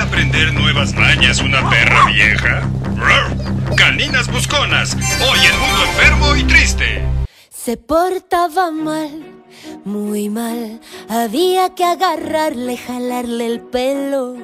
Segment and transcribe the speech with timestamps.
[0.00, 2.62] aprender nuevas mañas una perra vieja?
[3.76, 7.02] Caninas busconas, hoy el mundo enfermo y triste.
[7.50, 9.44] Se portaba mal,
[9.84, 10.80] muy mal.
[11.08, 14.36] Había que agarrarle, jalarle el pelo.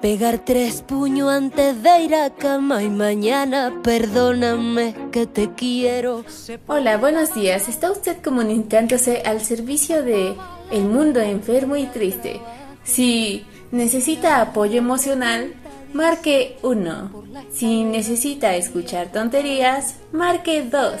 [0.00, 6.24] Pegar tres puños antes de ir a cama y mañana perdóname que te quiero.
[6.68, 7.68] Hola, buenos días.
[7.68, 10.36] Está usted comunicándose al servicio de
[10.70, 12.40] El Mundo Enfermo y Triste.
[12.84, 15.52] Si necesita apoyo emocional,
[15.92, 17.24] marque 1.
[17.52, 20.92] Si necesita escuchar tonterías, marque 2.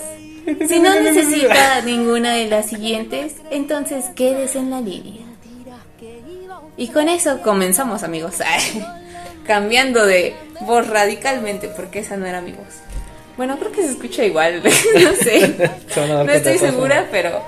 [0.66, 5.22] Si no necesita ninguna de las siguientes, entonces quédese en la línea.
[6.76, 8.36] Y con eso comenzamos, amigos.
[9.46, 12.80] Cambiando de voz radicalmente, porque esa no era mi voz.
[13.36, 14.62] Bueno, creo que se escucha igual.
[15.00, 15.70] no sé.
[15.96, 17.42] No estoy segura, pero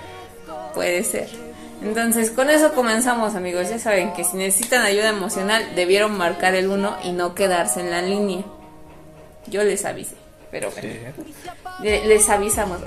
[0.75, 1.44] puede ser.
[1.85, 3.69] Entonces, con eso comenzamos, amigos.
[3.69, 7.91] Ya saben que si necesitan ayuda emocional, debieron marcar el 1 y no quedarse en
[7.91, 8.43] la línea.
[9.47, 10.17] Yo les avisé,
[10.51, 10.89] pero bueno.
[11.83, 12.79] Les avisamos.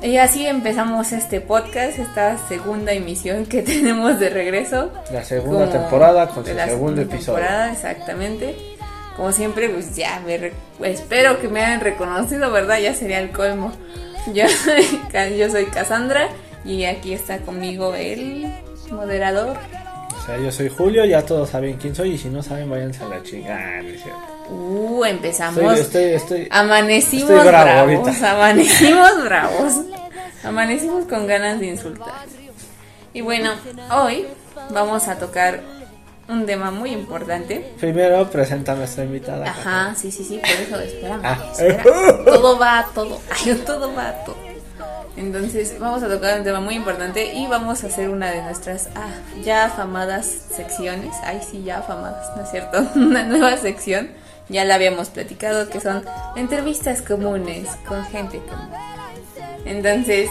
[0.00, 4.90] Y así empezamos este podcast, esta segunda emisión que tenemos de regreso.
[5.12, 7.38] La segunda temporada con su segundo episodio.
[7.38, 8.56] Temporada, exactamente.
[9.16, 10.52] Como siempre, pues ya me
[10.88, 12.78] espero que me hayan reconocido, ¿verdad?
[12.78, 13.72] Ya sería el colmo.
[14.32, 14.46] Yo,
[15.36, 16.30] yo soy Cassandra
[16.64, 18.52] y aquí está conmigo el
[18.90, 19.56] moderador.
[20.16, 23.04] O sea, yo soy Julio, ya todos saben quién soy y si no saben, váyanse
[23.04, 24.34] a la chingada, ¿no es cierto?
[24.50, 25.78] Uh, empezamos.
[25.78, 28.22] Estoy, estoy, amanecimos bravos.
[28.22, 29.72] Amanecimos bravos.
[30.42, 32.12] Amanecimos con ganas de insultar.
[33.12, 33.52] Y bueno,
[33.90, 34.26] hoy
[34.70, 35.60] vamos a tocar
[36.28, 37.72] un tema muy importante.
[37.78, 39.46] Primero presenta a nuestra invitada.
[39.46, 41.20] Ajá, sí, sí, sí, por eso espérame.
[41.22, 41.52] Ah.
[42.24, 43.20] Todo va, todo.
[43.30, 44.53] Ay, todo va, todo.
[45.16, 48.88] Entonces vamos a tocar un tema muy importante y vamos a hacer una de nuestras
[48.96, 49.10] ah,
[49.44, 51.14] ya afamadas secciones.
[51.22, 52.84] Ay, sí, ya afamadas, ¿no es cierto?
[52.96, 54.10] Una nueva sección
[54.48, 56.04] ya la habíamos platicado, que son
[56.36, 58.70] entrevistas comunes con gente común.
[59.64, 60.28] Entonces,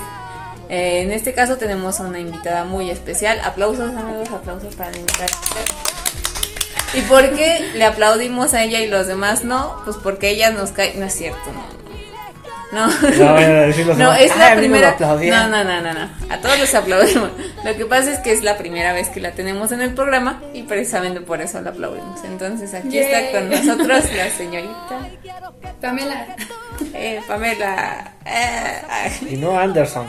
[0.70, 3.40] eh, en este caso tenemos a una invitada muy especial.
[3.44, 5.28] Aplausos, amigos, aplausos para la invitada.
[6.94, 9.82] ¿Y por qué le aplaudimos a ella y los demás no?
[9.84, 10.94] Pues porque ella nos cae.
[10.96, 11.83] No es cierto, no.
[12.74, 14.96] No, no, no es la primera.
[15.00, 16.10] No, no, no, no, no.
[16.30, 17.30] A todos les aplaudimos.
[17.64, 20.42] Lo que pasa es que es la primera vez que la tenemos en el programa
[20.54, 22.24] y precisamente por eso la aplaudimos.
[22.24, 25.08] Entonces aquí está con nosotros la señorita
[25.80, 26.36] Pamela.
[26.96, 28.14] Eh, Pamela.
[28.26, 28.82] Eh,
[29.30, 30.08] y no Anderson.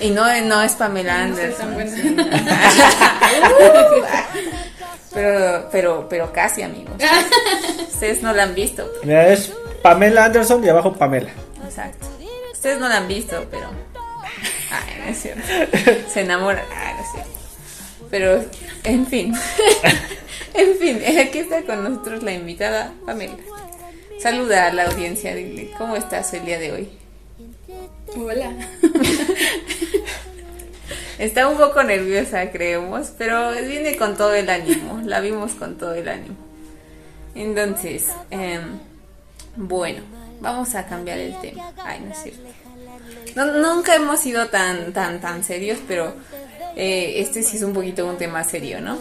[0.00, 1.76] Y no, no es Pamela Anderson.
[5.14, 6.94] pero, pero, pero casi amigos.
[7.90, 8.86] Ustedes no la han visto.
[9.02, 9.50] Mira, es
[9.82, 11.30] Pamela Anderson y abajo Pamela.
[11.66, 12.06] Exacto.
[12.52, 13.70] Ustedes no la han visto, pero.
[14.70, 15.42] Ay, no es cierto.
[16.12, 16.64] Se enamoran.
[16.74, 17.30] Ay, no es cierto.
[18.10, 18.44] Pero,
[18.84, 19.34] en fin.
[20.54, 23.36] en fin, aquí está con nosotros la invitada Pamela.
[24.20, 26.88] Saluda a la audiencia, dile, ¿cómo estás el día de hoy?
[28.16, 28.52] Hola.
[31.18, 35.00] Está un poco nerviosa, creemos, pero viene con todo el ánimo.
[35.04, 36.36] La vimos con todo el ánimo.
[37.34, 38.60] Entonces, eh,
[39.56, 40.02] bueno,
[40.40, 41.72] vamos a cambiar el tema.
[41.84, 42.42] Ay, no es cierto.
[43.60, 46.14] nunca hemos sido tan, tan, tan serios, pero
[46.76, 48.98] eh, este sí es un poquito un tema serio, ¿no?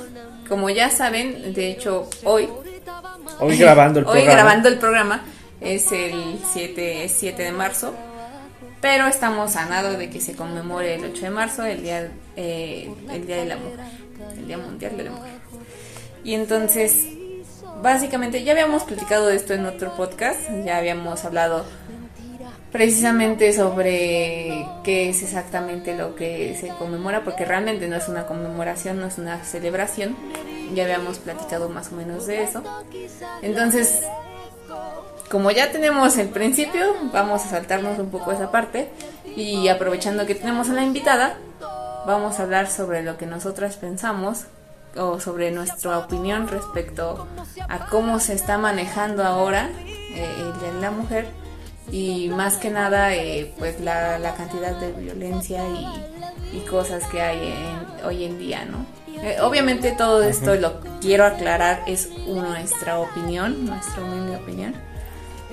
[0.47, 2.47] Como ya saben, de hecho, hoy...
[3.39, 4.27] Hoy grabando el programa.
[4.27, 5.21] Hoy grabando el programa
[5.61, 7.93] es el 7, 7 de marzo,
[8.81, 12.91] pero estamos a nada de que se conmemore el 8 de marzo, el día, eh,
[13.11, 13.79] el día de la mujer,
[14.37, 15.33] el Día Mundial de la Mujer.
[16.23, 17.14] Y entonces
[17.85, 21.63] básicamente ya habíamos platicado de esto en otro podcast, ya habíamos hablado
[22.71, 28.99] precisamente sobre qué es exactamente lo que se conmemora, porque realmente no es una conmemoración,
[28.99, 30.17] no es una celebración,
[30.73, 32.63] ya habíamos platicado más o menos de eso.
[33.43, 34.01] Entonces,
[35.29, 38.89] como ya tenemos el principio, vamos a saltarnos un poco esa parte
[39.35, 41.37] y aprovechando que tenemos a la invitada,
[42.07, 44.45] vamos a hablar sobre lo que nosotras pensamos
[44.97, 47.27] o sobre nuestra opinión respecto
[47.67, 51.27] a cómo se está manejando ahora eh, el de la mujer
[51.91, 56.15] y más que nada eh, pues la, cantidad de violencia y,
[56.69, 57.53] cosas que hay
[58.05, 58.85] hoy en día, ¿no?
[59.21, 64.73] Eh, obviamente todo esto lo quiero aclarar es nuestra opinión, nuestra humilde opinión.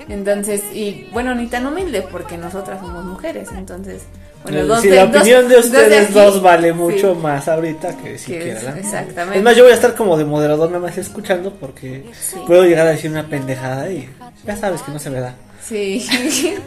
[0.07, 4.03] Entonces, y bueno, ni tan humilde porque nosotras somos mujeres, entonces
[4.43, 8.77] bueno, si la opinión de ustedes dos, vale mucho más ahorita que siquiera.
[8.77, 9.37] exactamente.
[9.37, 12.05] Es más, yo voy a estar como de moderador nada más escuchando porque
[12.47, 14.09] puedo llegar a decir una pendejada y
[14.45, 15.35] ya sabes que no se me da.
[15.61, 15.99] Sí,
[16.29, 16.57] sí,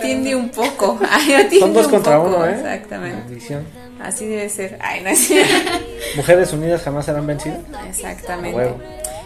[0.00, 0.98] tiende un poco.
[1.58, 2.52] Son dos contra uno, ¿eh?
[2.52, 3.38] Exactamente.
[4.00, 4.78] Así debe ser.
[4.80, 5.10] Ay, no
[6.16, 7.60] Mujeres unidas jamás serán vencidas.
[7.88, 8.74] Exactamente.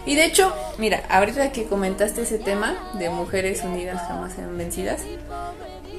[0.06, 5.02] Y de hecho, mira, ahorita que comentaste ese tema de mujeres unidas jamás serán vencidas,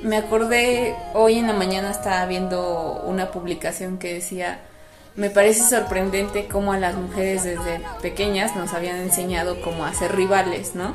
[0.04, 4.60] me acordé, hoy en la mañana estaba viendo una publicación que decía,
[5.16, 10.16] me parece sorprendente cómo a las mujeres desde pequeñas nos habían enseñado cómo a ser
[10.16, 10.94] rivales, ¿no?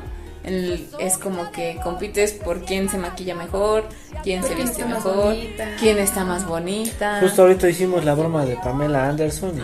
[0.99, 3.85] es como que compites por quién se maquilla mejor,
[4.23, 5.37] quién se viste mejor,
[5.79, 7.19] quién está más bonita.
[7.21, 9.61] Justo ahorita hicimos la broma de Pamela Anderson.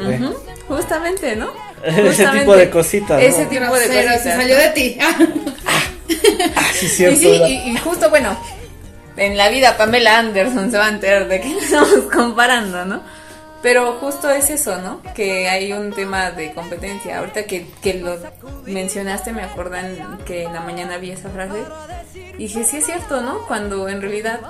[0.68, 1.52] Justamente, ¿no?
[1.84, 3.22] ese tipo de cositas.
[3.22, 4.22] Ese tipo de cositas.
[4.22, 4.98] Se salió de ti.
[5.00, 8.36] ah, sí, cierto, y, sí, y, y, justo, bueno,
[9.16, 13.02] en la vida Pamela Anderson se va a enterar de que estamos comparando, ¿no?
[13.62, 15.00] Pero justo es eso, ¿no?
[15.14, 17.20] Que hay un tema de competencia.
[17.20, 18.18] Ahorita que, que lo
[18.66, 21.64] mencionaste, me acuerdan que en la mañana vi esa frase.
[22.34, 23.38] Y dije, sí es cierto, ¿no?
[23.46, 24.40] Cuando en realidad,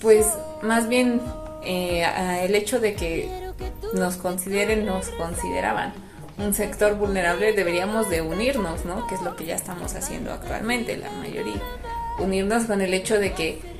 [0.00, 0.26] pues
[0.62, 1.20] más bien
[1.62, 2.06] eh,
[2.42, 3.28] el hecho de que
[3.92, 5.92] nos consideren, nos consideraban
[6.38, 9.06] un sector vulnerable, deberíamos de unirnos, ¿no?
[9.08, 11.60] Que es lo que ya estamos haciendo actualmente, la mayoría.
[12.18, 13.77] Unirnos con el hecho de que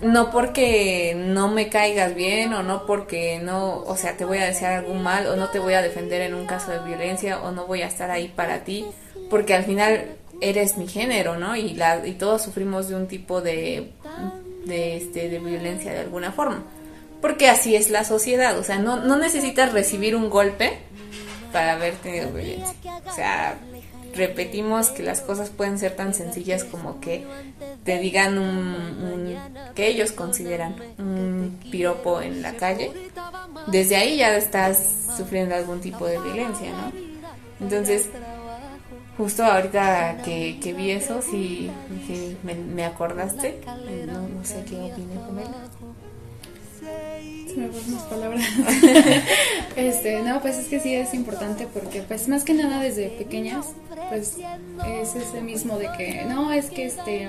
[0.00, 4.46] no porque no me caigas bien o no porque no, o sea, te voy a
[4.46, 7.50] desear algún mal o no te voy a defender en un caso de violencia o
[7.50, 8.86] no voy a estar ahí para ti,
[9.28, 11.56] porque al final eres mi género, ¿no?
[11.56, 13.90] Y la y todos sufrimos de un tipo de
[14.66, 16.62] de este de violencia de alguna forma.
[17.20, 20.78] Porque así es la sociedad, o sea, no no necesitas recibir un golpe
[21.52, 22.74] para haber tenido violencia.
[23.04, 23.58] O sea,
[24.18, 27.24] repetimos que las cosas pueden ser tan sencillas como que
[27.84, 29.36] te digan un,
[29.74, 32.92] que ellos consideran un piropo en la calle,
[33.68, 36.92] desde ahí ya estás sufriendo algún tipo de violencia, ¿no?
[37.60, 38.08] Entonces,
[39.16, 41.70] justo ahorita que, que vi eso, sí,
[42.42, 43.60] me, me, acordaste,
[44.06, 45.36] no, no sé qué opiné con
[47.48, 48.44] él me las palabras.
[49.76, 53.66] este, no, pues es que sí es importante porque pues más que nada desde pequeñas,
[54.08, 54.36] pues
[54.86, 57.28] es ese mismo de que no, es que este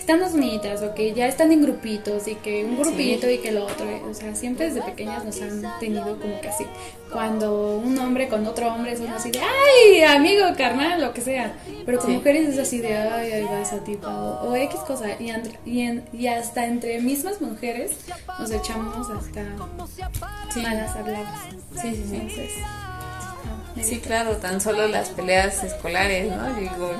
[0.00, 3.36] que están las unitas o que ya están en grupitos y que un grupito y
[3.36, 6.64] que lo otro, o sea, siempre desde pequeñas nos han tenido como que así.
[7.12, 11.52] Cuando un hombre con otro hombre son así de, ay, amigo, carnal, lo que sea.
[11.84, 14.08] Pero con mujeres es así de, ay, ahí va esa tipa
[14.42, 15.08] o, X cosa.
[15.20, 15.30] Y,
[15.66, 17.92] y, y hasta entre mismas mujeres
[18.38, 19.44] nos echamos hasta
[20.54, 20.60] sí.
[20.62, 21.40] malas habladas.
[21.82, 22.30] Sí, sí,
[23.74, 23.82] sí.
[23.82, 26.54] sí, claro, tan solo las peleas escolares, ¿no?
[26.54, 26.92] Digo,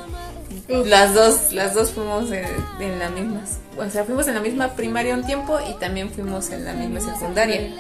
[0.87, 3.43] las dos, las dos fuimos en, la misma,
[3.77, 7.01] o sea, fuimos en la misma primaria un tiempo y también fuimos en la misma
[7.01, 7.73] secundaria.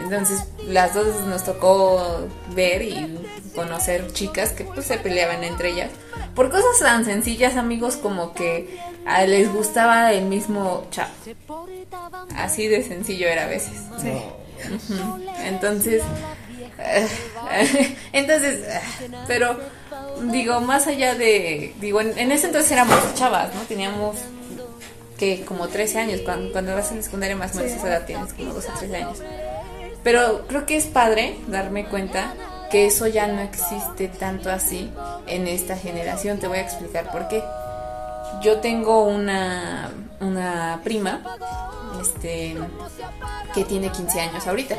[0.00, 3.18] Entonces, las dos nos tocó ver y
[3.54, 5.90] conocer chicas que pues se peleaban entre ellas
[6.34, 11.12] por cosas tan sencillas, amigos, como que a les gustaba el mismo chavo.
[12.36, 13.74] Así de sencillo era a veces.
[15.44, 16.02] Entonces,
[18.12, 18.60] entonces,
[19.26, 19.58] pero
[20.30, 23.62] digo, más allá de, digo, en, ese entonces éramos chavas, ¿no?
[23.62, 24.16] Teníamos
[25.18, 28.32] que como 13 años, cuando, cuando vas en secundaria más o menos esa edad tienes
[28.32, 29.18] como 12 o 13 años.
[30.02, 32.34] Pero creo que es padre darme cuenta
[32.70, 34.90] que eso ya no existe tanto así
[35.26, 36.38] en esta generación.
[36.38, 37.42] Te voy a explicar por qué.
[38.42, 41.20] Yo tengo una, una prima
[42.00, 42.56] este,
[43.54, 44.76] que tiene 15 años ahorita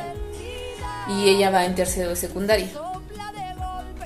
[1.07, 2.67] y ella va en tercero de secundaria.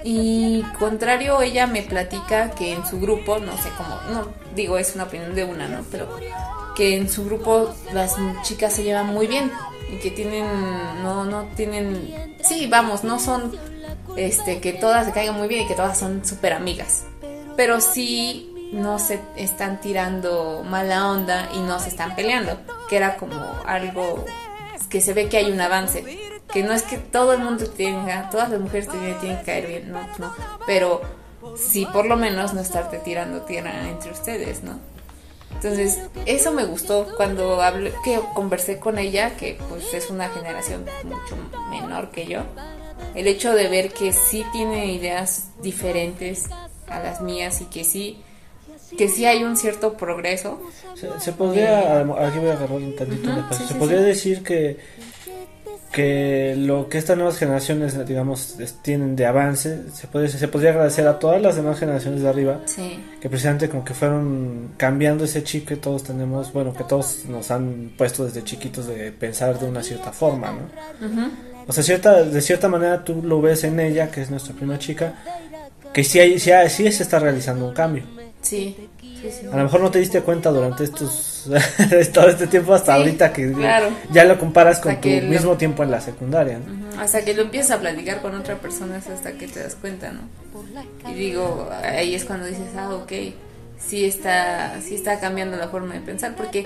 [0.03, 4.95] Y contrario, ella me platica que en su grupo, no sé cómo, no digo es
[4.95, 5.83] una opinión de una, ¿no?
[5.91, 6.07] Pero
[6.75, 9.51] que en su grupo las chicas se llevan muy bien
[9.91, 10.45] y que tienen,
[11.01, 13.57] no, no tienen, sí, vamos, no son
[14.15, 17.05] este, que todas se caigan muy bien y que todas son súper amigas.
[17.55, 23.17] Pero sí no se están tirando mala onda y no se están peleando, que era
[23.17, 24.25] como algo
[24.89, 26.03] que se ve que hay un avance,
[26.51, 29.67] que no es que todo el mundo tenga, todas las mujeres tienen, tienen que caer
[29.67, 30.33] bien, no, no,
[30.65, 31.01] pero
[31.57, 34.79] sí por lo menos no estarte tirando tierra entre ustedes, ¿no?
[35.53, 40.85] Entonces, eso me gustó cuando hablé, que conversé con ella, que pues es una generación
[41.03, 41.35] mucho
[41.71, 42.43] menor que yo
[43.15, 46.45] el hecho de ver que sí tiene ideas diferentes
[46.87, 48.21] a las mías y que sí
[48.97, 50.61] que sí hay un cierto progreso.
[51.19, 54.77] Se, podría, aquí voy a agarrar un tantito se podría decir que
[55.91, 61.07] que lo que estas nuevas generaciones, digamos, tienen de avance, se, puede, se podría agradecer
[61.07, 62.59] a todas las demás generaciones de arriba,
[63.21, 67.49] que precisamente como que fueron cambiando ese chip que todos tenemos, bueno, que todos nos
[67.51, 71.31] han puesto desde chiquitos de pensar de una cierta forma, ¿no?
[71.67, 74.79] O sea, cierta, de cierta manera tú lo ves en ella, que es nuestra primera
[74.79, 75.15] chica,
[75.93, 78.03] que sí, hay, sí, sí se está realizando un cambio.
[78.41, 79.47] Sí, sí, sí.
[79.51, 81.36] A lo mejor no te diste cuenta durante estos
[82.13, 83.89] todo este tiempo hasta Sí, ahorita que claro.
[84.11, 86.59] ya lo comparas con Hasta tu lo- mismo tiempo en la secundaria.
[86.59, 87.01] ¿no?
[87.01, 90.11] Hasta que lo empiezas a platicar con otra persona es hasta que te das cuenta,
[90.11, 90.21] ¿no?
[91.09, 93.11] Y digo, ahí es cuando dices, ah, ok,
[93.79, 96.65] sí está, sí está cambiando la forma de pensar, porque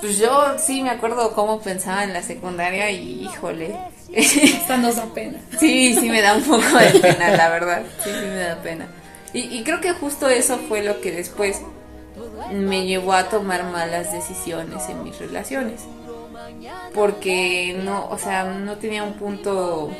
[0.00, 3.74] pues yo sí me acuerdo cómo pensaba en la secundaria y híjole,
[4.60, 5.38] Hasta nos da pena.
[5.58, 8.86] sí, sí me da un poco de pena, la verdad, sí, sí me da pena.
[9.32, 11.62] Y, y creo que justo eso fue lo que después
[12.52, 15.82] me llevó a tomar malas decisiones en mis relaciones.
[16.94, 19.90] Porque no, o sea, no tenía un punto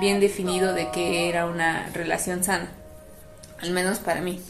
[0.00, 2.68] bien definido de que era una relación sana.
[3.60, 4.40] Al menos para mí.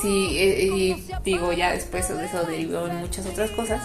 [0.00, 3.82] Sí, eh, y digo, ya después de eso derivó en muchas otras cosas.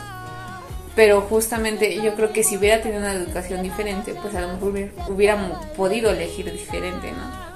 [0.95, 4.89] Pero justamente yo creo que si hubiera tenido una educación diferente, pues a lo mejor
[5.09, 7.47] hubiéramos podido elegir diferente, ¿no?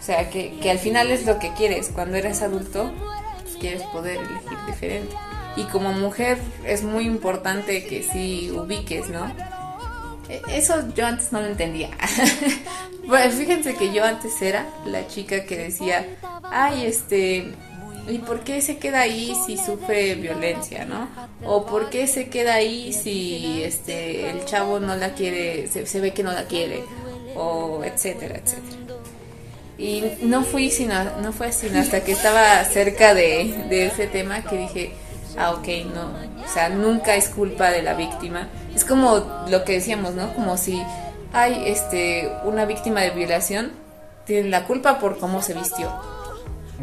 [0.00, 1.90] O sea, que, que al final es lo que quieres.
[1.94, 2.92] Cuando eres adulto,
[3.64, 5.16] quieres poder elegir diferente.
[5.56, 9.24] Y como mujer es muy importante que sí ubiques, ¿no?
[10.28, 11.90] E- Eso yo antes no lo entendía.
[13.06, 16.06] bueno, fíjense que yo antes era la chica que decía,
[16.42, 17.52] ay, este,
[18.08, 21.08] ¿y por qué se queda ahí si sufre violencia, no?
[21.46, 26.00] O ¿por qué se queda ahí si este el chavo no la quiere, se, se
[26.00, 26.82] ve que no la quiere?
[27.36, 29.03] O etcétera, etcétera.
[29.76, 34.42] Y no fui sino, no fue sino hasta que estaba cerca de, de ese tema
[34.42, 34.92] que dije,
[35.36, 38.48] ah, ok, no, o sea, nunca es culpa de la víctima.
[38.74, 40.32] Es como lo que decíamos, ¿no?
[40.34, 40.80] Como si
[41.32, 43.72] hay este, una víctima de violación,
[44.24, 45.92] tiene la culpa por cómo se vistió.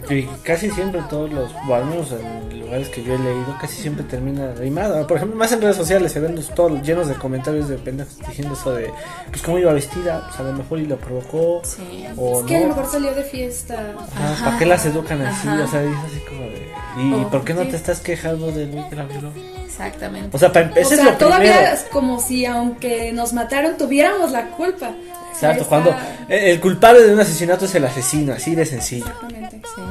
[0.10, 3.82] Y casi siempre todos los, bueno, al menos en lugares que yo he leído, casi
[3.82, 5.06] siempre termina rimado.
[5.06, 8.18] Por ejemplo, más en redes sociales se ven los- todos llenos de comentarios de pendejos
[8.28, 8.90] diciendo eso de,
[9.30, 12.06] pues cómo iba vestida, pues a lo mejor y lo provocó, Sí.
[12.18, 12.76] o Es que a lo no.
[12.76, 13.94] mejor salió de fiesta.
[14.16, 14.46] Ajá.
[14.46, 15.48] ¿Para qué las educan así?
[15.48, 15.64] Ajá.
[15.64, 16.68] O sea, es así como de,
[16.98, 19.32] ¿y Oh, por qué no te estás quejando del güey que la violó?
[19.66, 20.30] Exactamente.
[20.36, 21.74] O sea, para O empezar sea, es lo todavía primero.
[21.76, 24.92] es como si aunque nos mataron tuviéramos la culpa.
[25.32, 25.96] Exacto, cuando
[26.28, 29.06] el culpable de un asesinato es el asesino, así de sencillo.
[29.08, 29.62] Exactamente.
[29.76, 29.82] Sí.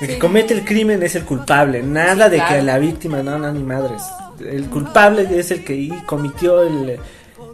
[0.00, 2.54] El que comete el crimen es el culpable, nada Sí, de claro.
[2.56, 4.02] que la víctima, no, no, ni madres.
[4.40, 6.98] El culpable es el que cometió el,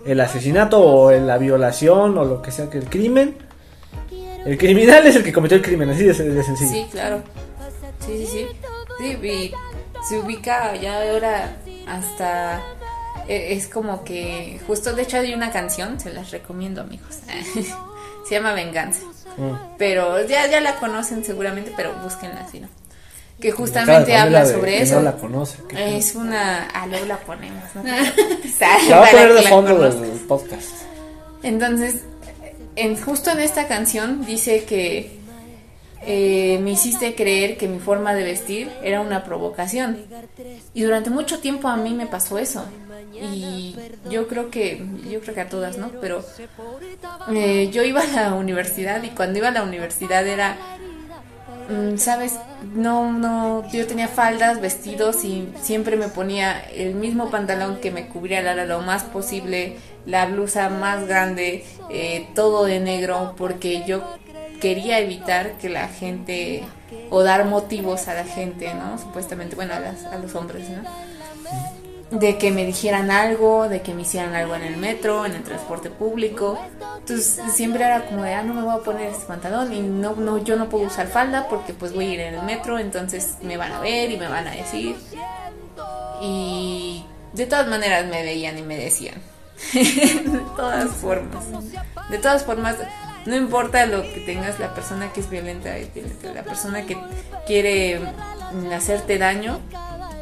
[0.07, 3.37] el asesinato o la violación o lo que sea que el crimen.
[4.47, 6.71] El criminal es el que cometió el crimen, así de, de sencillo.
[6.71, 7.23] Sí, claro.
[8.07, 8.47] Sí, sí, sí.
[8.99, 9.53] Sí, y
[10.09, 11.57] se ubica ya ahora
[11.87, 12.61] hasta...
[13.31, 14.61] e- Es como que...
[14.67, 17.19] Justo, de hecho, hay una canción, se las recomiendo, amigos.
[18.29, 19.01] se llama Venganza.
[19.37, 19.77] Mm.
[19.79, 22.69] Pero ya, ya la conocen seguramente, pero búsquenla así, ¿no?
[23.41, 24.97] Que justamente habla de sobre eso.
[24.97, 25.59] No la conoce.
[25.69, 26.69] ¿qué Es una...
[26.75, 27.83] Ah, luego la ponemos, ¿no?
[28.89, 30.69] La voy a poner de fondo del podcast.
[31.43, 32.03] Entonces,
[32.77, 35.20] en, justo en esta canción dice que
[36.07, 39.99] eh, me hiciste creer que mi forma de vestir era una provocación.
[40.75, 42.65] Y durante mucho tiempo a mí me pasó eso.
[43.23, 43.77] Y
[44.11, 45.91] yo creo que, yo creo que a todas, ¿no?
[46.01, 46.25] Pero
[47.35, 50.57] eh, yo iba a la universidad y cuando iba a la universidad era,
[51.69, 52.35] mm, ¿sabes?
[52.75, 58.07] No, no, yo tenía faldas, vestidos y siempre me ponía el mismo pantalón que me
[58.09, 59.77] cubría la- lo más posible,
[60.07, 64.03] la blusa más grande, eh, todo de negro, porque yo
[64.61, 66.63] quería evitar que la gente,
[67.11, 68.99] o dar motivos a la gente, ¿no?
[68.99, 70.83] Supuestamente, bueno, a, las- a los hombres, ¿no?
[72.11, 75.45] de que me dijeran algo, de que me hicieran algo en el metro, en el
[75.45, 76.59] transporte público.
[76.99, 80.17] Entonces siempre era como de, ah, no me voy a poner este pantalón y no,
[80.17, 83.37] no, yo no puedo usar falda porque pues voy a ir en el metro, entonces
[83.43, 84.97] me van a ver y me van a decir.
[86.21, 89.15] Y de todas maneras me veían y me decían.
[89.73, 91.45] de todas formas.
[92.11, 92.77] De todas formas,
[93.27, 96.33] no importa lo que tengas, la persona que es violenta es violenta.
[96.33, 96.97] La persona que
[97.47, 99.61] quiere mm, hacerte daño,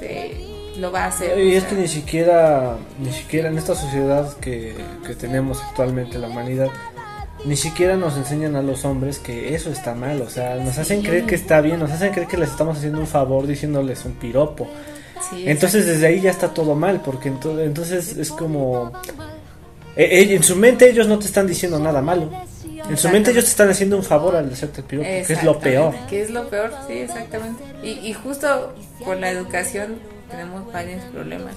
[0.01, 0.45] te
[0.79, 1.39] lo va a hacer.
[1.39, 1.71] Y es sea.
[1.71, 4.77] que ni siquiera, ni siquiera en esta sociedad que,
[5.07, 6.69] que tenemos actualmente, la humanidad,
[7.45, 10.21] ni siquiera nos enseñan a los hombres que eso está mal.
[10.23, 12.99] O sea, nos hacen creer que está bien, nos hacen creer que les estamos haciendo
[13.01, 14.69] un favor diciéndoles un piropo.
[15.31, 18.93] Sí, Entonces desde ahí ya está todo mal, porque ento- entonces es como...
[19.97, 22.31] eh, eh, en su mente ellos no te están diciendo nada malo.
[22.89, 25.43] En su mente ellos te están haciendo un favor al hacerte el piropo, que es
[25.43, 25.95] lo peor.
[26.09, 27.63] Que es lo peor, sí, exactamente.
[27.83, 29.99] Y, y justo con la educación
[30.31, 31.55] tenemos varios problemas.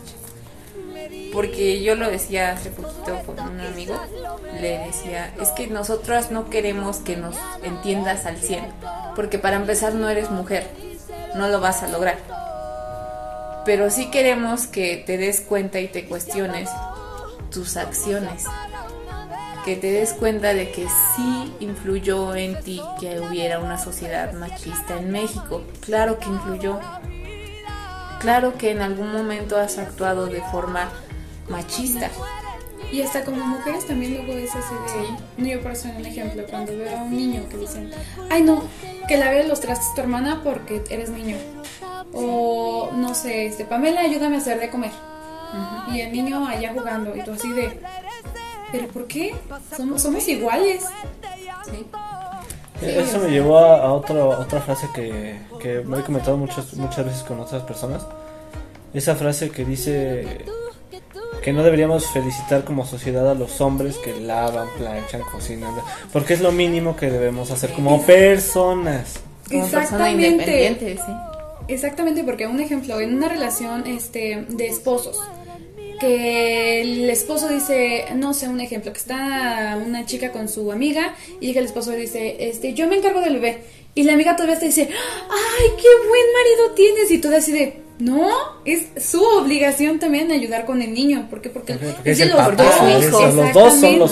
[1.33, 3.99] Porque yo lo decía hace poquito con un amigo,
[4.59, 8.65] le decía, es que nosotras no queremos que nos entiendas al 100,
[9.15, 10.67] porque para empezar no eres mujer,
[11.35, 12.17] no lo vas a lograr.
[13.65, 16.69] Pero sí queremos que te des cuenta y te cuestiones
[17.51, 18.43] tus acciones.
[19.63, 24.97] Que te des cuenta de que sí influyó en ti que hubiera una sociedad machista
[24.97, 25.61] en México.
[25.81, 26.79] Claro que influyó.
[28.19, 30.89] Claro que en algún momento has actuado de forma
[31.49, 32.09] machista.
[32.91, 35.41] Y hasta como mujeres también luego es así de...
[35.41, 37.89] No, yo por eso un ejemplo, cuando veo a un niño que dicen,
[38.29, 38.63] ay no,
[39.07, 41.37] que la ve los trastes tu hermana porque eres niño.
[42.13, 44.91] O no sé, este, Pamela, ayúdame a hacer de comer.
[45.93, 47.79] Y el niño allá jugando y tú así de...
[48.71, 49.33] ¿Pero por qué?
[49.75, 50.83] Somos, somos iguales.
[51.65, 51.85] ¿sí?
[52.81, 56.73] Eh, Eso me llevó a, a otra, otra frase que, que me he comentado muchas,
[56.75, 58.05] muchas veces con otras personas.
[58.93, 60.39] Esa frase que dice
[61.43, 65.73] que no deberíamos felicitar como sociedad a los hombres que lavan, planchan, cocinan,
[66.13, 69.19] porque es lo mínimo que debemos hacer como personas.
[69.49, 70.69] Como Exactamente.
[70.77, 71.11] sí.
[71.67, 75.19] Exactamente, porque un ejemplo, en una relación este, de esposos,
[76.01, 81.13] que el esposo dice, no sé, un ejemplo, que está una chica con su amiga
[81.39, 83.59] y el esposo dice, este, yo me encargo del bebé.
[83.93, 87.11] Y la amiga todavía te dice, ay, qué buen marido tienes.
[87.11, 88.27] Y tú así de, no,
[88.65, 91.27] es su obligación también ayudar con el niño.
[91.29, 91.49] ¿Por qué?
[91.49, 93.03] Porque, Porque es el los papá, dos.
[93.05, 94.11] es- los dos son los,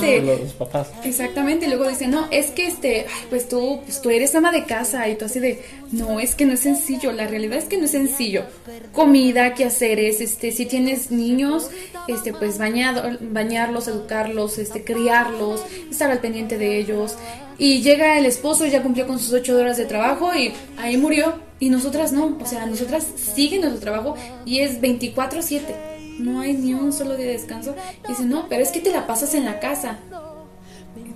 [0.54, 0.90] papás.
[1.04, 4.52] Exactamente, y luego dice, no, es que este, ay, pues tú, pues tú eres ama
[4.52, 7.66] de casa y tú así de, no, es que no es sencillo, la realidad es
[7.66, 8.44] que no es sencillo.
[8.92, 11.70] Comida, qué haceres, este, si tienes niños,
[12.08, 17.16] este, pues bañado, bañarlos, educarlos, este, criarlos, estar al pendiente de ellos.
[17.60, 21.36] Y llega el esposo, ya cumplió con sus ocho horas de trabajo y ahí murió.
[21.60, 25.76] Y nosotras no, o sea, nosotras siguen nuestro trabajo y es 24/7.
[26.20, 27.76] No hay ni un solo día de descanso.
[28.06, 30.00] Y dice, no, pero es que te la pasas en la casa.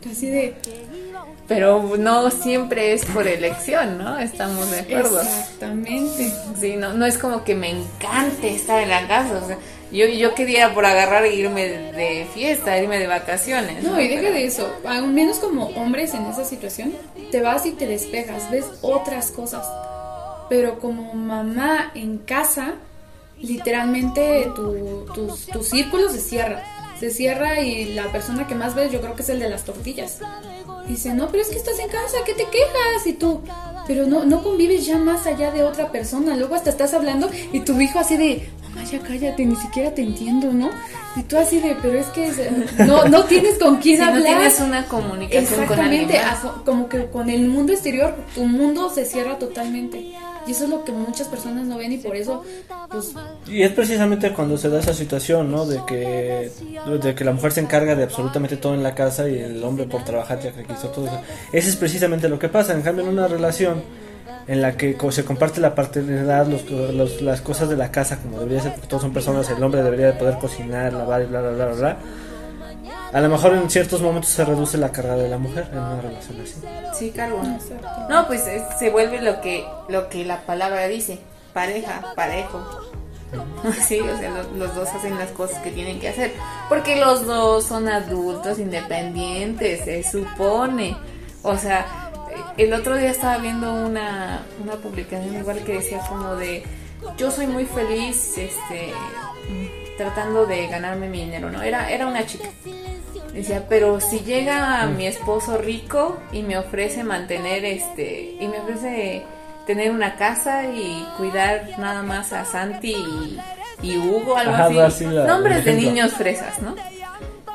[0.09, 0.55] Así de...
[1.47, 4.17] Pero no siempre es por elección, ¿no?
[4.17, 5.21] Estamos de acuerdo.
[5.21, 6.31] Exactamente.
[6.59, 9.41] Sí, no, no es como que me encante estar en la casa.
[9.43, 9.57] O sea,
[9.93, 13.83] yo, yo quería por agarrar e irme de, fiesta, irme de vacaciones.
[13.83, 14.73] No, y deja Pero- de eso.
[14.85, 16.93] Al menos como hombres en esa situación,
[17.31, 19.65] te vas y te despejas, ves otras cosas.
[20.49, 22.73] Pero como mamá en casa,
[23.39, 26.63] literalmente tu, tus- tu círculo se cierra.
[26.99, 29.63] Se cierra y la persona que más ves yo creo que es el de las
[29.63, 30.19] tortillas.
[30.87, 33.05] Dice, no, pero es que estás en casa, ¿qué te quejas?
[33.05, 33.41] Y tú,
[33.87, 36.35] pero no, no convives ya más allá de otra persona.
[36.35, 40.01] Luego hasta estás hablando y tu hijo así de, mamá, ya cállate, ni siquiera te
[40.01, 40.69] entiendo, ¿no?
[41.15, 44.07] Y tú así de, pero es que es- no, no tienes con quién Si no
[44.09, 44.23] hablar.
[44.37, 46.63] tienes una comunicación con alguien Exactamente, más.
[46.65, 50.11] como que con el mundo exterior, tu mundo se cierra totalmente.
[50.45, 52.43] Y eso es lo que muchas personas no ven y por eso,
[52.89, 53.13] pues,
[53.47, 55.65] Y es precisamente cuando se da esa situación, ¿no?
[55.65, 56.51] De que,
[57.01, 59.85] de que la mujer se encarga de absolutamente todo en la casa y el hombre
[59.85, 61.21] por trabajar ya que quiso todo eso.
[61.53, 62.73] Es precisamente lo que pasa.
[62.73, 63.83] En cambio, en una relación
[64.47, 68.39] en la que se comparte la paternidad, los, los- las cosas de la casa como
[68.39, 71.41] debería ser, porque todos son personas, el hombre debería de poder cocinar, lavar y bla,
[71.41, 71.97] bla, bla, bla, bla.
[73.13, 76.01] A lo mejor en ciertos momentos se reduce la carga de la mujer en una
[76.01, 76.55] relación así.
[76.97, 77.41] Sí, cargo.
[78.09, 81.19] No, pues es- se vuelve lo que lo que la palabra dice,
[81.53, 82.59] pareja, parejo.
[83.87, 86.33] Sí, o sea, lo- los, dos hacen las cosas que tienen que hacer,
[86.69, 90.95] porque los dos son adultos independientes, se supone.
[91.41, 92.11] O sea,
[92.57, 96.63] el otro día estaba viendo una, una publicación igual que decía como de,
[97.17, 98.93] yo soy muy feliz, este,
[99.97, 101.61] tratando de ganarme mi dinero, ¿no?
[101.61, 102.47] Era, era una chica.
[103.33, 109.23] Decía, pero si llega mi esposo rico y me ofrece mantener este, y me ofrece
[109.65, 113.39] tener una casa y cuidar nada más a Santi y,
[113.81, 114.75] y Hugo, algo Ajá, así.
[114.75, 116.75] da así la- Nombres de niños fresas, ¿no?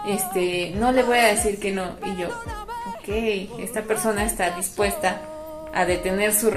[0.06, 1.84] Este, no le voy a decir que no.
[2.04, 2.28] Y yo,
[3.08, 5.20] ok, esta persona está dispuesta
[5.74, 6.52] a detener su,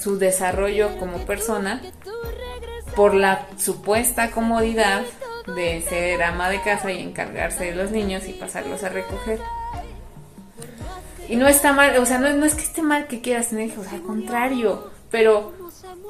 [0.00, 1.80] su desarrollo como persona
[2.96, 5.02] por la supuesta comodidad
[5.56, 9.38] de ser ama de casa y encargarse de los niños y pasarlos a recoger.
[11.28, 13.68] Y no está mal, o sea, no, no es que esté mal que quieras tener
[13.68, 15.52] hijos, al contrario, pero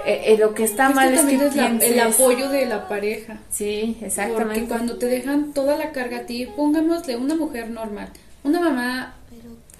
[0.07, 2.49] eh, eh, lo que está es mal que es que también es la- el apoyo
[2.49, 3.37] de la pareja.
[3.51, 4.61] Sí, exactamente.
[4.61, 8.09] Porque cuando te dejan toda la carga a ti, pongámosle una mujer normal,
[8.45, 9.15] una mamá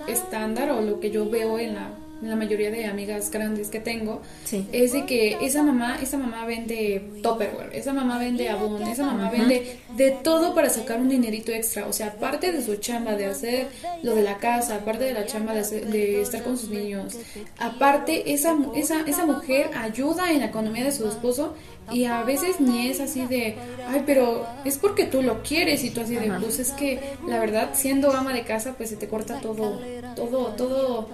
[0.09, 1.91] estándar o lo que yo veo en la,
[2.23, 4.67] la mayoría de amigas grandes que tengo, Sí.
[4.73, 9.31] es de que esa mamá, esa mamá vende Tupperware, esa mamá vende Avon, esa mamá
[9.31, 13.27] vende de todo para sacar un dinerito extra, o sea, aparte de su chamba de
[13.27, 13.69] hacer
[14.03, 17.17] lo de la casa, aparte de la chamba de, hacer- de estar con sus niños,
[17.59, 21.55] aparte esa, esa, esa mujer ayuda en la economía de su esposo
[21.93, 23.57] y a veces ni es así de,
[23.89, 27.39] ay, pero es porque tú lo quieres y tú así de, pues es que la
[27.41, 29.81] verdad siendo ama de casa pues se te corta todo,
[30.15, 31.09] todo, todo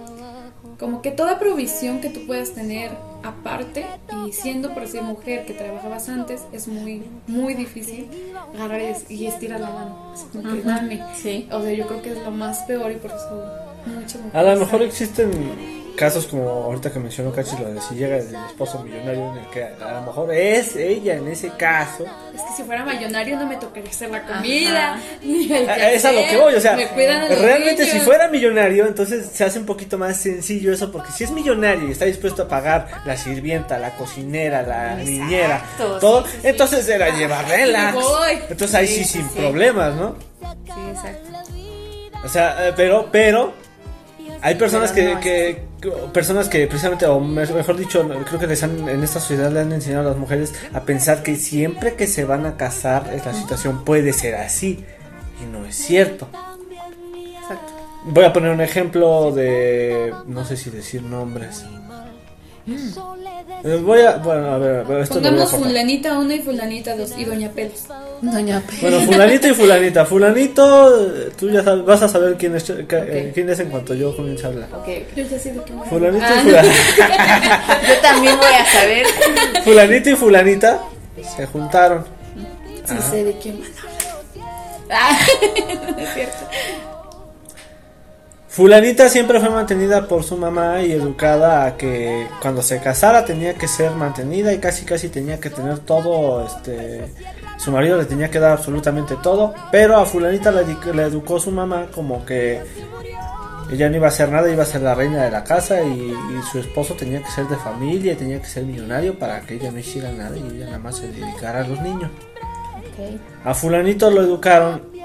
[0.79, 2.91] como que toda provisión que tú puedas tener
[3.23, 3.85] aparte
[4.27, 8.07] y siendo por ser mujer que trabajabas antes es muy muy difícil
[8.55, 10.11] agarrar y, y estirar la mano.
[10.13, 11.47] Así como que dame Sí.
[11.51, 13.43] o sea yo creo que es lo más peor y por eso
[13.85, 15.31] muchas A lo mujeres mejor existen
[15.97, 19.45] casos como ahorita que mencionó Cachi, lo de si llega el esposo millonario en el
[19.49, 22.05] que a lo mejor es ella en ese caso.
[22.35, 24.99] es que si fuera millonario no me tocaría hacer la comida Ajá.
[25.23, 29.25] ni el A- Es a lo que voy, o sea, realmente si fuera millonario, entonces
[29.33, 32.47] se hace un poquito más sencillo eso, porque si es millonario y está dispuesto a
[32.47, 35.65] pagar la sirvienta, la cocinera, la Exacto, niñera,
[35.99, 36.37] todo, sí, sí.
[36.47, 37.93] entonces era llevar relax.
[37.95, 38.39] voy.
[38.49, 39.35] Entonces ahí sí, Sí, sin sí.
[39.39, 40.15] problemas, ¿no?
[40.65, 41.27] Sí, exacto.
[42.23, 43.53] O sea, eh, pero, pero
[44.41, 45.67] hay personas Pero que, no que, que-
[46.13, 49.59] personas que precisamente, o me- mejor dicho, creo que les han, en esta sociedad le
[49.61, 53.25] han enseñado a las mujeres a pensar que siempre que se van a casar, es
[53.25, 54.83] la situación puede ser así.
[55.41, 56.27] Y no es cierto.
[57.41, 57.73] Exacto.
[58.05, 61.63] Voy a poner un ejemplo de, no sé si decir nombres.
[63.63, 66.33] Eh, Voy a, bueno, a ver, a ver, esto lo voy a pongamos fulanita 1
[66.33, 67.83] y fulanita 2 y doña Pelos
[68.21, 70.05] Doña Pe- Bueno, fulanito y fulanita.
[70.05, 71.07] Fulanito,
[71.39, 74.43] tú ya sabes, vas a saber quién es, eh, quién es en cuanto yo comience
[74.45, 74.69] a hablar.
[74.73, 76.51] Ok, yo ya sé de qué me Fulanito Ah, y no.
[76.51, 77.81] fulanita.
[77.87, 79.05] Yo también voy a saber.
[79.63, 80.79] Fulanito y fulanita
[81.35, 82.05] se juntaron.
[82.85, 83.09] sí Ajá.
[83.09, 83.97] sé de quién van a hablar
[84.89, 85.19] Ah,
[85.91, 86.37] no es cierto.
[88.57, 93.53] Fulanita siempre fue mantenida por su mamá y educada a que cuando se casara tenía
[93.53, 97.03] que ser mantenida y casi casi tenía que tener todo, este,
[97.57, 101.51] su marido le tenía que dar absolutamente todo, pero a fulanita le, le educó su
[101.51, 102.63] mamá como que
[103.71, 106.09] ella no iba a hacer nada, iba a ser la reina de la casa y,
[106.09, 109.69] y su esposo tenía que ser de familia tenía que ser millonario para que ella
[109.69, 112.09] no hiciera nada y ella nada más se dedicara a los niños.
[113.43, 114.96] A fulanito lo educaron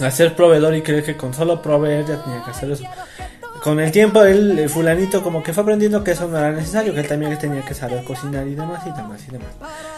[0.00, 2.84] a ser proveedor y cree que con solo proveer ya tenía que hacer eso.
[3.62, 6.94] Con el tiempo el, el fulanito como que fue aprendiendo que eso no era necesario,
[6.94, 9.48] que él también tenía que saber cocinar y demás y demás y demás.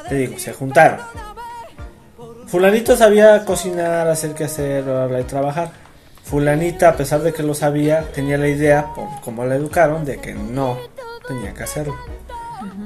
[0.09, 1.01] Te digo, se juntaron.
[2.47, 5.71] Fulanito sabía cocinar, hacer que hacer, bla, bla, bla, y trabajar.
[6.25, 10.21] Fulanita, a pesar de que lo sabía, tenía la idea, por como la educaron, de
[10.21, 10.79] que no
[11.29, 11.95] tenía que hacerlo.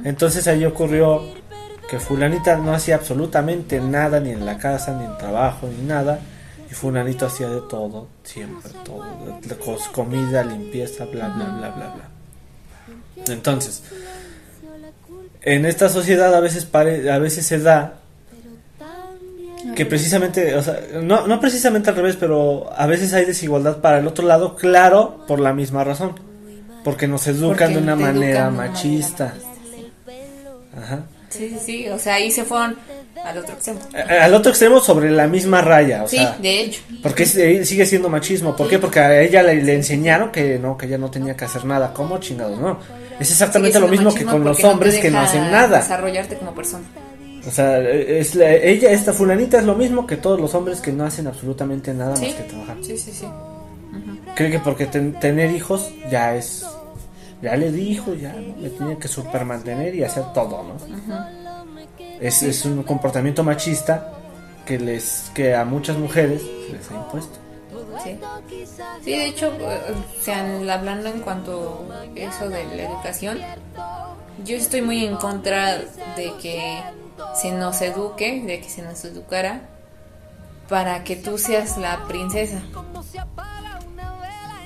[0.05, 1.23] Entonces ahí ocurrió
[1.89, 6.19] que fulanita no hacía absolutamente nada, ni en la casa, ni en trabajo, ni nada.
[6.75, 9.05] Y fulanito hacía de todo, siempre, todo.
[9.93, 13.25] comida, limpieza, bla, bla, bla, bla, bla.
[13.33, 13.85] Entonces,
[15.43, 18.01] en esta sociedad a veces, pare- a veces se da
[19.77, 23.99] que precisamente, o sea, no, no precisamente al revés, pero a veces hay desigualdad para
[23.99, 26.19] el otro lado, claro, por la misma razón.
[26.83, 29.33] Porque nos educan Porque de una manera machista.
[30.77, 31.05] Ajá.
[31.31, 31.89] Sí, sí, sí.
[31.89, 32.77] O sea, ahí se fueron
[33.25, 33.81] al otro extremo.
[33.95, 36.81] A- Al otro extremo sobre la misma raya, o Sí, sea, de hecho.
[37.03, 38.55] porque eh, sigue siendo machismo.
[38.55, 38.79] ¿Por qué?
[38.79, 41.93] Porque a ella le, le enseñaron que no, que ella no tenía que hacer nada.
[41.95, 42.59] ¿Cómo chingados?
[42.61, 42.79] No.
[43.19, 45.79] Es exactamente lo mismo que con los no hombres que no hacen nada.
[45.79, 46.85] Desarrollarte como persona.
[47.47, 50.81] O sea, eh, es la- ella, esta fulanita es lo mismo que todos los hombres
[50.81, 52.27] que no hacen absolutamente nada Sí.
[52.27, 52.77] más que trabajar.
[52.83, 53.27] Sí, sí, sí.
[54.35, 56.65] Cree que porque ten- tener hijos ya es.
[57.43, 58.57] Ya le dijo, ya ¿no?
[58.63, 61.44] le tiene que super mantener y hacer todo, ¿no?
[62.21, 64.13] Es, es un comportamiento machista
[64.67, 67.39] que les que a muchas mujeres se les ha impuesto.
[68.03, 68.19] Sí.
[69.05, 70.41] Sí, de hecho, eh, o sea,
[70.73, 73.39] hablando en cuanto eso de la educación,
[74.45, 75.79] yo estoy muy en contra
[76.17, 76.83] de que
[77.35, 79.63] se nos eduque, de que se nos educara
[80.69, 82.63] para que tú seas la princesa.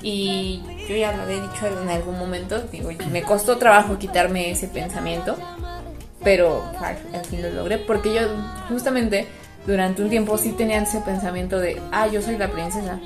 [0.01, 4.69] Y yo ya lo había dicho en algún momento, digo, me costó trabajo quitarme ese
[4.69, 5.37] pensamiento,
[6.23, 8.21] pero al, fin lo logré, porque yo
[8.69, 9.27] justamente
[9.67, 12.99] durante un tiempo sí tenía ese pensamiento de, ah, yo soy la princesa.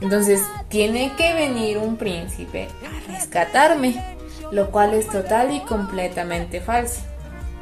[0.00, 4.16] Entonces tiene que venir un príncipe a rescatarme,
[4.52, 7.00] lo cual es total y completamente falso,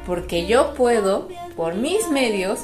[0.05, 2.59] porque yo puedo, por mis medios,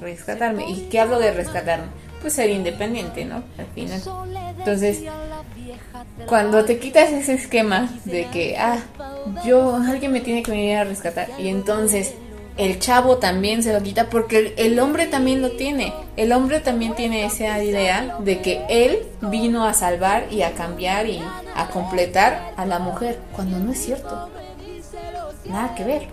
[0.00, 0.68] rescatarme.
[0.68, 1.86] ¿Y qué hablo de rescatarme?
[2.20, 3.42] Pues ser independiente, ¿no?
[3.58, 4.00] Al final.
[4.58, 5.02] Entonces,
[6.26, 8.78] cuando te quitas ese esquema de que, ah,
[9.44, 12.14] yo, alguien me tiene que venir a rescatar, y entonces
[12.58, 15.94] el chavo también se lo quita porque el, hombre también lo tiene.
[16.16, 21.06] El hombre también tiene esa idea de que él vino a salvar y a cambiar
[21.06, 21.22] y
[21.54, 24.28] a completar a la mujer, cuando no es cierto.
[25.44, 26.08] Nada que ver.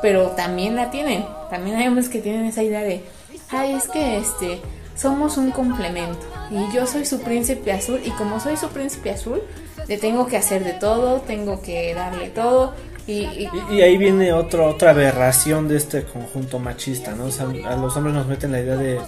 [0.00, 1.24] Pero también la tienen.
[1.50, 3.04] También hay hombres que tienen esa idea de,
[3.50, 4.60] ay, es que este,
[4.98, 6.26] somos un complemento.
[6.50, 8.00] Y yo soy su príncipe azul.
[8.04, 9.40] Y como soy su príncipe azul,
[9.86, 12.74] le tengo que hacer de todo, tengo que darle todo.
[13.06, 17.24] Y, y- ahí viene otro, otra aberración de este conjunto machista, ¿no?
[17.26, 19.00] O sea, a los hombres nos meten la idea de,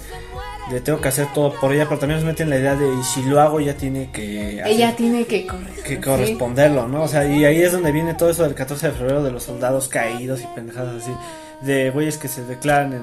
[0.70, 3.02] de tengo que hacer todo por ella, pero también nos meten la idea de y
[3.02, 5.82] si lo hago ella tiene que hacer- Ella tiene que correr.
[5.84, 7.02] que corresponderlo, ¿no?
[7.02, 9.42] O sea, y ahí es donde viene todo eso del 14 de febrero de los
[9.42, 11.12] soldados caídos y pendejadas así,
[11.60, 13.02] de güeyes que se declaran en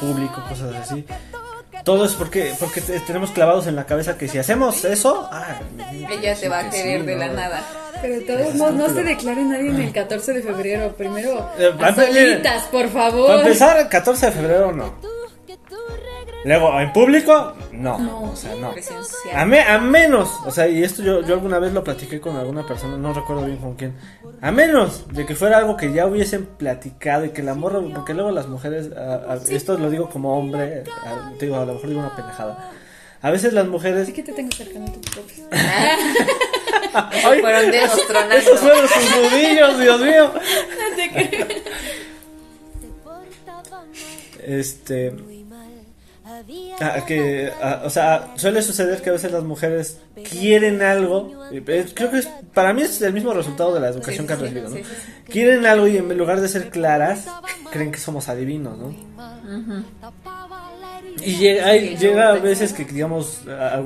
[0.00, 1.04] público, cosas así.
[1.84, 5.58] Todo es porque porque te- tenemos clavados en la cabeza que si hacemos eso, ah,
[6.10, 7.32] Ella te va a que sí, querer de la ¿no?
[7.34, 7.62] nada.
[8.02, 10.92] Pero de todos modos, no se declare nadie en el 14 de febrero.
[10.96, 13.26] Primero, Eh, a solitas, por favor.
[13.28, 14.94] Para empezar, 14 de febrero no.
[16.44, 18.32] Luego, en público, no.
[18.32, 18.72] O sea, no.
[19.34, 22.36] A, me- a menos, o sea, y esto yo, yo alguna vez lo platiqué con
[22.36, 23.94] alguna persona, no recuerdo bien con quién.
[24.40, 28.14] A menos de que fuera algo que ya hubiesen platicado y que la morra, porque
[28.14, 31.74] luego las mujeres, a- a- esto lo digo como hombre, a, te digo, a lo
[31.74, 32.70] mejor digo una pendejada.
[33.22, 34.02] A veces las mujeres.
[34.04, 35.44] Así que te tengo cercano a tu propio.
[36.92, 37.40] ¡Ay!
[37.40, 40.32] Fueron dedos esos- fueron sus nudillos, Dios mío.
[44.42, 45.12] Este.
[46.80, 49.98] Ah, que, ah, o sea, suele suceder que a veces las mujeres
[50.30, 51.46] quieren algo.
[51.52, 54.32] eh, Creo que es, para mí es el mismo resultado de la educación Sí, que
[54.32, 54.76] han recibido, ¿no?
[54.76, 54.90] sí, sí,
[55.26, 55.32] sí.
[55.32, 57.26] Quieren algo y en lugar de ser claras,
[57.70, 58.94] creen que somos adivinos, ¿no?
[61.24, 63.80] Y llega, hay- llega a veces que, digamos, a-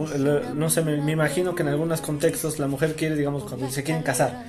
[0.55, 3.83] no sé, me, me imagino que en algunos contextos la mujer quiere, digamos, cuando se
[3.83, 4.43] quieren casar,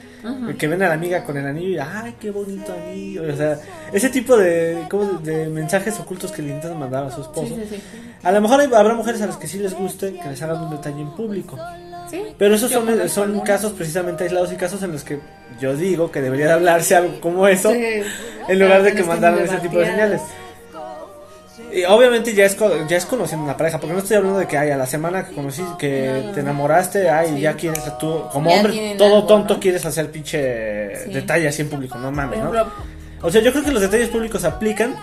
[0.57, 3.23] que ven a la amiga con el anillo y, ay, qué bonito anillo.
[3.31, 3.59] O sea,
[3.93, 5.19] ese tipo de, ¿cómo?
[5.19, 7.55] de mensajes ocultos que le intentan mandar a su esposo.
[7.55, 7.81] Sí, sí, sí.
[8.23, 10.63] A lo mejor hay- habrá mujeres a las que sí les guste que les hagan
[10.63, 11.57] un detalle en público.
[12.37, 15.19] Pero esos son, son casos precisamente aislados y casos en los que
[15.59, 17.71] yo digo que debería de hablarse algo como eso
[18.47, 20.21] en lugar de que mandaran ese tipo de señales.
[21.75, 24.47] Y obviamente ya es, co- ya es conociendo una pareja, porque no estoy hablando de
[24.47, 28.49] que ay, a la semana que conocí, que te enamoraste, ay, ya quieres tú, como
[28.49, 29.59] Ya hombre, todo algo, tonto ¿no?
[29.59, 31.11] quieres hacer pinche Sí.
[31.13, 32.51] detalle así en público, no mames, ¿no?
[33.21, 34.95] O sea, yo creo que los detalles públicos aplican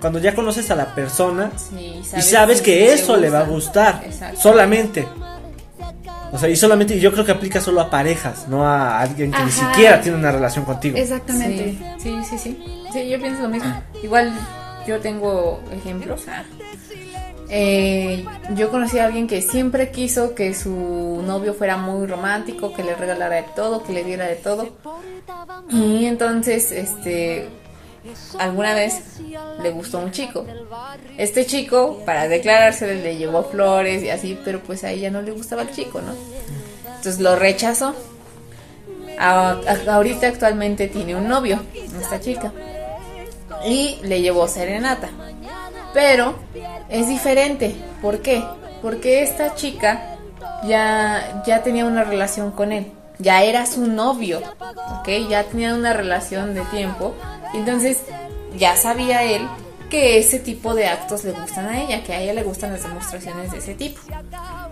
[0.00, 3.92] cuando ya conoces a la persona sí, y sabes que eso le va a gusta.
[3.92, 4.40] gustar, Exacto.
[4.40, 5.06] solamente.
[6.32, 9.32] O sea, y solamente, y yo creo que aplica solo a parejas, no a alguien
[9.32, 10.96] que ni siquiera tiene una relación contigo.
[10.96, 11.76] Exactamente.
[11.98, 12.82] Sí, sí, sí, sí.
[12.92, 13.72] Sí, yo pienso lo mismo.
[14.02, 14.32] Igual
[14.90, 16.22] yo tengo ejemplos.
[17.48, 18.24] Eh,
[18.54, 22.96] yo conocí a alguien que siempre quiso que su novio fuera muy romántico, que le
[22.96, 24.68] regalara de todo, que le diera de todo.
[25.70, 27.48] Y entonces, este,
[28.38, 29.20] alguna vez
[29.62, 30.44] le gustó un chico.
[31.16, 35.30] Este chico, para declararse, le llevó flores y así, pero pues a ella no le
[35.30, 36.14] gustaba el chico, ¿no?
[36.96, 37.94] Entonces lo rechazó.
[39.18, 41.60] Ahorita actualmente tiene un novio,
[42.00, 42.52] esta chica.
[43.66, 45.10] Y le llevó serenata.
[45.92, 46.34] Pero
[46.88, 47.74] es diferente.
[48.00, 48.42] ¿Por qué?
[48.82, 50.16] Porque esta chica
[50.64, 52.92] ya, ya tenía una relación con él.
[53.18, 54.40] Ya era su novio.
[54.98, 55.08] ¿Ok?
[55.28, 57.14] Ya tenía una relación de tiempo.
[57.54, 58.02] Entonces
[58.56, 59.46] ya sabía él
[59.90, 62.02] que ese tipo de actos le gustan a ella.
[62.04, 64.00] Que a ella le gustan las demostraciones de ese tipo.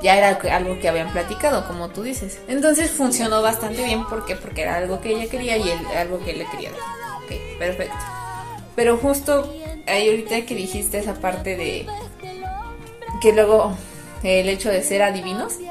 [0.00, 2.38] Ya era algo que habían platicado, como tú dices.
[2.46, 4.06] Entonces funcionó bastante bien.
[4.06, 4.36] ¿Por qué?
[4.36, 6.80] Porque era algo que ella quería y él, algo que él le quería dar.
[7.24, 7.96] Ok, perfecto.
[8.78, 9.52] Pero justo
[9.88, 11.84] ahí ahorita que dijiste esa parte de
[13.20, 13.76] que luego
[14.22, 15.54] el hecho de ser adivinos.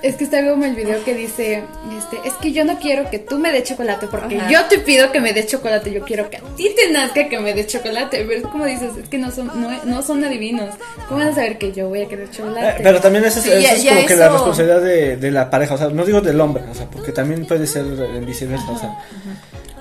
[0.00, 1.64] Es que está como el video que dice,
[1.98, 4.48] este, es que yo no quiero que tú me des chocolate porque Ajá.
[4.48, 7.36] yo te pido que me des chocolate, yo quiero que a ti te nazca que
[7.40, 8.24] me des chocolate.
[8.24, 10.72] Pero es como dices, es que no son, no, no son adivinos.
[11.08, 12.80] ¿Cómo van a saber que yo voy a querer Eh, chocolate?
[12.80, 15.30] pero también eso es, Sí, eso ya- es ya como que la responsabilidad de, de
[15.32, 18.24] la pareja, o sea, no digo del hombre, o sea, porque también puede ser en
[18.24, 18.96] viceversa, o sea,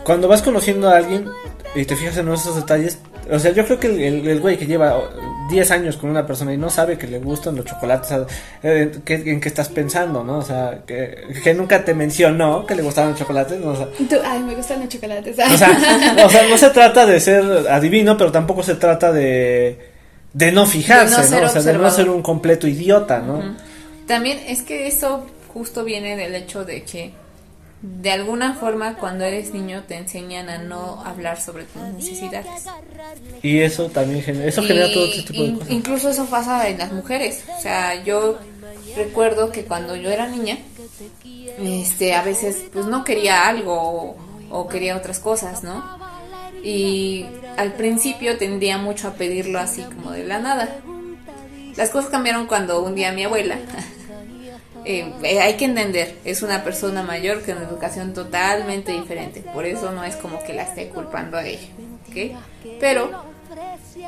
[0.08, 1.28] cuando vas conociendo a alguien
[1.76, 2.98] y te fijas en esos detalles,
[3.30, 4.98] o sea, yo creo que el, el- el güey que lleva
[5.52, 8.38] 10 años con una persona y no sabe que le gustan los chocolates, o sea,
[8.64, 10.38] eh, ¿qué- ¿en qué estás pensando, no?
[10.38, 13.72] O sea, que, que nunca te mencionó que le gustaban los chocolates, ¿no?
[13.72, 15.38] O sea, tú, ay, me gustan los chocolates.
[15.38, 15.78] o sea,
[16.26, 19.78] o sea, no se trata de ser adivino, pero tampoco se trata de,
[20.34, 21.46] de no fijarse, De no.
[21.48, 23.56] O sea, de no ser un completo idiota, ¿no?
[24.08, 27.12] También es que eso justo viene del hecho de que
[27.82, 32.48] de alguna forma cuando eres niño te enseñan a no hablar sobre tus necesidades.
[33.44, 35.70] Y eso también genera, eso Y genera todo este tipo de cosas.
[35.70, 37.44] Incluso eso pasa en las mujeres.
[37.58, 38.40] O sea, yo
[38.96, 40.58] recuerdo que cuando yo era niña,
[41.60, 44.18] este, a veces pues no quería algo o,
[44.50, 45.98] o quería otras cosas, ¿no?
[46.64, 47.26] Y
[47.58, 50.80] al principio tendía mucho a pedirlo así como de la nada.
[51.76, 53.60] Las cosas cambiaron cuando un día mi abuela,
[54.90, 59.42] eh, eh, hay que entender, es una persona mayor con educación totalmente diferente.
[59.42, 61.68] Por eso no es como que la esté culpando a ella.
[62.08, 62.38] ¿ok?
[62.80, 63.12] Pero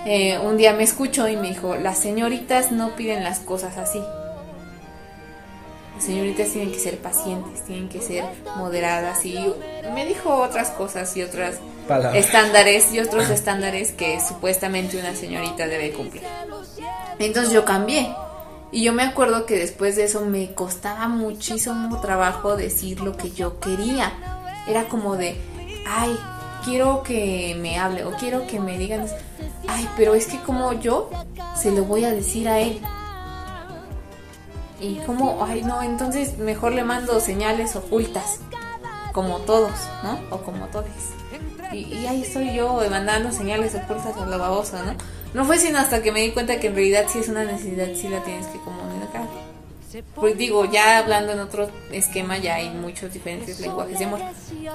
[0.06, 4.02] eh, un día me escuchó y me dijo, las señoritas no piden las cosas así.
[5.96, 8.24] las señoritas tienen que ser pacientes, tienen que ser
[8.56, 9.38] moderadas y
[9.94, 11.58] me dijo otras cosas y otras
[11.90, 12.24] Palabras.
[12.24, 16.24] estándares y otros estándares que supuestamente una señorita debe cumplir.
[17.20, 18.08] Entonces yo cambié.
[18.72, 23.32] Y yo me acuerdo que después de eso me costaba muchísimo trabajo decir lo que
[23.32, 24.14] yo quería.
[24.68, 25.42] Era como de,
[25.88, 26.16] ay,
[26.64, 29.08] quiero que me hable o quiero que me digan,
[29.68, 31.10] ay, pero es que como yo
[31.56, 32.80] se lo voy a decir a él.
[34.80, 38.40] Y como, ay, no, entonces mejor le mando señales ocultas,
[39.14, 40.20] como todos, ¿no?
[40.30, 40.86] O como todos.
[41.72, 44.94] Y, y ahí estoy yo mandando señales ocultas a la babosa, ¿no?
[45.34, 47.88] No fue sino hasta que me di cuenta que en realidad sí es una necesidad,
[47.96, 49.28] sí la tienes que comunicar.
[50.16, 54.20] Pues digo, ya hablando en otro esquema ya hay muchos diferentes lenguajes de amor.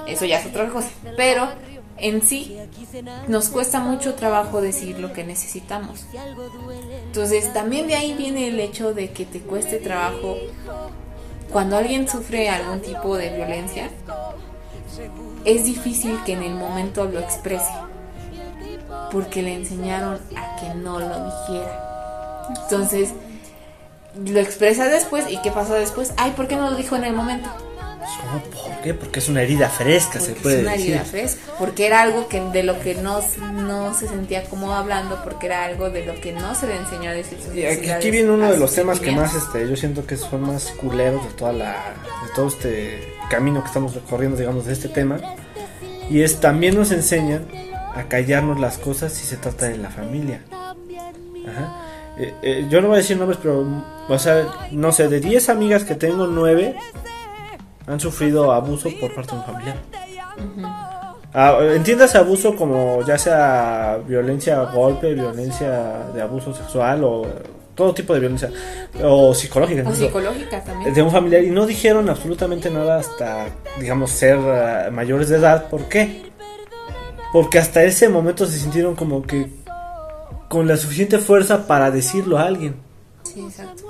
[0.07, 0.89] Eso ya es otra cosa.
[1.15, 1.47] Pero
[1.97, 2.57] en sí
[3.27, 6.05] nos cuesta mucho trabajo decir lo que necesitamos.
[7.05, 10.37] Entonces también de ahí viene el hecho de que te cueste trabajo
[11.51, 13.89] cuando alguien sufre algún tipo de violencia.
[15.45, 17.71] Es difícil que en el momento lo exprese
[19.11, 22.45] porque le enseñaron a que no lo dijera.
[22.63, 23.09] Entonces,
[24.25, 26.13] lo expresa después y ¿qué pasó después?
[26.17, 27.49] Ay, ¿por qué no lo dijo en el momento?
[28.21, 28.41] ¿Cómo?
[28.43, 28.93] ¿Por qué?
[28.93, 30.91] Porque es una herida fresca, se Porque puede es una decir.
[30.91, 33.19] herida fresca, porque era algo que de lo que no,
[33.53, 37.09] no se sentía como hablando, porque era algo de lo que no se le enseñó
[37.09, 39.75] a decir sus Y aquí, aquí viene uno de los temas que más este yo
[39.75, 44.37] siento que son más culeros de toda la de todo este camino que estamos recorriendo
[44.37, 45.19] digamos de este tema
[46.09, 47.47] y es también nos enseñan
[47.95, 50.41] a callarnos las cosas si se trata de la familia
[51.47, 51.81] Ajá.
[52.17, 53.65] Eh, eh, yo no voy a decir nombres pero
[54.07, 56.75] o sea no sé de 10 amigas que tengo 9
[57.87, 59.77] han sufrido abuso por parte de un familiar
[61.37, 67.25] Ah, entiendas abuso como ya sea violencia golpe, violencia de abuso sexual o
[67.75, 68.49] todo tipo de violencia
[69.03, 69.83] o psicológica.
[69.85, 70.93] O psicológica también.
[70.93, 75.67] de un familiar y no dijeron absolutamente nada hasta digamos ser ah, mayores de edad.
[75.67, 76.31] ¿Por qué?
[77.33, 79.49] Porque hasta ese momento se sintieron como que
[80.49, 82.75] con la suficiente fuerza para decirlo a alguien.
[83.23, 83.83] Sí, exacto.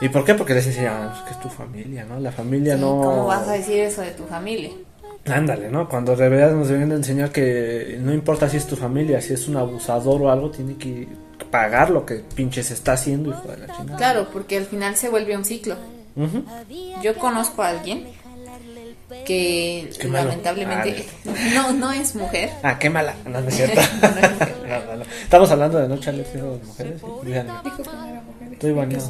[0.00, 0.34] ¿Y por qué?
[0.34, 2.18] Porque les enseñaban "Pues, que es tu familia, ¿no?
[2.18, 3.00] La familia Sí, no...
[3.00, 4.70] ¿Cómo vas a decir eso de tu familia?
[5.26, 5.88] Ándale, ¿no?
[5.88, 9.34] Cuando de verdad nos deben de enseñar que no importa si es tu familia, si
[9.34, 11.06] es un abusador o algo, tiene que
[11.52, 13.96] pagar lo que pinches está haciendo, hijo de la chingada.
[13.96, 15.76] Claro, porque al final se vuelve un ciclo.
[17.02, 18.08] Yo conozco a alguien
[19.24, 20.28] que Qué malo.
[20.28, 21.06] lamentablemente
[21.54, 22.50] no no es mujer.
[22.62, 23.14] Ah, qué mala.
[23.26, 23.80] No, no es cierto.
[24.00, 24.54] No es mujer.
[24.68, 25.04] No, no, no.
[25.22, 27.00] Estamos hablando de no echarle tierra a las mujeres.
[27.00, 27.52] sí, díganme.
[27.64, 28.52] Dijo que no era mujer.
[28.52, 29.04] Estoy baneado.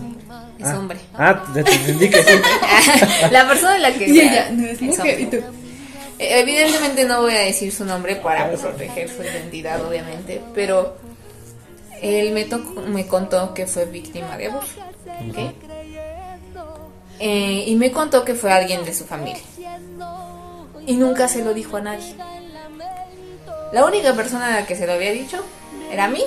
[0.58, 0.78] Es Ah.
[0.78, 0.98] hombre.
[1.14, 2.32] Ah, te te entendí que sí.
[3.30, 4.98] La persona de la que Y ella no es mujer.
[5.00, 5.20] hombre.
[5.22, 5.36] Y tú.
[6.18, 10.96] Eh, Evidentemente no voy a decir su nombre para proteger su identidad, obviamente, pero
[12.00, 14.68] él me, tocó- me contó que fue víctima de abuso.
[15.30, 15.52] ¿ok?
[17.18, 19.40] Eh, y me contó que fue alguien de su familia.
[20.86, 22.14] Y nunca se lo dijo a nadie.
[23.72, 25.42] La única persona a la que se lo había dicho
[25.90, 26.22] era a mí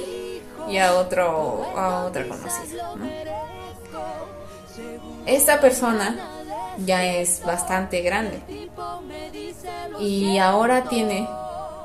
[0.67, 2.95] y a, otro, a otra conocida.
[2.95, 3.05] ¿no?
[5.25, 6.15] Esta persona
[6.85, 8.41] ya es bastante grande
[9.99, 11.27] y ahora tiene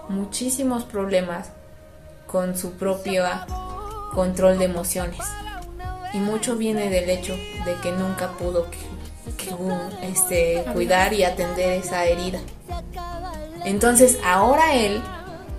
[0.09, 1.49] muchísimos problemas
[2.27, 3.25] con su propio
[4.15, 5.21] control de emociones
[6.13, 8.91] y mucho viene del hecho de que nunca pudo que-
[10.03, 12.41] este, cuidar y atender esa herida
[13.65, 15.03] entonces ahora él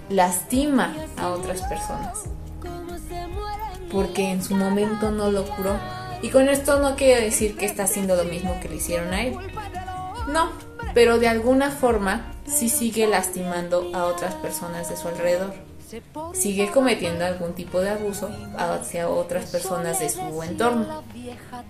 [0.10, 2.24] lastima a otras personas
[3.91, 5.74] porque en su momento no lo curó
[6.21, 9.24] y con esto no quiere decir que está haciendo lo mismo que le hicieron a
[9.24, 9.38] él
[10.28, 10.52] no,
[10.93, 15.54] pero de alguna forma sí sigue lastimando a otras personas de su alrededor.
[16.34, 21.04] Sigue cometiendo algún tipo de abuso hacia otras personas de su entorno.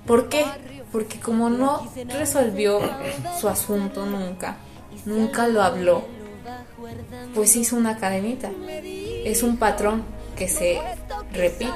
[0.05, 0.45] ¿Por qué?
[0.91, 2.81] Porque como no resolvió
[3.39, 4.57] su asunto nunca,
[5.05, 6.05] nunca lo habló,
[7.33, 8.49] pues hizo una cadenita.
[9.25, 10.03] Es un patrón
[10.35, 10.79] que se
[11.31, 11.71] repite.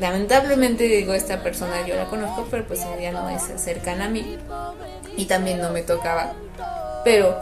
[0.00, 4.38] Lamentablemente digo, esta persona yo la conozco, pero pues ella no es cercana a mí
[5.16, 6.32] y también no me tocaba.
[7.04, 7.36] Pero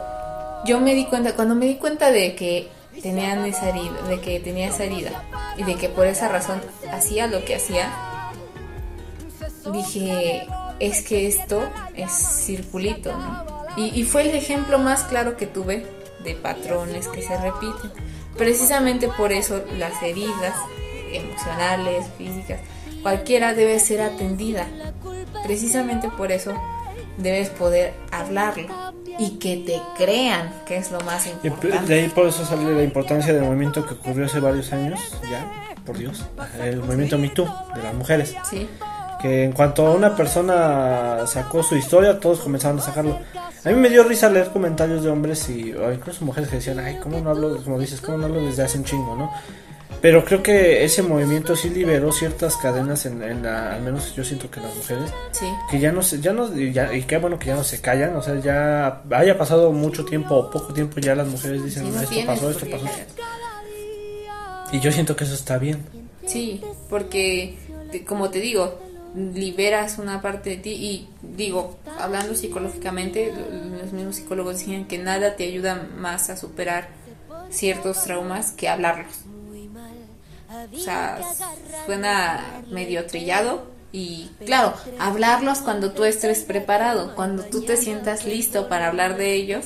[0.65, 2.69] yo me di cuenta, cuando me di cuenta de que
[3.03, 5.23] tenían esa herida, de que tenía esa herida
[5.57, 7.93] y de que por esa razón hacía lo que hacía,
[9.73, 10.47] dije,
[10.81, 11.63] es que esto
[11.95, 13.56] es circulito, ¿no?
[13.77, 15.87] Y, y fue el ejemplo más claro que tuve
[16.25, 17.91] de patrones que se repiten.
[18.37, 20.55] Precisamente por eso las heridas
[21.13, 22.61] emocionales, físicas,
[23.03, 24.67] cualquiera debe ser atendida.
[25.45, 26.55] Precisamente por eso
[27.19, 28.69] debes poder hablarlo
[29.19, 31.95] y que te crean, que es lo más importante.
[31.95, 35.75] de ahí por eso sale la importancia del movimiento que ocurrió hace varios años, ya,
[35.87, 36.27] por Dios,
[36.61, 38.35] el movimiento Me Too de las mujeres.
[38.45, 38.69] Sí,
[39.21, 43.19] que que en cuanto una persona sacó su historia, todos comenzaron a sacarlo.
[43.67, 46.79] A mí me dio risa leer comentarios de hombres y o incluso mujeres que decían,
[46.79, 49.31] ay, ¿cómo no hablo, como dices, cómo no hablo desde hace un chingo, no?
[50.01, 54.23] Pero creo que ese movimiento sí liberó ciertas cadenas en, en la, al menos yo
[54.23, 55.47] siento que las mujeres, Sí.
[55.71, 57.81] que ya no se, ya no, y, ya- y qué bueno que ya no se
[57.81, 61.85] callan, o sea, ya haya pasado mucho tiempo o poco tiempo ya las mujeres dicen,
[61.87, 62.87] Sí, no esto tienes pasó, esto pasó.
[64.73, 65.79] Y yo siento que eso está bien.
[66.27, 66.61] Sí,
[66.91, 67.57] porque
[68.07, 68.79] como te digo,
[69.17, 74.99] liberas una parte de ti y digo, hablando psicológicamente, lo- los mismos psicólogos dicen que
[74.99, 76.89] nada te ayuda más a superar
[77.51, 79.15] ciertos traumas que hablarlos.
[80.73, 81.19] O sea,
[81.87, 88.69] suena medio trillado y claro, hablarlos cuando tú estés preparado, cuando tú te sientas listo
[88.69, 89.65] para hablar de ellos,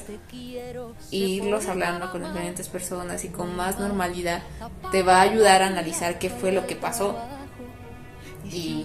[1.12, 4.42] e irlos hablando con diferentes personas y con más normalidad
[4.92, 7.16] te va a ayudar a analizar qué fue lo que pasó
[8.44, 8.84] y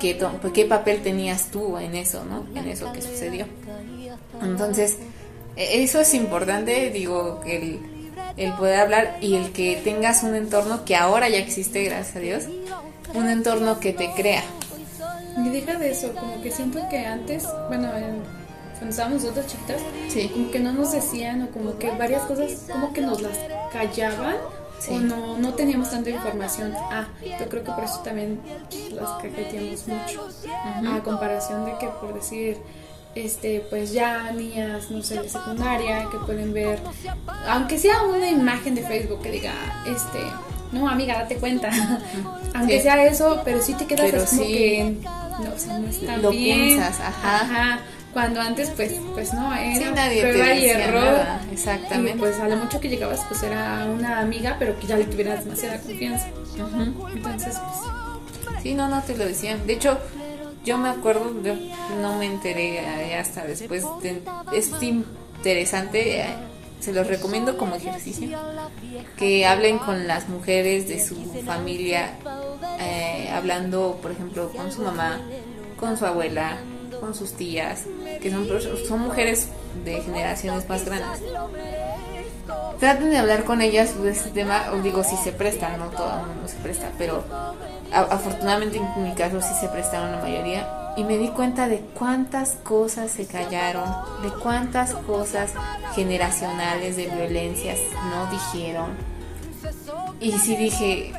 [0.00, 2.44] qué, pues, qué papel tenías tú en eso, ¿no?
[2.58, 3.46] En eso que sucedió.
[4.42, 4.96] Entonces,
[5.56, 7.78] e- eso es importante, digo, el,
[8.36, 12.20] el poder hablar y el que tengas un entorno que ahora ya existe, gracias a
[12.20, 12.44] Dios,
[13.14, 14.42] un entorno que te crea.
[15.44, 18.22] Y deja de eso, como que siento que antes, bueno, en-
[18.72, 20.28] cuando estábamos nosotros chiquitas, Sí.
[20.32, 23.36] como que no nos decían o como que varias cosas como que nos las
[23.72, 24.36] callaban
[24.80, 24.94] Sí.
[24.94, 26.74] o no, no teníamos tanta información.
[26.90, 28.40] Ah, yo creo que por eso también
[28.92, 30.28] las cajeteamos mucho.
[30.92, 32.56] A comparación de que por decir,
[33.14, 36.78] este, pues ya niñas, no sé, de secundaria que pueden ver,
[37.48, 39.52] aunque sea una imagen de Facebook que diga,
[39.86, 40.18] este,
[40.72, 41.70] no amiga, date cuenta.
[42.54, 42.82] aunque Sí.
[42.84, 44.96] sea eso, pero sí te quedas Pero así como que
[45.48, 46.68] no, o sea, no está Lo bien.
[46.68, 47.80] piensas, ajá.
[48.12, 51.02] Cuando antes, pues, pues no, era Sí, nadie te prueba y error.
[51.04, 52.18] nada, Y exactamente.
[52.18, 55.44] pues a lo mucho que llegabas, pues era una amiga, pero que ya le tuvieras
[55.44, 56.26] demasiada confianza.
[57.14, 59.66] Entonces, pues, Sí, no, no te lo decían.
[59.66, 59.96] De hecho,
[60.64, 61.54] yo me acuerdo, yo
[62.02, 62.78] no me enteré
[63.10, 63.84] eh, hasta después.
[64.02, 66.26] de- es interesante, eh,
[66.80, 68.38] se los recomiendo como ejercicio,
[69.16, 71.14] que hablen con las mujeres de su
[71.46, 72.14] familia,
[72.80, 75.20] eh, hablando, por ejemplo, con su mamá,
[75.78, 76.56] con su abuela,
[77.00, 77.84] con sus tías,
[78.20, 78.46] que son,
[78.86, 79.48] son mujeres
[79.84, 81.22] de generaciones más grandes.
[82.78, 86.26] Traten de hablar con ellas de este tema, digo, si se prestan, no todo el
[86.26, 87.24] mundo se presta, pero
[87.92, 92.56] afortunadamente en mi caso sí se prestaron la mayoría y me di cuenta de cuántas
[92.62, 93.88] cosas se callaron,
[94.22, 95.52] de cuántas cosas
[95.94, 97.78] generacionales de violencias
[98.10, 98.90] no dijeron.
[100.20, 101.12] Y sí dije,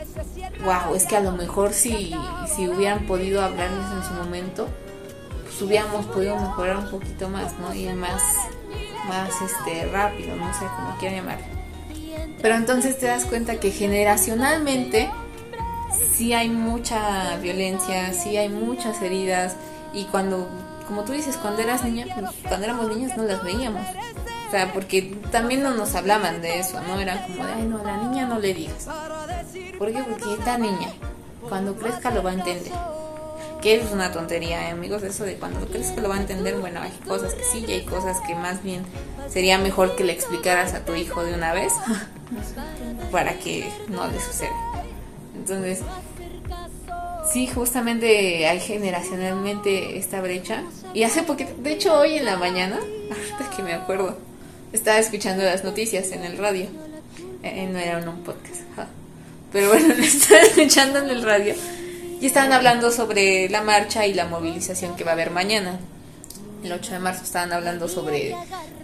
[0.63, 2.13] wow, es que a lo mejor si,
[2.55, 4.67] si hubieran podido hablarles en su momento,
[5.52, 7.74] pues hubiéramos podido mejorar un poquito más, ¿no?
[7.74, 8.22] Ir más,
[9.08, 11.45] más este, rápido, no sé cómo quieran llamarlo.
[12.41, 15.10] Pero entonces te das cuenta que generacionalmente
[16.14, 19.56] sí hay mucha violencia, sí hay muchas heridas
[19.93, 20.47] y cuando,
[20.88, 23.86] como tú dices, cuando eras niña, pues, cuando éramos niñas no las veíamos.
[24.47, 26.99] O sea, porque también no nos hablaban de eso, ¿no?
[26.99, 28.88] Era como de, ay, no, a la niña no le digas.
[29.78, 30.04] ¿Por qué?
[30.04, 30.89] Porque esta niña,
[31.47, 32.72] cuando crezca lo va a entender.
[33.62, 36.57] Que es una tontería, ¿eh, amigos, eso de cuando crezca lo va a entender.
[36.57, 38.84] Bueno, hay cosas que sí y hay cosas que más bien
[39.30, 41.74] sería mejor que le explicaras a tu hijo de una vez
[43.12, 44.55] para que no le suceda.
[45.36, 45.80] Entonces,
[47.32, 50.64] sí, justamente hay generacionalmente esta brecha.
[50.93, 52.78] Y hace poquito, de hecho hoy en la mañana,
[53.09, 54.18] ahorita que me acuerdo,
[54.74, 56.66] estaba escuchando las noticias en el radio.
[57.43, 58.62] Eh, no era un podcast,
[59.51, 61.55] pero bueno, estaba escuchando en el radio.
[62.22, 65.80] Y estaban hablando sobre la marcha y la movilización que va a haber mañana.
[66.63, 68.36] El 8 de marzo estaban hablando sobre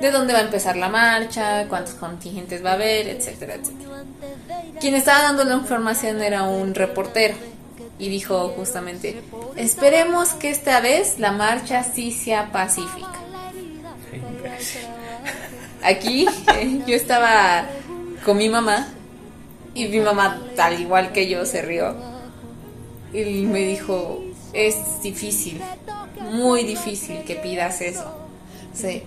[0.02, 4.04] de dónde va a empezar la marcha, cuántos contingentes va a haber, etcétera, etcétera.
[4.82, 7.36] Quien estaba dando la información era un reportero
[8.00, 9.22] y dijo justamente,
[9.56, 13.20] esperemos que esta vez la marcha sí sea pacífica.
[15.84, 17.66] Aquí eh, yo estaba
[18.26, 18.88] con mi mamá
[19.76, 22.17] y mi mamá, tal igual que yo, se rió
[23.14, 25.62] y me dijo, es difícil,
[26.32, 28.06] muy difícil que pidas eso.
[28.74, 29.02] Sí,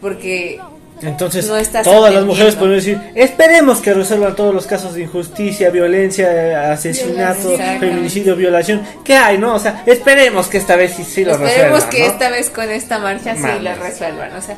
[0.00, 0.58] porque
[1.00, 5.02] Entonces, No estás todas las mujeres pueden decir, esperemos que resuelvan todos los casos de
[5.02, 7.80] injusticia, violencia, asesinato, Violación.
[7.80, 8.82] feminicidio, violación.
[9.04, 9.54] ¿Qué hay, no?
[9.54, 12.06] O sea, esperemos que esta vez sí, sí lo Esperemos resuelvan, que ¿no?
[12.06, 14.32] esta vez con esta marcha sí la resuelvan.
[14.36, 14.56] O sea,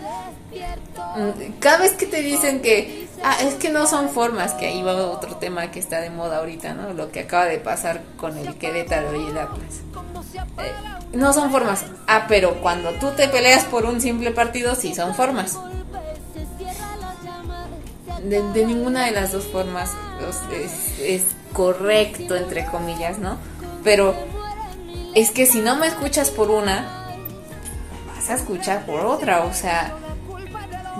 [1.60, 4.94] cada vez que te dicen que, ah, es que no son formas, que ahí va
[5.06, 6.92] otro tema que está de moda ahorita, ¿no?
[6.92, 9.80] Lo que acaba de pasar con el Querétaro y el Atlas.
[10.58, 10.72] Eh,
[11.12, 11.84] no son formas.
[12.06, 15.58] Ah, pero cuando tú te peleas por un simple partido, sí son formas.
[18.22, 19.90] De, de ninguna de las dos formas
[20.26, 23.36] o sea, es, es correcto, entre comillas, ¿no?
[23.82, 24.14] Pero
[25.14, 27.06] es que si no me escuchas por una,
[28.14, 29.94] vas a escuchar por otra, o sea,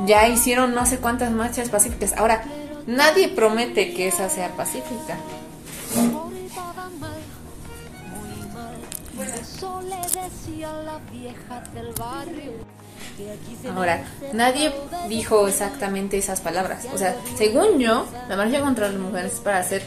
[0.07, 2.13] ya hicieron no sé cuántas marchas pacíficas.
[2.15, 2.45] Ahora,
[2.87, 5.17] nadie promete que esa sea pacífica.
[13.75, 14.73] Ahora, nadie
[15.09, 16.87] dijo exactamente esas palabras.
[16.93, 19.83] O sea, según yo, la marcha contra las mujeres es para hacer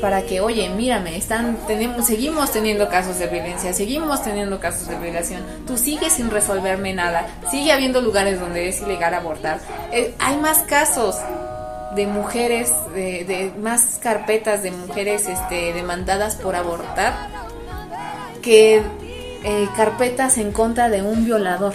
[0.00, 4.96] para que, oye, mírame, están tenemos seguimos teniendo casos de violencia, seguimos teniendo casos de
[4.96, 5.42] violación.
[5.66, 7.26] Tú sigues sin resolverme nada.
[7.50, 9.60] Sigue habiendo lugares donde es ilegal abortar.
[9.92, 11.16] Eh, hay más casos
[11.94, 17.14] de mujeres, de, más carpetas de mujeres este, demandadas por abortar
[18.42, 18.82] que
[19.44, 21.74] eh, carpetas en contra de un violador.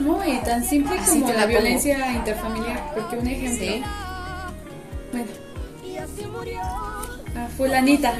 [0.00, 3.66] No, y tan simple como la, la violencia interfamiliar, porque un ejemplo.
[3.66, 3.82] ¿Sí?
[5.12, 5.30] Bueno.
[7.36, 8.14] A fulanita.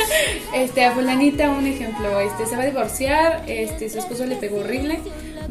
[0.54, 4.58] este, a fulanita un ejemplo, este se va a divorciar, este su esposo le pegó
[4.58, 4.98] horrible,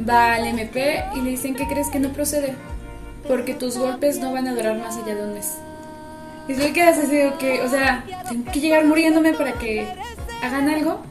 [0.07, 2.53] va al MP y le dicen, "¿Qué crees que no procede?"
[3.28, 5.53] Porque tus golpes no van a durar más allá de un mes.
[6.47, 9.86] Y tú quedas así, que, o sea, tengo que llegar muriéndome para que
[10.41, 11.01] hagan algo.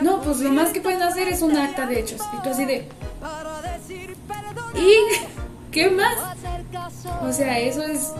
[0.00, 2.20] No, pues lo más que pueden hacer es un acta de hechos.
[2.36, 2.88] Y tú así de,
[4.74, 6.16] ¿Y qué más?
[7.22, 8.12] O sea, eso es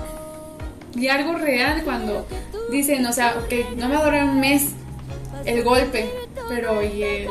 [0.94, 2.26] y algo real cuando
[2.70, 4.70] dicen, o sea, que no me va a durar un mes
[5.44, 6.10] el golpe,
[6.48, 7.28] pero y el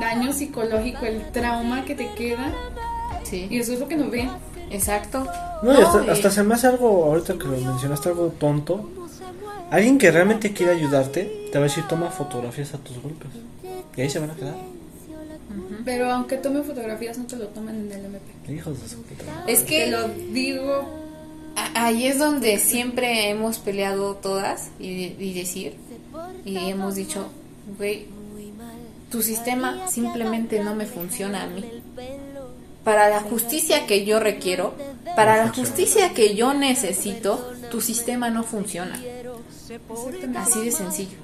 [0.00, 2.52] daño psicológico, el trauma que te queda.
[3.22, 3.46] Sí.
[3.50, 4.30] Y eso es lo que no ven.
[4.70, 5.26] Exacto.
[5.62, 8.88] No, y hasta, hasta se me hace algo, ahorita que lo mencionaste, algo tonto.
[9.72, 13.30] Alguien que realmente quiere ayudarte, te va a decir, toma fotografías a tus golpes.
[13.96, 14.54] Y ahí se van a quedar.
[15.84, 18.52] Pero aunque tome fotografías, no te lo toman en el MP.
[18.52, 19.24] Hijos de su puta.
[19.46, 20.84] Es que Te lo digo.
[21.74, 25.76] ahí es donde siempre hemos peleado todas y, y decir,
[26.44, 27.28] y hemos dicho,
[27.78, 28.08] güey,
[29.10, 31.64] tu sistema simplemente no me funciona a mí.
[32.84, 34.74] Para la justicia que yo requiero,
[35.16, 39.00] para la justicia que yo necesito, tu sistema no funciona.
[40.36, 41.16] Así de sencillo.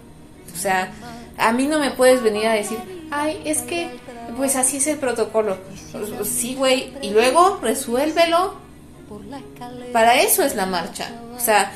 [0.52, 0.90] O sea,
[1.36, 2.78] a mí no me puedes venir a decir,
[3.10, 3.90] ay, es que,
[4.36, 5.56] pues así es el protocolo.
[6.24, 8.54] Sí, güey, y luego resuélvelo.
[9.92, 11.10] Para eso es la marcha.
[11.36, 11.72] O sea,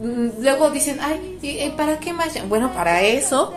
[0.00, 2.44] luego dicen, ay, ¿para qué marcha?
[2.44, 3.54] Bueno, para eso.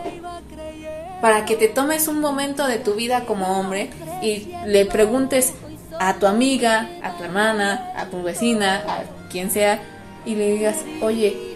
[1.20, 3.90] Para que te tomes un momento de tu vida como hombre
[4.22, 5.54] y le preguntes
[5.98, 9.80] a tu amiga, a tu hermana, a tu vecina, a quien sea,
[10.26, 11.53] y le digas, oye,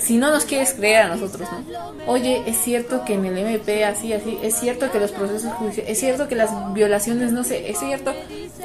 [0.00, 1.64] si no nos quieres creer a nosotros, ¿no?
[2.06, 5.92] Oye, es cierto que en el MP así, así, es cierto que los procesos judiciales,
[5.92, 8.12] es cierto que las violaciones, no sé, es cierto.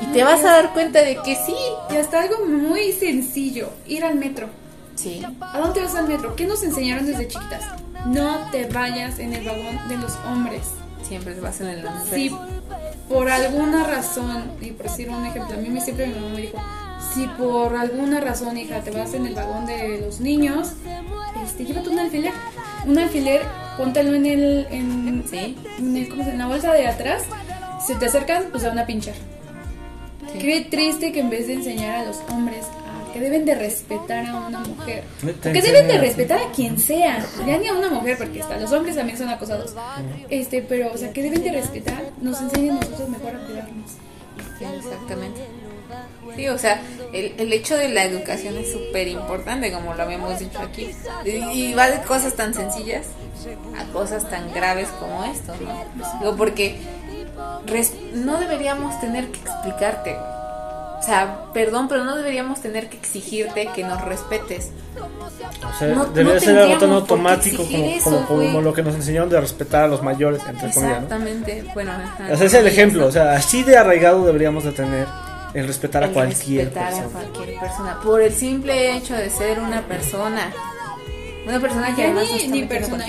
[0.02, 1.56] Y te vas a dar cuenta de que sí.
[1.92, 4.48] Y hasta algo muy sencillo, ir al metro.
[4.96, 5.26] Sí.
[5.40, 6.36] ¿A dónde vas al metro?
[6.36, 7.64] ¿Qué nos enseñaron desde chiquitas?
[8.06, 10.62] No te vayas en el vagón de los hombres.
[11.08, 12.32] Siempre vas en el Si
[13.08, 16.58] por alguna razón, y por decir un ejemplo, a mí siempre mi mamá me dijo,
[17.14, 20.74] si por alguna razón, hija, te vas en el vagón de los niños,
[21.46, 22.32] este, llévate un alfiler.
[22.86, 23.42] Un alfiler,
[23.78, 25.58] póntalo en el, en, Sí.
[25.80, 27.24] en, el- ¿cómo se- en la bolsa de atrás.
[27.86, 29.16] Si te acercan, pues se van a pinchar.
[30.34, 30.38] Sí.
[30.40, 34.26] Qué triste que en vez de enseñar a los hombres a que deben de respetar
[34.28, 35.04] a una mujer,
[35.42, 38.72] que deben de respetar a quien sea, ya ni a una mujer, porque hasta los
[38.72, 39.74] hombres también son acosados.
[40.30, 43.92] Este, pero, o sea, que deben de respetar, nos enseñan a nosotros mejor a cuidarnos.
[44.60, 45.42] Sí, exactamente.
[46.36, 46.82] Sí, o sea,
[47.14, 50.92] el, el hecho de la educación es súper importante, como lo habíamos dicho aquí.
[51.26, 51.30] Y,
[51.70, 53.08] y va de cosas tan sencillas
[53.78, 56.20] a cosas tan graves como esto, ¿no?
[56.20, 56.78] Digo, porque
[57.66, 60.16] res- no deberíamos tener que explicarte.
[61.00, 64.72] O sea, perdón, pero no deberíamos tener que exigirte que nos respetes.
[65.00, 68.96] O sea, No- debería no ser algo tan automático como, eso, como, lo que nos
[68.96, 71.06] enseñaron de respetar a los mayores, entre comillas, ¿no?
[71.06, 71.64] Exactamente.
[71.74, 72.28] Bueno, ajá.
[72.34, 75.08] O sea, es el ejemplo, o sea, así de arraigado deberíamos de tener
[75.54, 77.08] el respetar a El cualquier respetar persona.
[77.08, 78.00] a cualquier persona.
[78.02, 80.52] Por el simple hecho de ser una persona.
[81.48, 83.06] Una persona que Ya además ni, ni persona,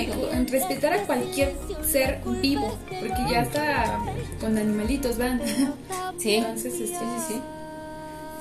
[0.49, 3.99] respetar a cualquier ser vivo, porque ya está
[4.41, 5.43] con animalitos van.
[6.19, 6.95] Sí, Entonces, sí, sí,
[7.29, 7.41] sí.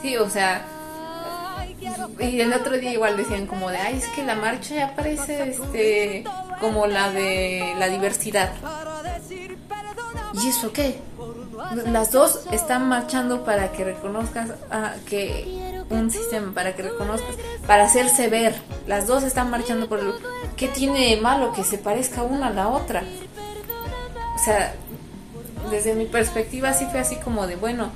[0.01, 0.65] Sí, o sea.
[2.19, 5.49] Y el otro día igual decían como de, ay, es que la marcha ya parece
[5.51, 6.23] este
[6.61, 8.51] como la de la diversidad.
[10.41, 10.95] ¿Y eso qué?
[11.91, 17.35] Las dos están marchando para que reconozcas ah, que un sistema, para que reconozcas,
[17.67, 18.55] para hacerse ver.
[18.87, 20.13] Las dos están marchando por el...
[20.55, 23.03] ¿Qué tiene malo que se parezca una a la otra?
[24.35, 24.73] O sea,
[25.71, 27.91] desde mi perspectiva sí fue así como de, bueno,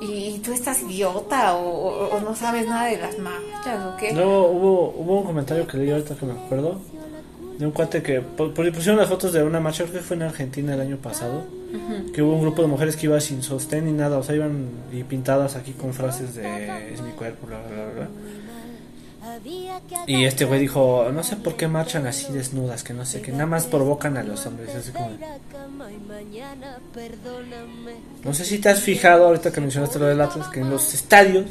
[0.00, 4.12] y, tú estás idiota o, no sabes nada de las marchas o qué.
[4.12, 6.80] Luego hubo, hubo un comentario que leí ahorita que me acuerdo
[7.58, 10.16] de un cuate que pu- pu- pusieron las fotos de una marcha, creo que fue
[10.16, 11.44] en Argentina el año pasado,
[12.12, 14.68] que hubo un grupo de mujeres que iba sin sostén ni nada, o sea, iban
[14.92, 18.08] y pintadas aquí con frases de es mi cuerpo, bla, bla.
[20.06, 23.32] Y este güey dijo, no sé por qué marchan así desnudas, que no sé, que
[23.32, 24.74] nada más provocan a los hombres.
[24.74, 25.10] así como
[28.24, 30.94] No sé si te has fijado ahorita que mencionaste lo del Atlas, que en los
[30.94, 31.46] estadios,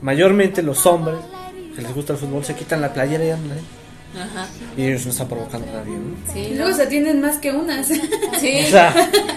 [0.00, 1.16] mayormente los hombres
[1.74, 3.64] que les gusta el fútbol se quitan la playera y andan ahí.
[4.16, 4.46] Ajá.
[4.76, 6.32] Y ellos no están provocando a nadie, ¿no?
[6.32, 6.64] Sí, Y ¿no?
[6.64, 7.86] luego se tienen más que unas.
[8.40, 8.60] Sí.
[8.66, 8.94] O sea,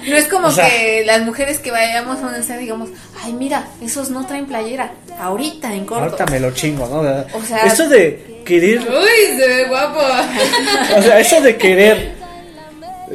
[0.07, 2.89] No es como O sea- que las mujeres que vayamos a un estadio digamos,
[3.23, 4.91] ay, mira, esos no traen playera.
[5.19, 6.03] Ahorita en corto.
[6.03, 6.99] ahorita me lo chingo, ¿no?
[7.37, 9.99] O sea- eso de querer, Uy, se ve guapo.
[10.97, 12.13] o sea, eso de querer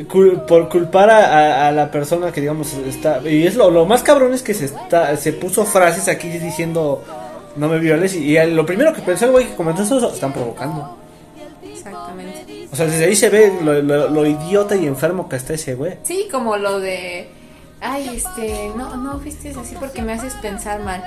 [0.09, 3.87] cul- por culpar a, a- a la persona que digamos está y es lo, lo
[3.87, 7.03] más cabrón es que se está se puso frases aquí diciendo
[7.57, 10.33] no me violes y, y lo primero que pensé el güey que comentó eso están
[10.33, 10.99] provocando.
[12.77, 15.75] O sea, desde ahí se ve lo, lo- lo idiota y enfermo que está ese
[15.75, 15.97] güey.
[16.03, 17.27] Sí, como lo de,
[17.81, 21.03] ay, este, no, no fuiste así porque me haces pensar mal.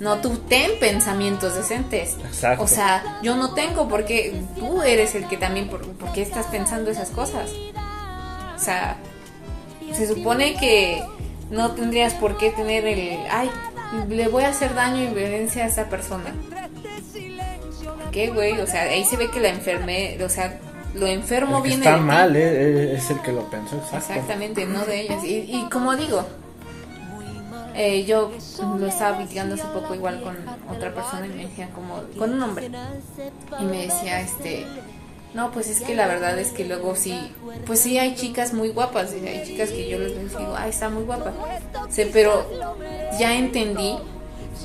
[0.00, 2.16] No, tú ten pensamientos decentes.
[2.24, 2.64] Exacto.
[2.64, 6.46] O sea, yo no tengo porque tú eres el que también, por, ¿por qué estás
[6.46, 7.50] pensando esas cosas?
[8.56, 8.96] O sea,
[9.92, 11.02] se supone que
[11.50, 13.50] no tendrías por qué tener el, ay,
[14.08, 16.32] le voy a hacer daño y violencia a esta persona.
[17.84, 18.58] ¿Por qué, güey?
[18.60, 20.58] O sea, ahí se ve que la enferme, o sea,
[20.94, 23.76] lo enfermo El que viene está de mal eh, eh, es el que lo pensó.
[23.76, 23.96] Exacto.
[23.98, 25.24] Exactamente, no de ellas.
[25.24, 26.24] Y, y como digo,
[27.74, 28.30] eh, yo
[28.78, 30.36] lo estaba platicando hace poco igual con
[30.74, 32.70] otra persona y me decía como, con un hombre.
[33.58, 34.66] Y me decía, este,
[35.34, 37.32] no, pues es que la verdad es que luego sí,
[37.66, 40.90] pues sí hay chicas muy guapas, y hay chicas que yo les digo, ay, está
[40.90, 41.32] muy guapa.
[41.88, 42.46] Sí, pero
[43.18, 43.96] ya entendí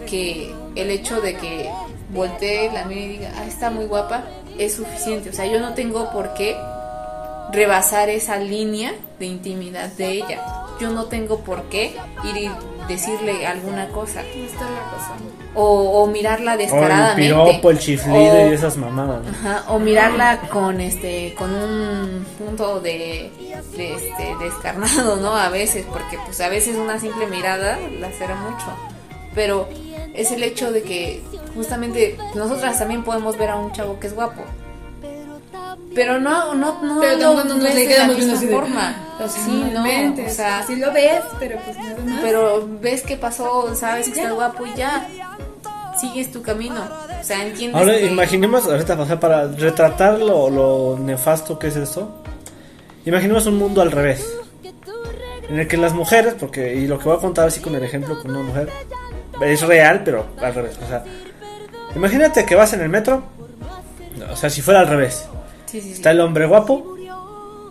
[0.06, 1.70] que el hecho de que
[2.14, 4.26] voltee la mire y diga, ah, está muy guapa,
[4.60, 5.30] es suficiente.
[5.30, 6.56] O sea, yo no tengo por qué
[7.52, 10.42] rebasar esa línea de intimidad de ella.
[10.80, 12.52] Yo no tengo por qué ir y
[12.88, 14.22] decirle alguna cosa.
[15.56, 17.22] O, o mirarla O el descaradamente.
[17.24, 19.24] piropo, el chiflido O- y esas mamadas.
[19.24, 19.30] ¿no?
[19.50, 23.32] Ajá, o mirarla con este con un punto de,
[23.76, 25.36] de, este descarnado, ¿no?
[25.36, 28.66] A veces, porque pues a veces una simple mirada la será mucho.
[29.38, 29.70] Pero
[30.16, 31.22] es el hecho de que
[31.56, 34.42] justamente nosotras también podemos ver a un chavo que es guapo.
[35.94, 38.96] Pero no no no Pero tampoco no le de la de, forma.
[39.20, 42.20] O sea, sí, no, o sea, sí lo ves, pero pues nada más.
[42.24, 45.08] pero ves que pasó, sabes que está guapo y ya
[46.00, 46.82] sigues tu camino.
[47.20, 51.68] O sea, entiendes Ahora que- imaginemos, ahorita o sea, para retratar lo, lo nefasto que
[51.68, 52.24] es esto,
[53.06, 54.28] imaginemos un mundo al revés.
[55.50, 57.84] En el que las mujeres, porque, y lo que voy a contar así con el
[57.84, 58.70] ejemplo con una mujer,
[59.42, 60.78] es real, pero al revés.
[60.84, 61.04] O sea,
[61.96, 63.24] imagínate que vas en el metro,
[64.32, 65.26] o sea, si fuera al revés.
[65.66, 65.92] Sí, sí.
[65.94, 66.96] Está el hombre guapo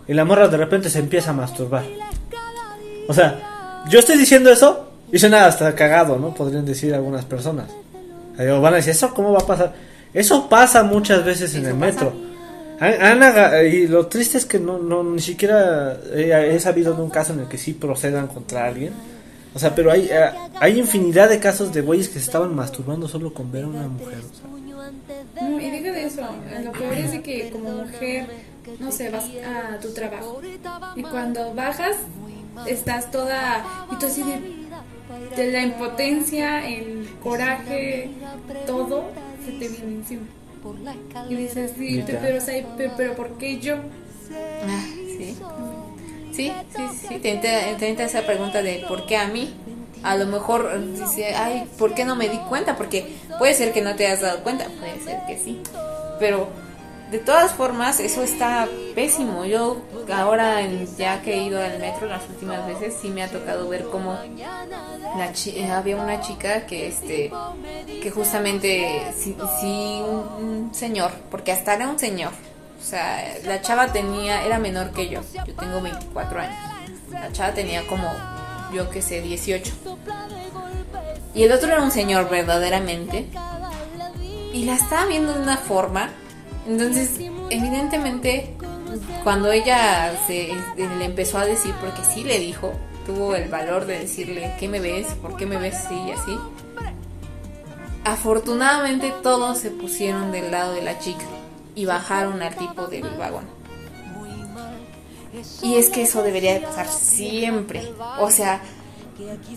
[0.07, 1.83] y la morra de repente se empieza a masturbar.
[3.07, 6.33] O sea, yo estoy diciendo eso y suena hasta cagado, ¿no?
[6.33, 7.69] Podrían decir algunas personas.
[8.39, 9.73] O van a decir, ¿eso cómo va a pasar?
[10.13, 12.13] Eso pasa muchas veces en el metro.
[12.79, 17.09] Aga- y lo triste es que no, no ni siquiera he, he sabido de un
[17.09, 18.93] caso en el que sí procedan contra alguien.
[19.57, 20.29] O sea, pero hay, eh,
[20.59, 23.87] hay infinidad de casos de güeyes que se estaban masturbando solo con ver a una
[23.87, 24.19] mujer.
[24.19, 25.49] o sea.
[25.49, 26.21] No, y deja de eso.
[26.63, 28.27] Lo peor es de que como mujer,
[28.79, 30.39] no sé, vas a tu trabajo.
[30.95, 31.95] Y cuando bajas,
[32.67, 33.65] estás toda.
[33.91, 34.67] Y tú así de.
[35.35, 38.11] De la impotencia, el coraje,
[38.67, 39.05] todo
[39.43, 40.27] se te viene encima.
[41.29, 43.77] Y dices, sí, pero, o sea, pero, pero ¿por qué yo?
[44.63, 44.85] Ah,
[45.17, 45.35] sí.
[46.37, 49.53] Sí, sí, sí, te entra, te entra esa pregunta de ¿por qué a mí?
[50.03, 52.75] A lo mejor dice, ay, ¿por qué no me di cuenta?
[52.77, 55.61] Porque puede ser que no te hayas dado cuenta, puede ser que sí.
[56.19, 56.47] Pero
[57.11, 59.45] de todas formas, eso está pésimo.
[59.45, 59.77] Yo
[60.13, 60.61] ahora,
[60.97, 64.15] ya que he ido al metro las últimas veces, sí me ha tocado ver cómo
[65.17, 67.31] la chi- eh, había una chica que este
[68.03, 70.01] que justamente sí, sí,
[70.39, 72.31] un, señor porque hasta era un señor
[72.87, 75.21] sea la chava tenía era menor que yo.
[75.45, 76.55] Yo tengo 24 años.
[77.11, 78.09] La chava tenía como
[78.73, 79.73] yo que sé 18
[81.33, 83.27] y el otro era un señor verdaderamente.
[84.53, 86.09] Y la estaba viendo de una forma.
[86.67, 87.11] Entonces
[87.49, 88.55] evidentemente
[89.23, 92.73] cuando ella se le empezó a decir porque sí le dijo
[93.05, 95.07] tuvo el valor de decirle ¿qué me ves?
[95.21, 96.37] ¿por qué me ves así y así?
[98.03, 101.25] afortunadamente todos se pusieron del lado de la chica
[101.77, 103.45] y bajaron al tipo del vagón
[105.61, 108.59] y es que eso debería de pasar siempre o sea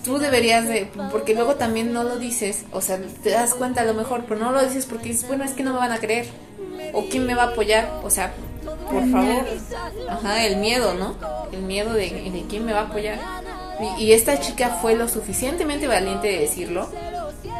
[0.05, 3.85] tú deberías de porque luego también no lo dices o sea te das cuenta a
[3.85, 5.99] lo mejor pero no lo dices porque dices bueno es que no me van a
[5.99, 6.29] creer
[6.93, 8.33] o quién me va a apoyar o sea
[8.91, 9.47] por favor.
[10.09, 11.15] Ajá, el miedo, ¿no?
[11.53, 13.19] El miedo de, quién me va a apoyar.
[13.99, 16.89] Y, y esta chica fue lo suficientemente valiente de decirlo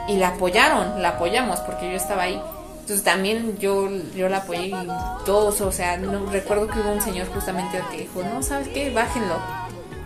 [0.09, 2.41] y la apoyaron, la apoyamos porque yo estaba ahí.
[2.81, 4.89] Entonces también yo, yo la apoyé y
[5.25, 8.91] todos, o sea, no, recuerdo que hubo un señor justamente que dijo, no, ¿sabes qué?
[8.91, 9.37] Bájenlo.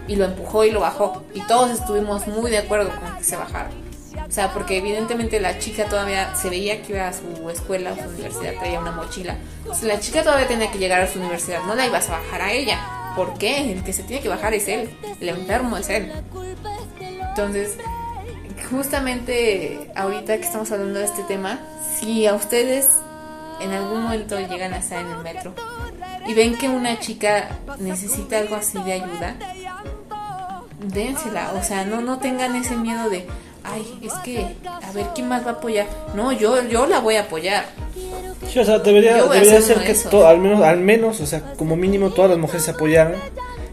[0.07, 1.23] Y lo empujó y lo bajó.
[1.33, 3.71] Y todos estuvimos muy de acuerdo con que se bajara.
[4.29, 7.97] O sea, porque evidentemente la chica todavía se veía que iba a su escuela, a
[7.97, 9.37] su universidad, traía una mochila.
[9.59, 12.43] Entonces la chica todavía tenía que llegar a su universidad, no la ibas a bajar
[12.43, 12.81] a ella.
[13.17, 13.73] ¿Por qué?
[13.73, 16.13] El que se tiene que bajar es él, el enfermo es él.
[17.29, 17.79] Entonces,
[18.71, 21.61] justamente ahorita que estamos hablando de este tema,
[21.99, 22.89] si a ustedes
[23.61, 25.55] en algún momento llegan a estar en el metro
[26.27, 29.37] y ven que una chica necesita algo así de ayuda,
[30.81, 33.27] dénsela, o sea, no, no tengan ese miedo de,
[33.63, 35.87] ay, es que, a ver, ¿quién más va a apoyar?
[36.15, 37.65] No, yo, yo la voy a apoyar.
[38.51, 41.77] Sí, o sea, debería, debería ser que to- al menos, al menos, o sea, como
[41.77, 43.15] mínimo todas las mujeres se apoyaran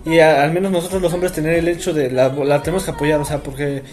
[0.06, 2.91] y a- al menos nosotros los hombres tener el hecho de la, la tenemos que
[2.91, 3.84] apoyar, o sea, porque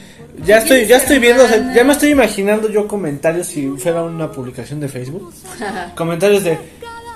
[0.44, 4.02] ya estoy, ya estoy viendo, o sea, ya me estoy imaginando yo comentarios si fuera
[4.02, 5.32] una publicación de Facebook,
[5.94, 6.58] comentarios de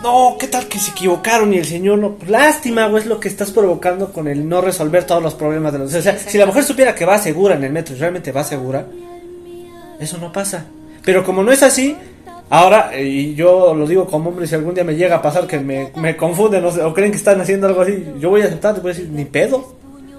[0.02, 2.16] no, ¿qué tal que se equivocaron y el señor no?
[2.26, 5.78] Lástima, güey, es lo que estás provocando con el no resolver todos los problemas de
[5.78, 5.94] los...
[5.94, 8.42] O sea, si la mujer supiera que va segura en el metro y realmente va
[8.42, 8.84] segura,
[10.00, 10.64] eso no pasa.
[11.04, 11.96] Pero como no es así,
[12.52, 15.46] ahora, eh, y yo lo digo como hombre, si algún día me llega a pasar
[15.46, 18.44] que me, me confunden o, o creen que están haciendo algo así, yo voy a
[18.44, 19.74] aceptar, voy a decir, ni pedo.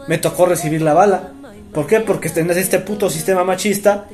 [0.07, 1.31] Me tocó recibir la bala.
[1.73, 2.01] ¿Por qué?
[2.01, 4.05] Porque en este puto sistema machista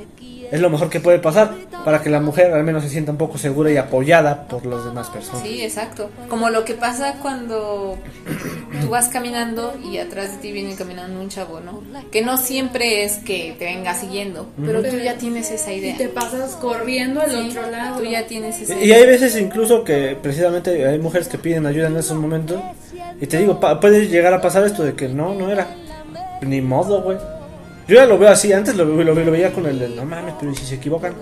[0.51, 1.53] es lo mejor que puede pasar
[1.85, 4.83] para que la mujer al menos se sienta un poco segura y apoyada por las
[4.85, 5.41] demás personas.
[5.43, 6.09] Sí, exacto.
[6.27, 7.97] Como lo que pasa cuando
[8.81, 11.81] tú vas caminando y atrás de ti viene caminando un chavo, ¿no?
[12.11, 15.87] Que no siempre es que te venga siguiendo, pero tú ya tienes esa Y te
[16.03, 16.09] idea.
[16.13, 17.99] pasas corriendo al Sí, otro lado.
[17.99, 18.97] Tú ya tienes esa Y idea.
[18.97, 22.61] hay veces incluso que precisamente hay mujeres que piden ayuda en esos momentos.
[23.21, 25.67] Y te digo, pa- puede llegar a pasar esto de que no, no era.
[26.41, 27.17] Ni modo, güey.
[27.89, 30.35] Yo ya lo veo así, antes lo, lo, lo veía con el de, no mames,
[30.39, 31.15] pero ¿y si se equivocan?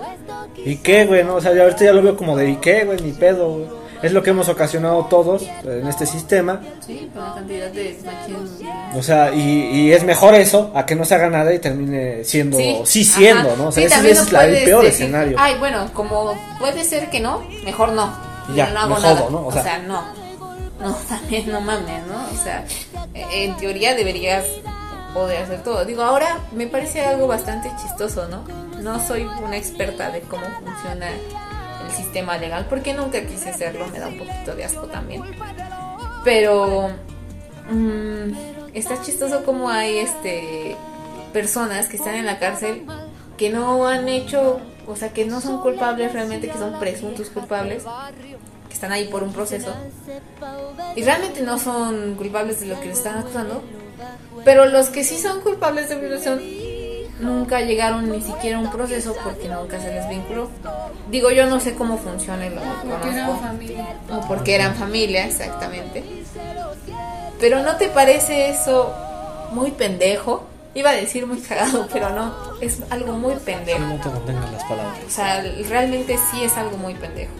[0.58, 1.24] ¿Y qué, güey?
[1.24, 1.36] No?
[1.36, 3.00] O sea, ya ahorita ya lo veo como de, ¿y qué, güey?
[3.02, 3.66] Ni pedo, güey.
[4.04, 6.62] Es lo que hemos ocasionado todos en este sistema.
[6.86, 7.98] Sí, con la cantidad de.
[8.96, 12.24] O sea, y, y es mejor eso a que no se haga nada y termine
[12.24, 13.58] siendo, sí, siendo, ajá.
[13.58, 13.68] ¿no?
[13.70, 15.38] O sea, Sí, ese, es la- el peor decir, escenario.
[15.40, 18.14] Ay, bueno, como puede ser que no, mejor no.
[18.54, 19.26] Ya, no hago me nada.
[19.32, 19.38] ¿no?
[19.40, 20.04] O O sea- no.
[20.80, 22.24] No, también no mames, ¿no?
[22.40, 22.64] O sea,
[23.34, 24.46] en teoría deberías
[25.18, 25.84] poder hacer todo.
[25.84, 28.44] Digo, ahora me parece algo bastante chistoso, ¿no?
[28.82, 34.00] No soy una experta de cómo funciona el sistema legal, porque nunca quise hacerlo, me
[34.00, 35.24] da un poquito de asco también.
[36.24, 36.90] Pero
[37.70, 38.32] mm,
[38.74, 40.76] está chistoso como hay este
[41.34, 42.86] personas que están en la cárcel
[43.38, 47.84] que no han hecho, o sea, que no son culpables realmente, que son presuntos culpables,
[48.68, 49.74] que están ahí por un proceso
[50.96, 53.64] y realmente no son culpables de lo que le están acusando,
[54.46, 56.42] pero los que sí son culpables de violación
[57.20, 60.50] nunca llegaron ni siquiera a un proceso porque nunca se les vinculó.
[61.10, 63.46] Digo, yo no sé cómo funciona lo Porque era conozco.
[63.48, 63.88] familia.
[64.12, 66.04] O porque eran familia, exactamente.
[67.40, 68.94] Pero ¿no te parece eso
[69.52, 70.46] muy pendejo?
[70.76, 73.80] Iba a decir muy cagado, pero no, es algo muy pendejo.
[73.80, 74.98] No te contengan las palabras.
[75.08, 77.32] O sea, realmente sí es algo muy pendejo.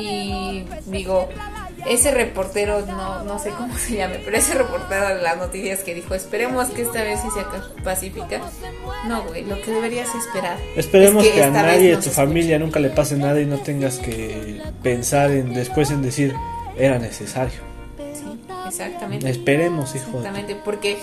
[0.00, 1.28] Y digo,
[1.86, 5.94] ese reportero, no, no sé cómo se llame, pero ese reportero de las noticias que
[5.94, 7.48] dijo, esperemos que esta vez sí sea
[7.84, 8.40] pacífica.
[9.06, 10.58] No, güey, lo que deberías esperar.
[10.76, 13.98] Esperemos es que, a nadie de tu familia nunca le pase nada y no tengas
[13.98, 16.34] que pensar en después en decir
[16.76, 17.60] era necesario.
[17.96, 19.28] Sí, exactamente.
[19.30, 20.18] Esperemos, hijo.
[20.18, 20.98] Exactamente, porque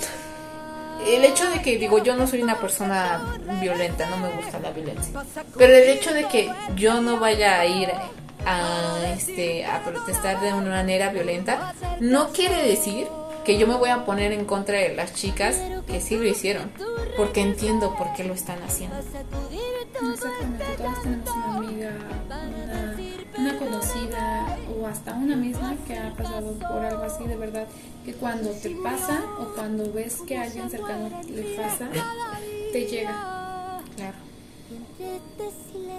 [1.08, 4.72] el hecho de que, digo, yo no soy una persona violenta, no me gusta la
[4.72, 5.24] violencia,
[5.58, 7.90] pero el hecho de que yo no vaya a ir
[8.46, 13.08] a, este, a protestar de una manera violenta, no quiere decir
[13.43, 16.72] que yo me voy a poner en contra de las chicas que sí lo hicieron,
[17.16, 18.98] porque entiendo por qué lo están haciendo.
[18.98, 21.91] Exactamente, todas tenemos una amiga,
[22.28, 22.98] una,
[23.38, 27.68] una conocida o hasta una misma que ha pasado por algo así de verdad,
[28.04, 31.88] que cuando te pasa o cuando ves que a alguien cercano le pasa,
[32.74, 33.82] te llega.
[33.96, 34.25] Claro.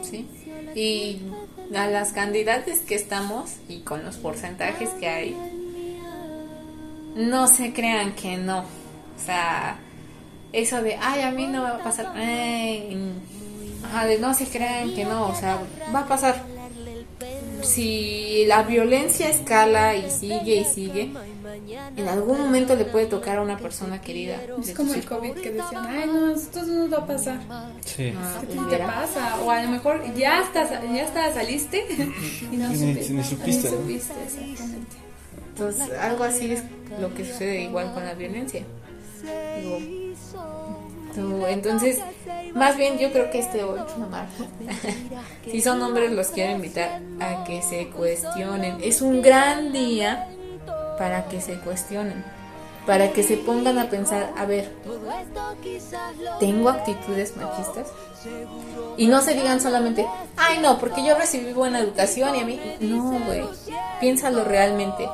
[0.02, 0.26] Sí.
[0.74, 1.20] Y
[1.74, 5.36] a las candidatas que estamos y con los porcentajes que hay,
[7.16, 8.60] no se crean que no.
[8.60, 9.78] O sea,
[10.52, 12.14] eso de, ay, a mí no me va a pasar.
[12.14, 15.28] de no se crean que no.
[15.28, 15.58] O sea,
[15.94, 16.44] va a pasar.
[17.62, 21.10] Si la violencia escala y sigue y sigue,
[21.96, 24.36] en algún momento le puede tocar a una persona querida.
[24.62, 25.04] Es como el.
[25.04, 27.38] COVID que decían, ay no, esto no nos va a pasar.
[27.84, 28.12] Sí.
[28.16, 29.40] Ah, ¿Qué pues te pasa?
[29.42, 31.84] O a lo mejor ya hasta, ya hasta saliste
[32.52, 33.12] y no supiste.
[33.12, 33.88] ni supiste, ¿no?
[33.88, 34.96] exactamente.
[35.48, 36.62] Entonces, algo así es
[37.00, 38.62] lo que sucede igual con la violencia.
[39.60, 39.78] Digo,
[41.14, 41.98] tú- entonces,
[42.54, 44.44] más bien yo creo que este 8 de marzo,
[45.50, 48.76] si son hombres los quiero invitar a que se cuestionen.
[48.82, 50.28] Es un gran día
[50.98, 52.24] para que se cuestionen,
[52.86, 54.72] para que se pongan a pensar, a ver,
[56.40, 57.88] ¿tengo actitudes machistas?
[58.96, 62.60] Y no se digan solamente, ay no, porque yo recibí buena educación y a mí,
[62.80, 63.44] no, güey,
[64.00, 65.08] piénsalo realmente.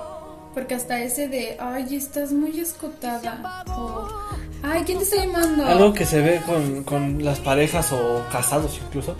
[0.54, 3.64] Porque hasta ese de, ay, estás muy escotada.
[3.68, 4.08] O,
[4.62, 5.64] ay, ¿quién te está llamando?
[5.64, 9.16] Algo que se ve con, con las parejas o casados incluso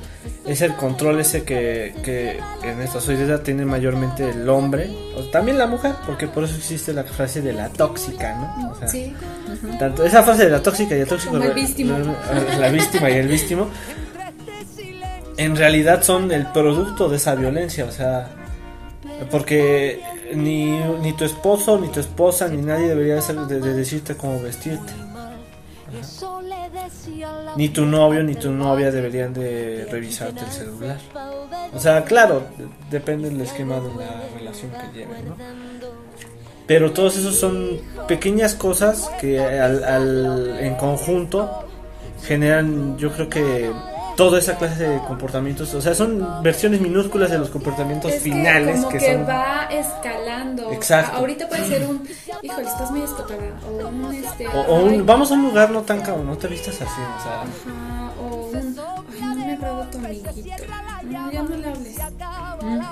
[0.47, 5.57] es el control ese que, que en esta sociedad tiene mayormente el hombre, o también
[5.57, 8.73] la mujer, porque por eso existe la frase de la tóxica, ¿no?
[8.73, 9.15] O sea, Sí,
[9.79, 13.15] tanto esa frase de la tóxica y el tóxico, Como el la, la víctima y
[13.15, 13.69] el víctimo,
[15.37, 18.29] en realidad son el producto de esa violencia, o sea,
[19.31, 20.01] porque
[20.35, 24.93] ni, ni tu esposo, ni tu esposa, ni nadie debería de, de decirte cómo vestirte.
[27.57, 30.99] Ni tu novio ni tu novia deberían de revisarte el celular.
[31.75, 35.37] O sea, claro, de- depende del esquema de la relación que lleven, ¿no?
[36.67, 37.79] Pero todos esos son
[38.09, 41.51] pequeñas cosas que al, al- en conjunto
[42.25, 43.71] generan, yo creo que
[44.17, 48.31] toda esa clase de comportamientos, o sea, son versiones minúsculas de los comportamientos Es que
[48.31, 50.73] finales como que, que, son va escalando.
[50.73, 51.17] Exacto.
[51.17, 52.07] Ahorita puede ser un,
[52.43, 53.41] híjole, estás muy escotada.
[53.67, 54.49] O un, este.
[54.49, 57.23] o, o un- vamos a un lugar no tan cabrón, no te vistas así, o
[57.23, 58.77] sea, Ajá, o un,
[59.15, 60.31] ay, no me agrada tu amiguito.
[61.05, 61.97] No, ya no le hables.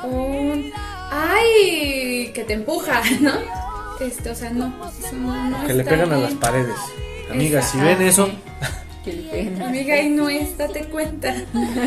[0.04, 0.72] O un,
[1.10, 3.32] ay, que te empuja, ¿no?
[4.00, 4.72] Este, o sea, no.
[4.98, 6.76] eso no, no que le pegan a las paredes.
[7.30, 8.28] Amigas, si ven eso,
[9.06, 9.62] le peguen.
[9.62, 11.34] Amiga, y no es, date cuenta.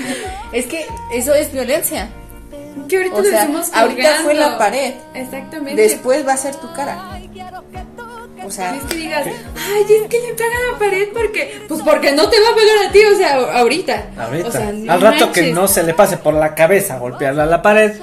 [0.51, 2.09] Es que eso es violencia.
[2.88, 4.93] Que ahorita O sea, estamos ahorita fue la pared.
[5.14, 5.82] Exactamente.
[5.82, 7.20] Después va a ser tu cara.
[8.45, 11.82] O sea, Es que digas, ay, es que le pega a la pared porque, pues
[11.82, 14.07] porque no te va a pegar a ti, o sea, ahorita.
[14.18, 17.43] ahorita, O sea, no al rato que no se le pase por la cabeza golpearla
[17.43, 17.93] a la pared,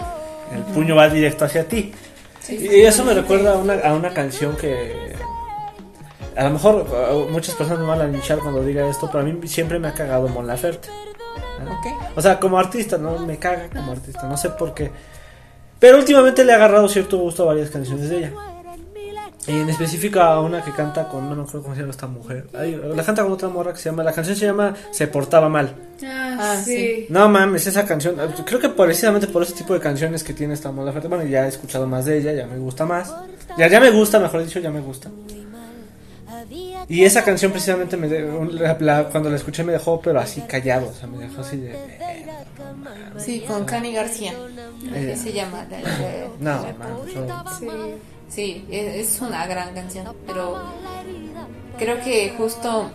[0.54, 1.92] el puño va directo hacia ti.
[2.48, 5.09] y eso me recuerda a una, a una canción que
[6.36, 9.22] a lo mejor uh, muchas personas me van a linchar cuando diga esto, pero a
[9.22, 10.88] mí siempre me ha cagado Mon Laferte.
[11.64, 11.72] ¿no?
[11.72, 12.16] ok.
[12.16, 14.90] O sea, como artista, no me caga como artista, no sé por qué.
[15.78, 18.32] Pero últimamente le he agarrado cierto gusto a varias canciones de ella.
[19.46, 22.06] Y en específico a una que canta con, no me acuerdo cómo se llama esta
[22.06, 22.46] mujer.
[22.54, 25.48] Ay, la canta con otra morra que se llama, la canción se llama Se portaba
[25.48, 25.74] mal.
[26.04, 27.06] Ah, Ah, sí.
[27.10, 28.16] No mames, esa canción,
[28.46, 31.44] creo que precisamente por ese tipo de canciones que tiene esta Mon Laferte, bueno, ya
[31.44, 33.14] he escuchado más de ella, ya me gusta más.
[33.58, 35.10] Ya, ya me gusta, mejor dicho, ya me gusta.
[36.88, 38.22] Y esa canción precisamente me de-
[38.52, 41.56] la- la- cuando la escuché me dejó pero así callado, o sea, me dejó así
[41.58, 41.76] de...
[43.18, 44.32] Sí, con Cani García.
[44.94, 45.16] Eh.
[45.16, 45.66] Se llama.
[45.70, 46.88] la- la- No, man,
[47.58, 47.66] Sí.
[48.28, 50.56] Sí, es, es una gran canción, pero
[51.78, 52.90] creo que justo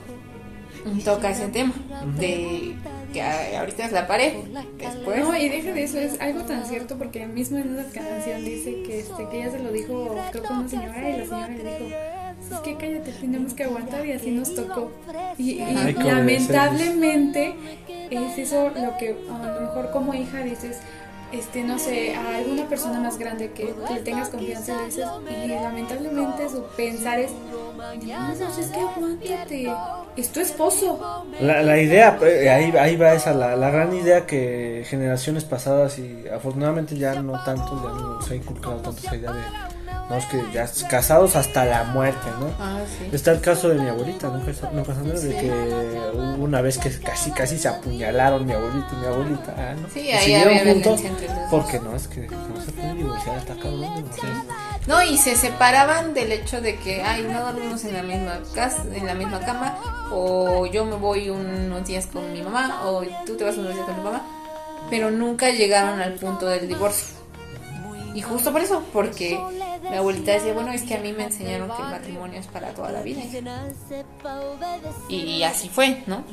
[1.04, 1.74] toca ese tema
[2.18, 2.76] de
[3.14, 4.34] que a- ahorita es la pared,
[4.78, 5.20] después.
[5.24, 8.84] No, y deja de eso, es algo tan cierto porque mismo en esa canción dice
[8.86, 11.48] que este que ella se lo dijo creo que a una señora y la señora
[11.48, 11.96] le dijo
[12.52, 14.92] es que cállate, tenemos que aguantar y así nos tocó.
[15.38, 17.56] Y, Ay, lamentablemente
[18.12, 20.78] es eso lo que a lo mejor como hija dices,
[21.32, 23.74] este, no sé, a alguna persona más grande que
[24.04, 25.06] tengas confianza le dices,
[25.44, 27.32] y lamentablemente su pensar es,
[28.38, 29.74] pues es que aguántate,
[30.16, 31.26] es tu esposo.
[31.40, 36.00] La, la idea, eh, ahí, ahí va esa, la, la gran idea que generaciones pasadas
[36.00, 39.42] y afortunadamente ya no tanto, ya no se ha inculcado tanto esa idea de,
[40.10, 42.52] no, es que ya casados hasta la muerte, ¿no?
[42.60, 43.10] Ah, sí.
[43.12, 44.38] Está el caso de mi abuelita, ¿no?
[44.38, 45.20] ¿no pasa nada?
[45.20, 45.52] De que
[46.38, 49.90] una vez que casi casi se apuñalaron mi abuelito y mi abuelita, ah, ¿no?
[49.90, 51.02] Sí, ahí había juntos
[51.50, 54.32] porque no, es que no se puede divorciar, está cabrón divorciar.
[54.88, 58.84] No, y se separaban del hecho de que, ay, no dormimos en la misma casa,
[58.94, 59.76] en la misma cama,
[60.12, 63.86] o yo me voy unos días con mi mamá, o tú te vas unos días
[63.86, 64.22] con mi mamá,
[64.92, 67.15] pero nunca llegaron al punto del divorcio.
[68.16, 69.38] Y justo por eso, porque
[69.92, 72.70] mi abuelita decía, bueno, es que a mí me enseñaron que el matrimonio es para
[72.70, 73.22] toda la vida.
[75.10, 76.24] Y así fue, ¿no?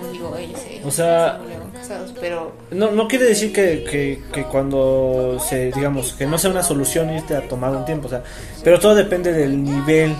[0.00, 1.40] No digo, ellos se, O sea-
[1.72, 6.38] se casados, pero No, no quiere decir que, que, que cuando se, digamos, que no
[6.38, 8.22] sea una solución irte a tomar un tiempo, o sea,
[8.62, 10.14] pero todo depende del nivel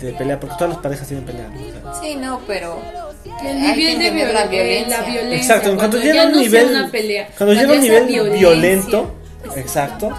[0.00, 1.48] de pelea, porque todas las parejas tienen pelea.
[1.48, 1.90] ¿no?
[1.90, 2.80] O sea, sí, no, pero
[3.44, 5.00] El nivel de la viol- violencia.
[5.00, 5.36] la violencia.
[5.36, 8.38] Exacto, en cuanto cuando llega un no nivel, pelea, cuando llega a un nivel violencia.
[8.38, 9.14] violento,
[9.56, 10.10] exacto,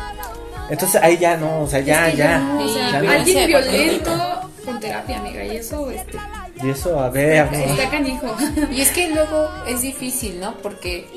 [0.72, 3.02] entonces ahí ya no, o sea, ya, Es que ya, no, o sea, Sí, ya
[3.02, 3.12] no.
[3.12, 6.18] alguien violento con terapia, amiga, y eso este,
[6.64, 8.36] Y eso, a ver, está canijo.
[8.72, 10.56] Y es que luego es difícil, ¿no?
[10.58, 11.08] Porque,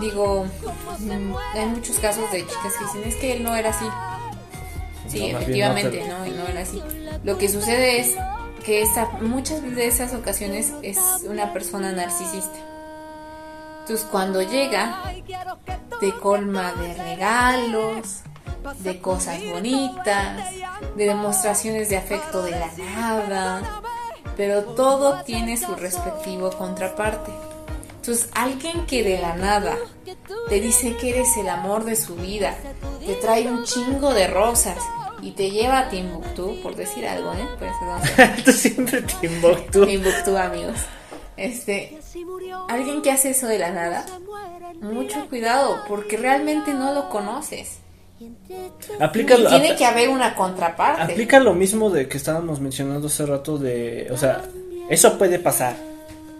[0.00, 0.46] digo,
[1.54, 3.86] hay muchos casos de chicas que dicen, es que él no era así.
[5.08, 6.80] Sí, No, más bien efectivamente, no, no, no era así.
[7.24, 8.14] Lo que sucede es
[8.64, 12.58] que esta, muchas de esas ocasiones es una persona narcisista.
[13.80, 15.02] Entonces cuando llega,
[15.98, 18.20] te colma de regalos,
[18.78, 20.54] de cosas bonitas,
[20.96, 23.82] de demostraciones de afecto de la nada,
[24.36, 27.30] pero todo tiene su respectivo contraparte.
[27.96, 29.76] Entonces alguien que de la nada
[30.48, 32.56] te dice que eres el amor de su vida,
[33.04, 34.78] te trae un chingo de rosas
[35.22, 37.46] y te lleva a Timbuktu, por decir algo, ¿eh?
[37.58, 38.42] Por eso.
[38.44, 39.84] Tú siempre Timbuktu.
[39.84, 40.78] Timbuktu, amigos.
[41.36, 41.98] Este,
[42.68, 44.04] alguien que hace eso de la nada,
[44.80, 47.78] mucho cuidado, porque realmente no lo conoces.
[49.00, 51.12] Aplica, Y tiene que haber una contraparte.
[51.12, 54.42] aplica lo mismo de que estábamos mencionando hace rato de, o sea,
[54.88, 55.74] eso puede pasar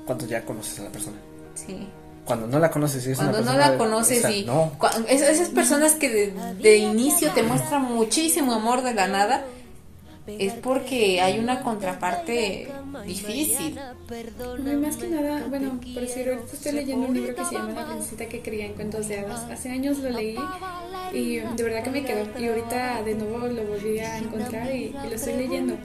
[0.06, 1.16] cuando ya conoces a la persona.
[1.54, 1.88] Sí.
[2.24, 4.72] Cuando no la conoces es Cuando una no la de- conoces o sea, y no.
[5.08, 9.44] esas personas que de, de inicio te muestran muchísimo amor de la nada
[10.26, 12.70] es porque hay una contraparte
[13.06, 13.78] difícil.
[14.58, 17.72] No, más que nada, bueno, por decir, ahorita estoy leyendo un libro que se llama
[17.72, 19.50] La princesita que creía en cuentos de hadas.
[19.50, 20.36] Hace años lo leí
[21.12, 22.26] y de verdad que me quedó.
[22.38, 25.76] Y ahorita de nuevo lo volví a encontrar y, y lo estoy leyendo.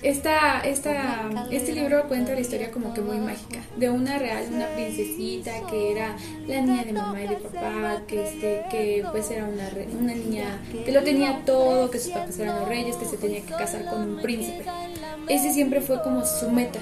[0.00, 4.68] Esta, esta, este libro cuenta la historia como que muy mágica, de una real, una
[4.68, 6.16] princesita que era
[6.46, 9.68] la niña de mamá y de papá, que, este, que pues era una,
[9.98, 13.40] una niña que lo tenía todo, que sus papás eran los reyes, que se tenía
[13.40, 14.64] que casar con un príncipe.
[15.28, 16.80] Ese siempre fue como su meta.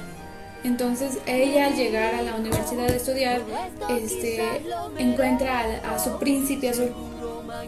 [0.64, 3.42] Entonces ella al llegar a la universidad a estudiar,
[3.88, 4.42] este,
[4.98, 5.60] encuentra
[5.94, 6.92] a, su príncipe azul.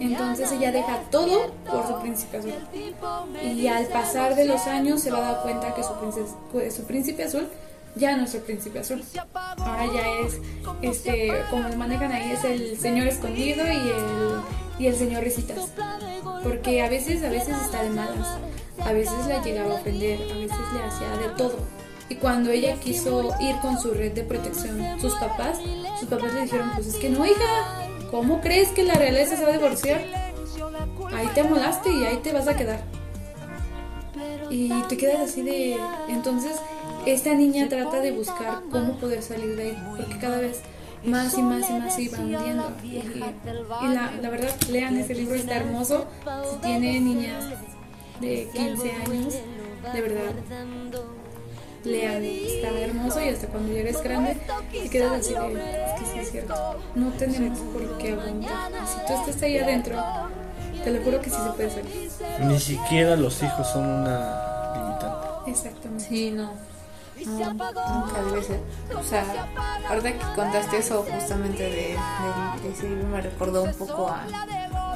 [0.00, 2.54] Entonces ella deja todo por su príncipe azul.
[3.42, 7.24] Y al pasar de los años se va a dar cuenta que su, su príncipe
[7.24, 7.48] azul
[7.94, 9.02] ya no es el príncipe azul.
[9.34, 10.40] Ahora ya es,
[10.82, 15.72] este, como lo manejan ahí, es el señor escondido y el, y el señor risitas.
[16.42, 18.38] Porque a veces, a veces está de malas.
[18.80, 21.56] A veces la llegaba a ofender, a veces le hacía de todo.
[22.08, 25.58] Y cuando ella quiso ir con su red de protección, sus papás,
[25.98, 29.42] sus papás le dijeron, pues es que no, hija, ¿cómo crees que la realeza se
[29.42, 30.00] va a divorciar?
[31.14, 32.80] Ahí te amolaste y ahí te vas a quedar.
[34.50, 35.76] Y te quedas así de...
[36.08, 36.52] Entonces,
[37.04, 40.60] esta niña trata de buscar cómo poder salir de ahí, porque cada vez
[41.04, 42.72] más y más y más se iba hundiendo.
[42.82, 46.06] Y, y la, la verdad, lean ese libro, está hermoso.
[46.52, 47.44] Si tiene niñas
[48.20, 49.34] de 15 años,
[49.92, 50.32] de verdad,
[51.84, 54.36] lean, está hermoso y hasta cuando eres grande
[54.72, 58.72] te quedas así de, es que sí es cierto, no tenemos por qué aguantar.
[58.86, 59.96] Si tú estás ahí adentro,
[60.82, 62.10] te lo juro que sí se puede salir.
[62.40, 65.50] Ni siquiera los hijos son una limitante.
[65.50, 66.04] Exactamente.
[66.04, 66.50] Sí, no.
[67.26, 68.60] Nunca debe ser.
[68.98, 69.24] O sea,
[69.88, 74.24] ahorita que contaste eso justamente de, de, de ese libro me recordó un poco a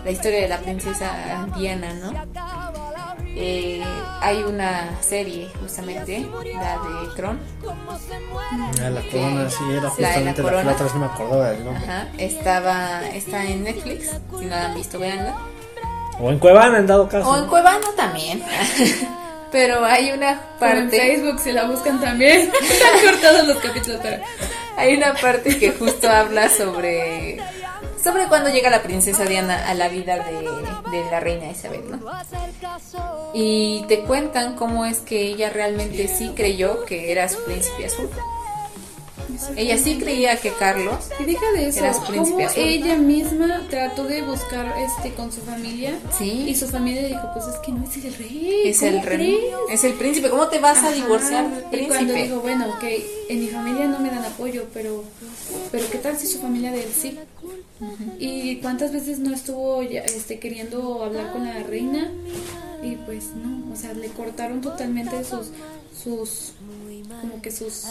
[0.04, 2.12] la historia de la princesa Diana, ¿no?
[3.34, 3.82] Eh,
[4.20, 7.38] hay una serie justamente, la de Tron.
[8.82, 10.64] Ah, la corona sí era La de la justamente la, que corona.
[10.64, 11.82] la otra vez no me acordaba del nombre.
[11.84, 15.34] Ajá, estaba, está en Netflix, si no la han visto, véanla.
[16.20, 17.28] O en Cuevana en dado caso.
[17.30, 18.42] O en Cuevana también.
[19.52, 20.96] Pero hay una Pero en parte.
[20.98, 22.50] Facebook si la buscan también.
[22.62, 24.22] Están cortados los capítulos, pero
[24.76, 27.38] Hay una parte que justo habla sobre
[28.02, 32.00] sobre cuando llega la princesa Diana a la vida de, de la reina Isabel, ¿no?
[33.32, 38.10] Y te cuentan cómo es que ella realmente sí creyó que era su príncipe azul.
[39.56, 42.62] Ella sí creía que Carlos Y deja de eso, Era su príncipe azul.
[42.62, 46.46] ella misma trató de buscar este con su familia Sí.
[46.48, 48.62] y su familia dijo, pues es que no es el rey.
[48.66, 49.54] es ¿cómo el rey, crees?".
[49.70, 50.30] es el príncipe.
[50.30, 52.22] ¿Cómo te vas a Ajá, divorciar del Y cuando príncipe?
[52.28, 52.84] dijo, bueno, ok,
[53.28, 55.04] en mi familia no me dan apoyo, pero,
[55.70, 57.18] pero ¿qué tal si su familia de él sí?
[58.18, 62.10] Y cuántas veces no estuvo ya, este, queriendo hablar con la reina
[62.82, 65.48] y pues no, o sea, le cortaron totalmente sus,
[66.02, 66.52] sus,
[67.20, 67.84] como que sus,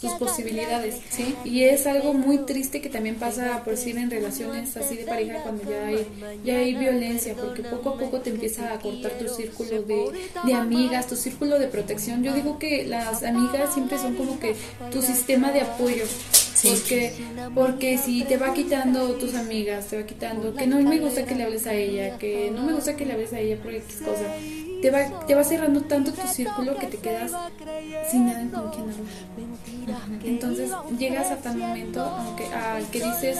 [0.00, 0.96] sus posibilidades.
[1.10, 1.34] Sí.
[1.44, 5.42] Y es algo muy triste que también pasa por decir en relaciones así de pareja
[5.42, 6.06] cuando ya hay,
[6.44, 10.12] ya hay violencia, porque poco a poco te empieza a cortar tu círculo de,
[10.44, 12.22] de amigas, tu círculo de protección.
[12.22, 14.54] Yo digo que las amigas siempre son como que
[14.90, 16.04] tu sistema de apoyo.
[16.62, 17.12] Porque,
[17.54, 21.34] porque si te va quitando tus amigas, te va quitando que no me gusta que
[21.34, 23.96] le hables a ella, que no me gusta que le hables a ella por X
[24.04, 24.24] cosa,
[24.82, 27.30] te va, te va cerrando tanto tu círculo que te quedas
[28.10, 30.20] sin nada con quien hablar.
[30.24, 33.38] Entonces llegas a tal momento aunque al que dices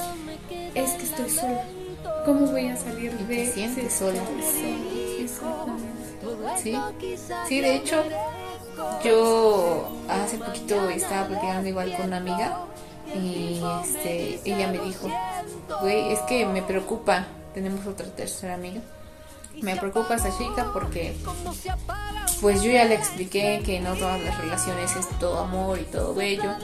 [0.74, 1.64] es que estoy sola.
[2.24, 4.20] ¿Cómo voy a salir Y te de sientes sola.
[6.62, 6.78] Sí,
[7.48, 8.04] sí, de hecho,
[9.04, 12.58] yo hace poquito estaba platicando igual con una amiga
[13.14, 15.08] y este, ella me dijo,
[15.80, 18.80] güey, es que me preocupa, tenemos otra tercera amiga,
[19.60, 21.14] me preocupa esta chica porque
[22.40, 26.14] pues yo ya le expliqué que no todas las relaciones es todo amor y todo
[26.14, 26.54] bello.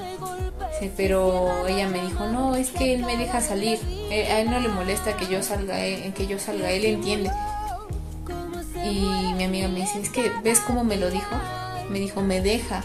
[0.96, 3.78] Pero ella me dijo, no, es que él me deja salir.
[4.10, 7.30] Eh, a él no le molesta que yo salga, eh, que yo salga, él entiende.
[8.84, 11.36] Y mi amiga me dice, es que, ¿ves cómo me lo dijo?
[11.90, 12.82] Me dijo, me deja.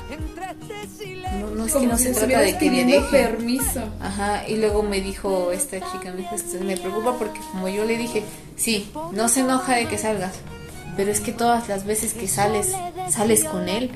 [1.39, 3.07] No, no es que no si se trata de que me deje.
[3.09, 3.81] permiso.
[4.01, 7.85] Ajá, y luego me dijo esta chica, me dijo, "Esto me preocupa porque como yo
[7.85, 8.23] le dije,
[8.55, 10.33] sí, no se enoja de que salgas,
[10.95, 12.71] pero es que todas las veces que sales,
[13.09, 13.89] sales con él.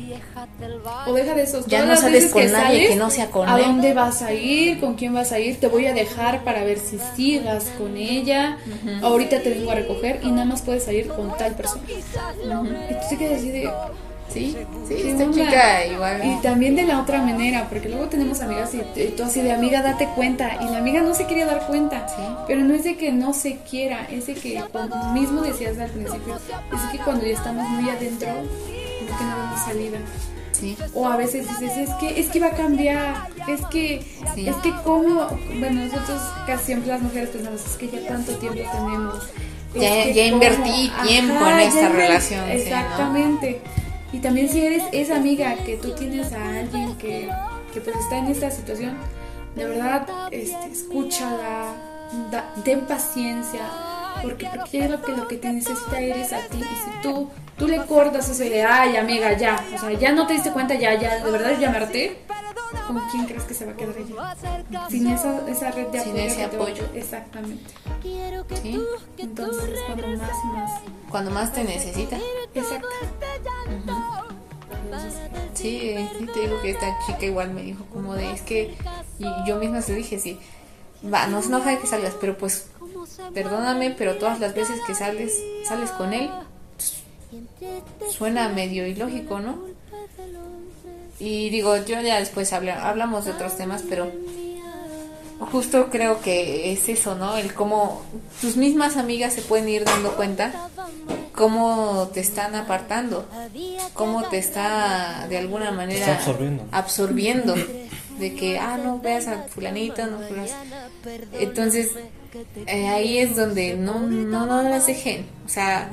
[1.05, 1.65] O deja de esos.
[1.67, 3.65] Ya no sales con que nadie sales, que no sea con ¿A él.
[3.65, 4.79] dónde vas a ir?
[4.79, 5.59] ¿Con quién vas a ir?
[5.59, 8.57] Te voy a dejar para ver si sigas con ella.
[9.03, 11.83] Ahorita te vengo a recoger y nada más puedes salir con tal persona.
[11.87, 13.69] Y tú te quedas así de.
[14.33, 14.55] Sí,
[14.87, 15.37] sí, ¿qué esta onda?
[15.45, 16.21] chica igual.
[16.25, 19.51] Y también de la otra manera, porque luego tenemos amigas y y tú así de
[19.53, 20.57] amiga, date cuenta.
[20.61, 22.07] Y la amiga no se quería dar cuenta.
[22.09, 22.21] Sí.
[22.47, 25.89] Pero no es de que no se quiera, es de que, como mismo decías al
[25.89, 29.97] principio, es que cuando ya estamos muy adentro, como que no vemos salida.
[30.51, 34.01] Sí, O a veces dices, es que, es que va a cambiar, es que,
[34.33, 34.47] Sí.
[34.47, 35.27] es que como,
[35.59, 39.15] bueno, nosotros casi siempre las mujeres pensamos, es que ya tanto tiempo tenemos.
[39.75, 42.97] es Ya- ya cómo- invertí tiempo en ya esta relación, sí, ¿no?
[44.13, 47.29] Y también si eres esa amiga que tú tienes a alguien que,
[47.73, 48.95] que pues está en esta situación,
[49.55, 51.73] de verdad, este, escúchala,
[52.31, 53.61] da- ten paciencia,
[54.21, 56.57] porque, porque lo que, lo que te necesita eres a ti.
[56.59, 60.25] Y si tú, tú le cortas ese de, ay amiga, ya, o sea, ya no
[60.25, 62.17] te diste cuenta, ya, ya, de verdad ya me harté,
[62.87, 64.35] ¿con quién crees que se va a quedar ella?
[64.89, 66.25] Sin esa, esa red de Sin apoyo.
[66.25, 66.83] ese que te apoyo.
[66.93, 67.73] Exactamente.
[68.61, 68.81] sí.
[69.17, 70.81] Entonces es cuando más y más.
[71.09, 72.17] Cuando más te necesita.
[72.53, 72.87] Exacto.
[75.53, 78.75] Sí, sí, te digo que esta chica igual me dijo como de, es que
[79.19, 80.39] y yo misma se dije, sí,
[81.11, 82.69] va, no se enoja de que salgas, pero pues,
[83.33, 85.33] perdóname, pero todas las veces que sales,
[85.67, 86.29] sales con él,
[88.11, 89.57] suena medio ilógico, ¿no?
[91.19, 94.11] Y digo, yo ya después habla- hablamos de otros temas, pero
[95.51, 97.37] justo creo que es eso, ¿no?
[97.37, 98.01] El cómo
[98.41, 100.51] tus mismas amigas se pueden ir dando cuenta
[101.33, 103.25] cómo te están apartando,
[103.93, 106.63] cómo te está de alguna manera está absorbiendo.
[106.71, 107.55] absorbiendo,
[108.19, 110.51] de que, ah, no veas a fulanito, no veas.
[111.39, 111.91] Entonces,
[112.65, 115.89] eh, ahí es donde no, no, no las dejen, o sea,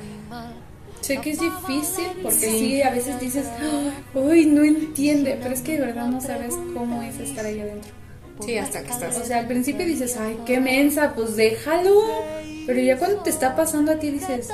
[1.04, 2.58] Sé que es difícil porque Sí.
[2.58, 3.44] sí, a veces dices,
[4.14, 7.92] uy, no entiende, pero es que de verdad no sabes cómo es estar ahí adentro.
[8.40, 9.18] sí, hasta que estás.
[9.18, 11.92] O sea, al principio dices, ay, qué mensa, pues déjalo.
[12.66, 14.48] Pero ya cuando te está pasando a ti dices,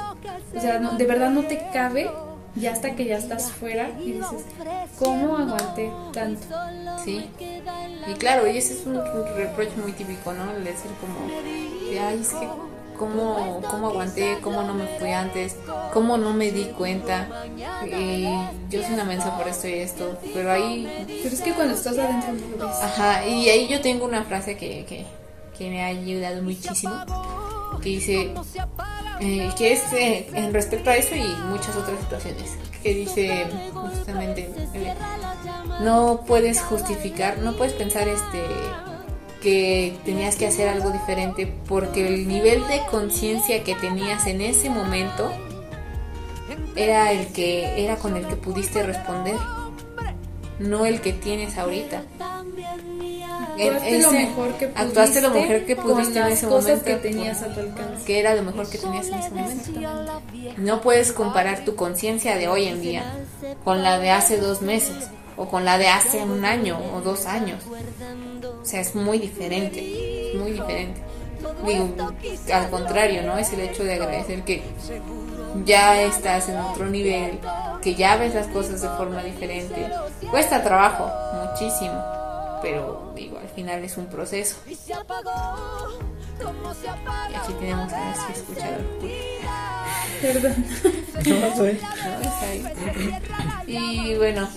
[0.56, 2.10] o sea, no, de verdad no te cabe,
[2.56, 4.44] ya hasta que ya estás fuera y dices,
[4.98, 6.44] ¿cómo aguanté tanto?
[7.04, 7.30] Sí.
[8.10, 8.96] Y claro, y ese es un
[9.36, 10.50] reproche muy típico, ¿no?
[10.50, 12.48] El decir como, ay, es que,
[13.00, 14.38] ¿cómo, ¿cómo aguanté?
[14.42, 15.56] ¿Cómo no me fui antes?
[15.92, 17.26] ¿Cómo no me di cuenta?
[17.86, 18.30] Eh,
[18.68, 20.18] yo soy una mensa por esto y esto.
[20.34, 22.76] Pero ahí, Pero es que cuando estás adentro no lo ves.
[22.82, 25.06] ajá, y ahí yo tengo una frase que, que,
[25.56, 26.94] que me ha ayudado muchísimo,
[27.82, 28.34] que dice,
[29.20, 32.50] eh, que es eh, en respecto a eso y muchas otras situaciones,
[32.82, 34.94] que dice justamente, eh,
[35.80, 38.42] no puedes justificar, no puedes pensar este
[39.40, 44.70] que tenías que hacer algo diferente porque el nivel de conciencia que tenías en ese
[44.70, 45.30] momento
[46.76, 49.36] era el que era con el que pudiste responder,
[50.58, 52.02] no el que tienes ahorita.
[53.60, 54.80] Actuaste lo mejor que pudiste.
[54.80, 58.04] actuaste lo mejor que pudiste con en ese cosas momento, que tenías a tu alcance.
[58.06, 60.22] que era lo mejor que tenías en ese momento.
[60.56, 63.04] No puedes comparar tu conciencia de hoy en día
[63.64, 67.26] con la de hace dos meses o con la de hace un año o dos
[67.26, 67.62] años.
[68.60, 71.00] O sea, es muy diferente, es muy diferente.
[71.66, 71.88] Digo,
[72.52, 73.38] al contrario, ¿no?
[73.38, 74.62] Es el hecho de agradecer que
[75.64, 77.38] ya estás en otro nivel,
[77.82, 79.90] que ya ves las cosas de forma diferente.
[80.30, 81.10] Cuesta trabajo,
[81.46, 82.04] muchísimo,
[82.62, 84.56] pero digo, al final es un proceso.
[84.66, 84.74] Y
[87.34, 88.80] aquí tenemos a nuestro escuchador.
[90.20, 90.64] Perdón.
[91.14, 91.80] No sé.
[91.80, 92.20] ¿no?
[92.20, 92.62] Está ahí.
[93.66, 94.48] Y bueno,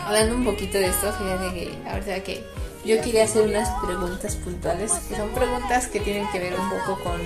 [0.00, 2.44] hablando un poquito de esto, fíjate que la verdad que
[2.86, 7.02] yo quería hacer unas preguntas puntuales, que son preguntas que tienen que ver un poco
[7.02, 7.20] con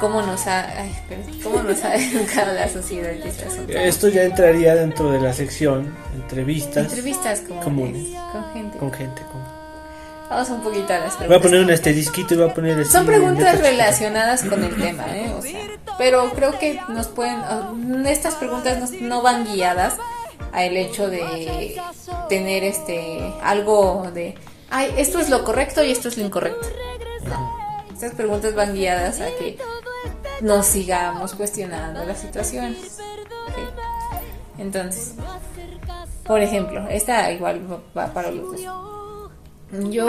[0.00, 0.94] cómo nos ha, ay,
[1.42, 3.72] cómo nos ha educado la sociedad de este asunto.
[3.72, 8.06] Esto ya entraría dentro de la sección entrevistas Entrevistas comunes, comunes.
[8.32, 8.78] con gente.
[8.78, 9.22] con gente.
[9.22, 9.58] con-
[10.30, 11.28] Vamos un poquito a las preguntas.
[11.28, 15.04] Voy a poner un asterisquito y voy a poner Son preguntas relacionadas con el tema,
[15.16, 15.32] ¿eh?
[15.34, 15.58] O sea,
[15.96, 17.40] pero creo que nos pueden,
[18.06, 19.94] estas preguntas no, no van guiadas
[20.52, 21.80] al hecho de
[22.28, 24.34] tener este algo de,
[24.70, 26.66] ay, esto es lo correcto y esto es lo incorrecto.
[27.92, 29.58] Estas preguntas van guiadas a que
[30.40, 32.98] nos sigamos cuestionando las situaciones.
[34.58, 35.14] Entonces,
[36.24, 37.60] por ejemplo, esta igual
[37.96, 38.60] va para los dos.
[39.90, 40.08] Yo,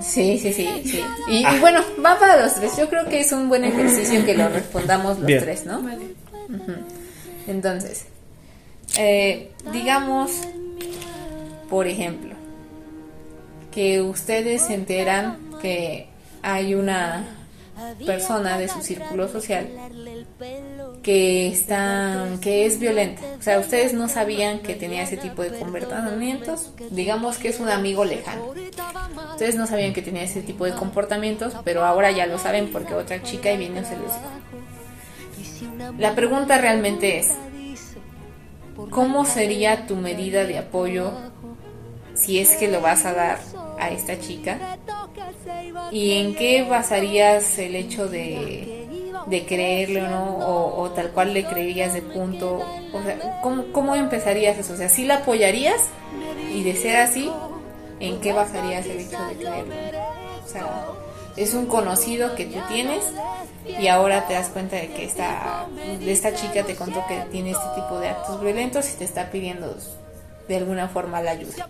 [0.00, 1.04] sí, sí, sí, sí.
[1.28, 2.76] Y, y bueno, va para los tres.
[2.76, 5.40] Yo creo que es un buen ejercicio que lo respondamos los Bien.
[5.40, 5.80] tres, ¿no?
[5.80, 6.14] Vale.
[7.46, 8.06] Entonces,
[8.98, 10.32] eh, digamos,
[11.70, 12.35] por ejemplo,
[13.76, 16.06] que ustedes se enteran que
[16.40, 17.26] hay una
[18.06, 19.68] persona de su círculo social
[21.02, 23.20] que está que es violenta.
[23.38, 26.70] O sea, ustedes no sabían que tenía ese tipo de comportamientos.
[26.90, 28.54] Digamos que es un amigo lejano.
[29.32, 32.94] Ustedes no sabían que tenía ese tipo de comportamientos, pero ahora ya lo saben porque
[32.94, 35.92] otra chica y vino se los dijo.
[35.98, 37.32] La pregunta realmente es,
[38.88, 41.12] ¿cómo sería tu medida de apoyo
[42.14, 44.78] si es que lo vas a dar a esta chica?
[45.90, 48.86] ¿Y en qué basarías el hecho de,
[49.26, 50.38] de creerle o no?
[50.78, 52.60] O, tal cual le creerías de punto.
[52.92, 54.74] O sea, ¿cómo, cómo empezarías eso?
[54.74, 55.88] O sea, ¿sí la apoyarías?
[56.52, 57.30] Y de ser así,
[58.00, 59.98] ¿en qué basarías el hecho de creerle?
[60.44, 60.86] O sea,
[61.36, 63.04] es un conocido que tú tienes
[63.66, 65.66] y ahora te das cuenta de que esta,
[66.00, 69.76] esta chica te contó que tiene este tipo de actos violentos y te está pidiendo
[70.48, 71.68] de alguna forma la ayuda.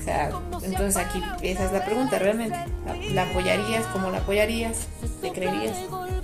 [0.00, 0.30] O sea,
[0.62, 2.56] entonces aquí esa es la pregunta realmente.
[2.86, 3.84] ¿La, la apoyarías?
[3.92, 4.86] ¿Cómo la apoyarías?
[5.22, 5.76] ¿Le creerías?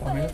[0.03, 0.29] Pamela.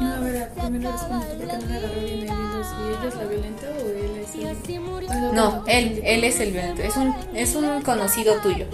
[0.00, 2.64] No, a ver, primero responde tú porque no me agarró bien el hilo.
[2.64, 4.34] Si ella es la violenta o él es
[4.68, 5.34] el.
[5.34, 6.82] No, él, él es el violento.
[6.82, 8.66] Es un, es un conocido tuyo.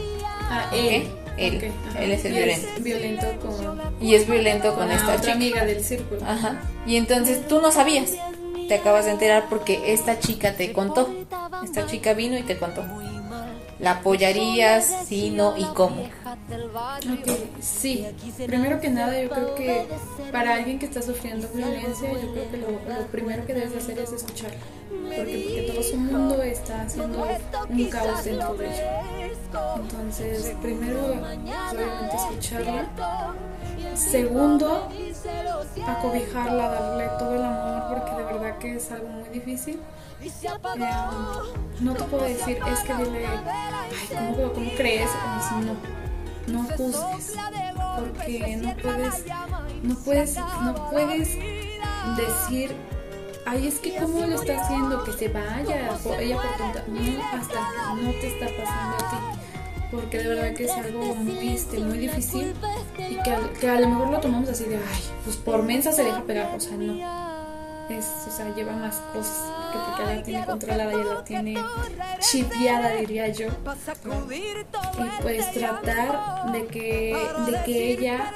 [0.51, 1.09] Ah, él.
[1.36, 1.70] Él,
[2.01, 2.69] él es el Y violento.
[2.81, 5.32] violento con, Y es violento con con esta otra chica.
[5.35, 6.20] amiga del círculo.
[6.27, 6.56] Ajá.
[6.85, 8.10] Y entonces tú no sabías.
[8.66, 11.09] Te acabas de enterar porque esta chica te contó.
[11.62, 12.82] Esta chica vino y te contó.
[13.80, 15.05] ¿La apoyarías?
[15.06, 16.02] Sí, no y cómo.
[16.02, 17.30] Ok,
[17.60, 18.06] sí.
[18.46, 19.86] Primero que nada, yo creo que
[20.32, 24.12] para alguien que está sufriendo violencia, yo creo que lo, primero que debes hacer es
[24.12, 24.50] escuchar.
[24.90, 27.26] Porque, porque todo su mundo está haciendo
[27.68, 29.02] un caos dentro de ella.
[29.76, 32.88] Entonces, primero, obviamente, escucharla.
[33.94, 34.88] Segundo,
[35.86, 39.80] acobijarla, darle todo el amor, porque de verdad que es algo muy difícil.
[40.20, 40.30] Eh,
[41.80, 45.10] no te puedo decir, es que dile, ay, ¿cómo, cómo crees?
[45.64, 47.36] No, no juzgues,
[47.96, 49.24] porque no puedes,
[49.82, 51.38] no puedes, no puedes
[52.16, 52.76] decir,
[53.46, 57.94] ay, es que cómo lo está haciendo, que se vaya, ella por tonta, no, hasta
[57.94, 59.38] no te está pasando a ti,
[59.90, 62.55] porque de verdad que es algo muy, este, muy difícil
[62.98, 65.93] y que, a- que a lo mejor lo tomamos así de, ay, pues por mensa
[65.93, 67.28] se deja pegar, o sea, no.
[67.89, 71.59] Es, o sea, lleva más cosas que porque ya la tiene controlada, ya la tiene
[72.20, 73.48] chipeada, diría yo.
[74.98, 77.16] Y pues tratar de que,
[77.47, 78.31] de que ella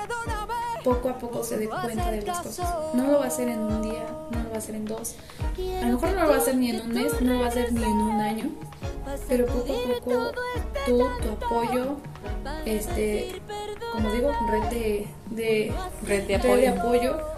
[0.83, 2.69] poco a poco se dé cuenta de las cosas.
[2.95, 5.17] No lo va a hacer en un día, no lo va a hacer en dos.
[5.83, 7.47] A lo mejor no lo va a hacer ni en un mes, no lo va
[7.47, 8.51] a hacer ni en un año.
[9.29, 10.33] Pero poco a poco
[10.87, 11.97] tú, tu apoyo,
[12.65, 13.41] este,
[13.93, 15.75] como digo, red de, de,
[16.07, 16.81] Red de red de apoyo.
[16.81, 17.33] apoyo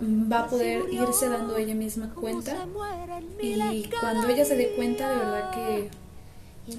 [0.00, 2.66] va a poder irse dando ella misma cuenta
[3.40, 5.90] y cuando ella se dé cuenta de verdad que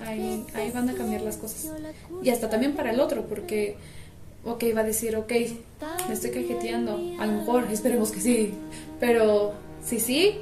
[0.03, 1.71] ahí, ahí van a cambiar las cosas
[2.21, 3.77] y hasta también para el otro porque
[4.45, 5.31] ok va a decir ok
[6.07, 6.99] me estoy cajeteando.
[7.19, 8.53] A lo mejor esperemos que sí.
[8.99, 9.53] Pero
[9.83, 10.39] si sí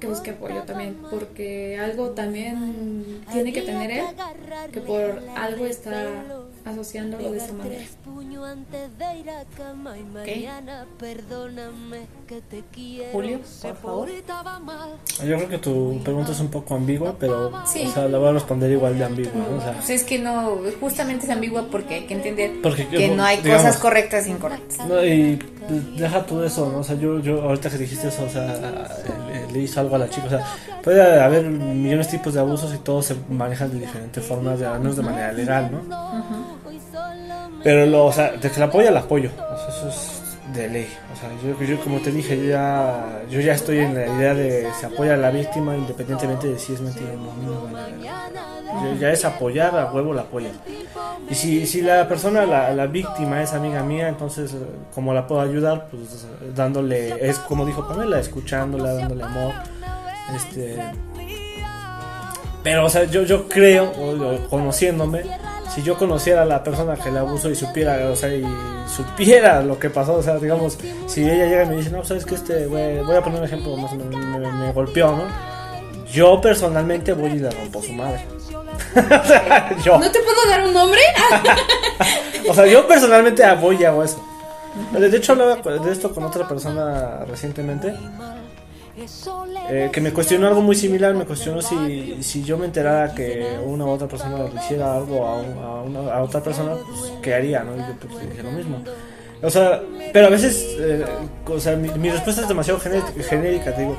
[0.00, 4.04] que busque apoyo también porque algo también tiene que tener él
[4.72, 6.24] que por algo está
[6.68, 7.82] asociándolo de esa manera
[13.12, 14.08] Julio, por favor.
[15.26, 17.84] Yo creo que tu pregunta es un poco ambigua, pero Sí.
[17.86, 19.32] o sea, la voy a responder igual de ambigua.
[19.50, 19.56] ¿no?
[19.56, 23.08] O sea, Pues es que no, justamente es ambigua porque hay que entender Porque, que
[23.08, 24.86] no hay digamos- cosas correctas e incorrectas.
[24.86, 25.38] No, y
[25.96, 26.78] deja tú eso, ¿no?
[26.78, 28.46] O sea, yo, yo ahorita que dijiste eso, o sea,
[29.30, 30.44] le, le hizo algo a la chica, o sea,
[30.82, 34.66] puede haber millones de tipos de abusos y todos se manejan de diferentes formas, de,
[34.66, 35.80] al menos de manera legal, ¿no?
[37.62, 40.07] Pero, lo, o sea, de que la apoya, la apoyo, o sea, eso es
[40.62, 43.94] de ley, o sea, yo, yo como te dije, yo ya, yo ya estoy en
[43.94, 48.94] la idea de se apoya a la víctima independientemente de si es mentira o no,
[48.98, 50.50] ya es apoyar, a huevo la apoya.
[51.30, 54.54] Y si, si la persona, la, la víctima es amiga mía, entonces,
[54.94, 55.88] como la puedo ayudar?
[55.90, 59.52] Pues dándole, es como dijo Pamela, escuchándola, dándole amor.
[60.34, 60.78] Este.
[62.62, 65.22] Pero, o sea, yo, yo creo, o conociéndome,
[65.74, 68.44] si yo conociera a la persona que le abusó y supiera, o sea, y
[68.94, 72.24] supiera lo que pasó, o sea, digamos, si ella llega y me dice, no, sabes
[72.24, 75.12] que este, güey, voy a poner un ejemplo, más o menos, me, me- me golpeó,
[75.12, 75.24] ¿no?
[76.10, 78.24] Yo personalmente voy y le rompo su madre.
[78.96, 79.98] o sea, yo.
[79.98, 81.00] ¿No te puedo dar un nombre?
[82.48, 84.24] O sea, yo personalmente voy y hago eso.
[84.92, 87.94] De hecho, hablaba de esto con otra persona recientemente.
[89.70, 93.58] Eh, que me cuestionó algo muy similar, me cuestionó si, si yo me enterara que
[93.64, 97.62] una u otra persona le hiciera algo a, una, a otra persona, pues, ¿qué haría?
[97.62, 97.76] ¿no?
[97.76, 98.82] Y yo pues, dije lo mismo.
[99.42, 101.04] O sea, pero a veces, eh,
[101.46, 103.96] o sea, mi, respuesta es demasiado genérica, te digo.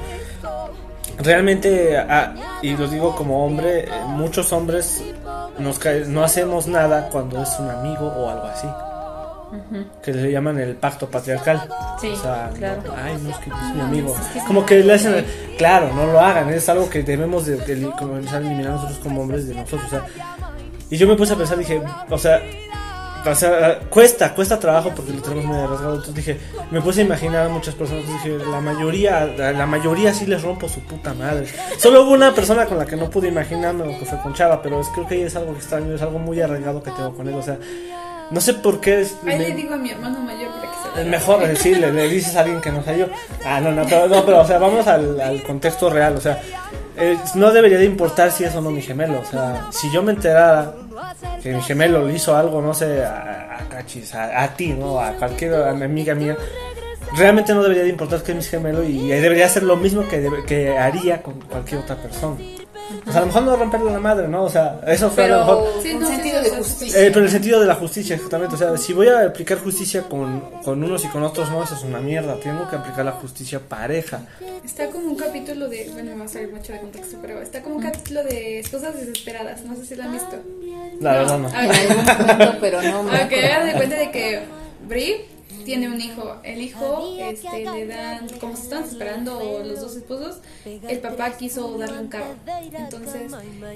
[1.20, 5.04] Realmente, ah, y lo digo como hombre, muchos hombres
[5.60, 8.68] nos no hacemos nada cuando es un amigo o algo así.
[10.04, 11.68] Que le llaman el pacto patriarcal.
[12.00, 12.82] Sí, o sea, claro.
[12.86, 14.16] no, ay, no es que es mi amigo.
[14.48, 15.26] como que le hacen,
[15.58, 19.22] claro, no lo hagan, es algo que debemos de, de comenzar a eliminar nosotros como
[19.22, 19.84] hombres de nosotros.
[19.86, 20.06] O sea,
[20.90, 22.42] y yo me puse a pensar, dije, o sea,
[23.26, 25.96] o sea, cuesta, cuesta trabajo porque lo tenemos muy arriesgado.
[25.96, 26.38] Entonces dije,
[26.72, 28.06] me puse a imaginar a muchas personas.
[28.06, 31.46] Entonces dije, la mayoría, la mayoría sí les rompo su puta madre.
[31.78, 34.62] Solo hubo una persona con la que no pude imaginarme lo que fue con Chava,
[34.62, 37.36] pero es, creo que es algo extraño, es algo muy arriesgado que tengo con él.
[37.36, 37.58] O sea,
[38.32, 39.02] no sé por qué.
[39.02, 41.92] Es, Ahí me, le digo a mi hermano mayor para que se Es mejor decirle,
[41.92, 43.08] le dices a alguien que no sea yo.
[43.46, 46.16] Ah, no, no, pero, no, pero o sea, vamos al, al contexto real.
[46.16, 46.42] O sea,
[46.98, 49.20] eh, no debería de importar si es o no mi gemelo.
[49.20, 50.74] O sea, si yo me enterara
[51.42, 55.00] que mi gemelo le hizo algo, no sé, a, a, a, a ti, ¿no?
[55.00, 56.36] A cualquier amiga mía,
[57.16, 60.30] realmente no debería de importar que es mi gemelo y debería hacer lo mismo que,
[60.46, 62.38] que haría con cualquier otra persona.
[63.06, 64.44] O sea, a lo mejor no romperle la madre, ¿no?
[64.44, 65.84] O sea, eso fue pero, a lo mejor.
[65.84, 67.00] Sí, no, sentido de justicia.
[67.02, 68.56] Eh, pero el sentido de la justicia, exactamente.
[68.56, 71.76] O sea, si voy a aplicar justicia con, con unos y con otros, no, eso
[71.76, 72.40] es una mierda.
[72.40, 74.22] Tengo que aplicar la justicia pareja.
[74.64, 75.90] Está como un capítulo de.
[75.94, 78.96] Bueno, me va a salir mucho de contexto, pero está como un capítulo de esposas
[78.96, 79.64] desesperadas.
[79.64, 80.36] No sé si lo han visto.
[81.00, 81.50] La verdad, no.
[81.50, 84.40] En algún punto, pero no me Ok, hagan de cuenta de que
[84.88, 85.26] Brie
[85.66, 86.36] tiene un hijo.
[86.44, 91.78] El hijo este, le dan, como se están esperando los dos esposos, el papá quiso
[91.78, 92.36] darle un carro.
[92.74, 93.32] Entonces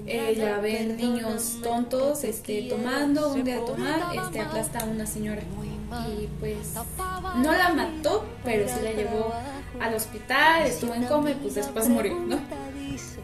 [0.06, 5.42] ella ve niños tontos este, tomando, un día de tomar, este, aplasta a una señora.
[6.20, 6.74] Y pues
[7.38, 9.32] no la mató, pero sí la llevó
[9.80, 12.40] al hospital, estuvo en coma y pues después murió, ¿no?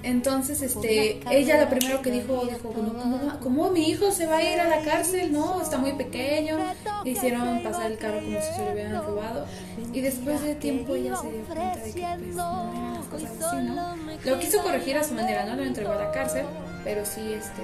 [0.03, 4.43] Entonces, este, ella lo primero que dijo, dijo, ¿cómo, ¿cómo, mi hijo se va a
[4.43, 5.31] ir a la cárcel?
[5.31, 6.57] No, está muy pequeño.
[7.03, 9.45] Le hicieron pasar el carro como si se lo hubieran robado.
[9.93, 13.31] Y después de tiempo ella se dio cuenta de que pues no eran las cosas
[13.41, 13.95] así, ¿no?
[14.25, 15.55] Lo quiso corregir a su manera, ¿no?
[15.55, 16.45] Lo entregó a la cárcel,
[16.83, 17.61] pero sí, este,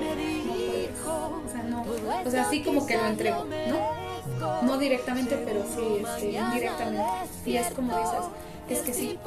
[0.00, 1.84] le dijo, no puedes, o sea, no,
[2.24, 4.62] o sea, sí como que lo entregó, ¿no?
[4.62, 7.02] No directamente, pero sí, este, indirectamente.
[7.44, 8.24] Y es como dices,
[8.68, 9.18] es que sí,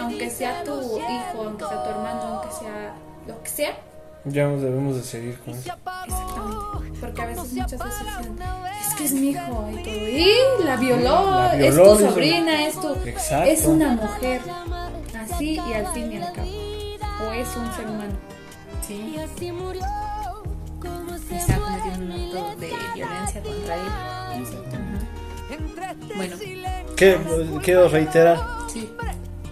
[0.00, 2.94] aunque sea tu hijo, aunque sea tu hermano, aunque sea
[3.26, 3.76] lo que sea.
[4.26, 5.60] Ya nos debemos de seguir con eso.
[5.60, 7.00] Exactamente.
[7.00, 8.38] Porque a veces, muchas veces dicen,
[8.80, 9.94] es que es mi hijo y todo.
[9.94, 12.92] Y la violó, La es tu sobrina, es tu.
[13.06, 13.50] Exacto.
[13.50, 14.40] Es una mujer.
[15.18, 16.48] Así y al fin y al cabo.
[17.26, 18.12] O es un ser humano.
[18.86, 19.16] Sí.
[21.30, 23.82] Está cometiendo un acto de violencia contra él.
[26.16, 26.36] Bueno,
[26.96, 27.18] Que,
[27.62, 28.38] quiero reiterar,
[28.68, 28.90] sí.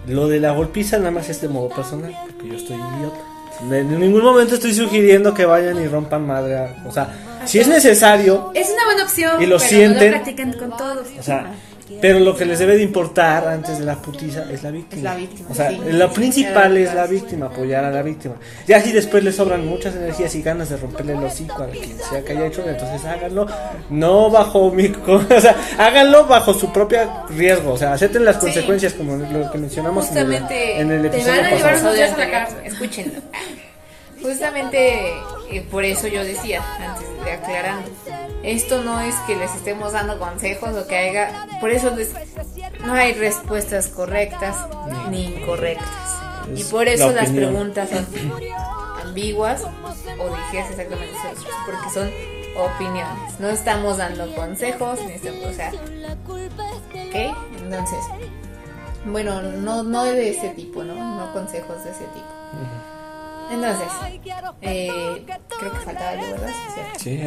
[0.07, 3.28] lo de la golpiza nada más es de modo personal, porque yo estoy idiota.
[3.61, 6.57] En ningún momento estoy sugiriendo que vayan y rompan madre.
[6.57, 7.09] a- O sea,
[7.45, 9.41] si es necesario, Es una buena opción.
[9.41, 10.11] Y lo pero sienten.
[10.11, 11.07] No lo practican con todos.
[11.19, 11.51] o sea,
[12.01, 14.97] pero lo que les debe de importar antes de la putiza es la víctima.
[14.97, 15.79] Es la víctima, O sea, sí.
[15.91, 18.35] lo principal Sí, es la víctima, apoyar a la víctima.
[18.67, 21.97] Ya si después les sobran muchas energías y ganas de romperle el hocico a quien
[21.97, 23.47] sea que haya hecho, entonces háganlo.
[23.89, 24.87] No bajo mi...
[25.07, 26.99] O sea, háganlo bajo su propio
[27.29, 27.73] riesgo.
[27.73, 31.07] O sea, acepten las consecuencias como lo que mencionamos en el, Justamente en el te
[31.07, 31.93] episodio van a llevar pasado.
[31.93, 32.57] a la cárcel.
[32.65, 33.21] Escúchenlo.
[34.21, 35.09] Justamente
[35.51, 37.89] eh, por eso yo decía, antes de aclarando,
[38.43, 42.13] esto no es que les estemos dando consejos o que haya, por eso les-
[42.85, 44.55] no hay respuestas correctas
[45.09, 45.87] ni incorrectas.
[46.55, 48.07] Y por eso la las preguntas son
[49.05, 52.09] ambiguas o dijeras exactamente eso, porque son
[52.57, 53.39] opiniones.
[53.39, 55.71] No estamos dando consejos, ni estamos, o sea,
[57.09, 57.35] ¿ok?
[57.61, 57.99] Entonces,
[59.05, 60.93] bueno, no, no de ese tipo, ¿no?
[60.95, 62.27] No consejos de ese tipo.
[63.51, 63.87] Entonces,
[64.61, 65.25] eh,
[65.59, 66.53] creo que faltaba algo, ¿verdad?
[66.97, 67.21] Sí.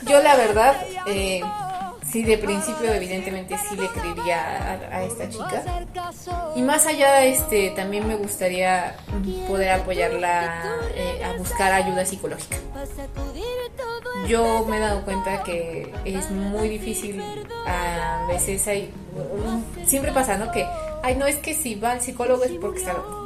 [0.08, 0.76] Yo la verdad,
[1.06, 1.42] eh,
[2.10, 4.40] sí de principio evidentemente sí le creería
[4.92, 5.62] a, a esta chica.
[6.54, 8.96] Y más allá, este, también me gustaría
[9.48, 10.62] poder apoyarla
[10.94, 12.56] eh, a buscar ayuda psicológica.
[14.28, 17.22] Yo me he dado cuenta que es muy difícil,
[17.66, 18.92] a veces hay,
[19.84, 20.50] siempre pasa, ¿no?
[20.52, 20.66] Que,
[21.02, 23.25] ay, no es que si va al psicólogo es porque está loco.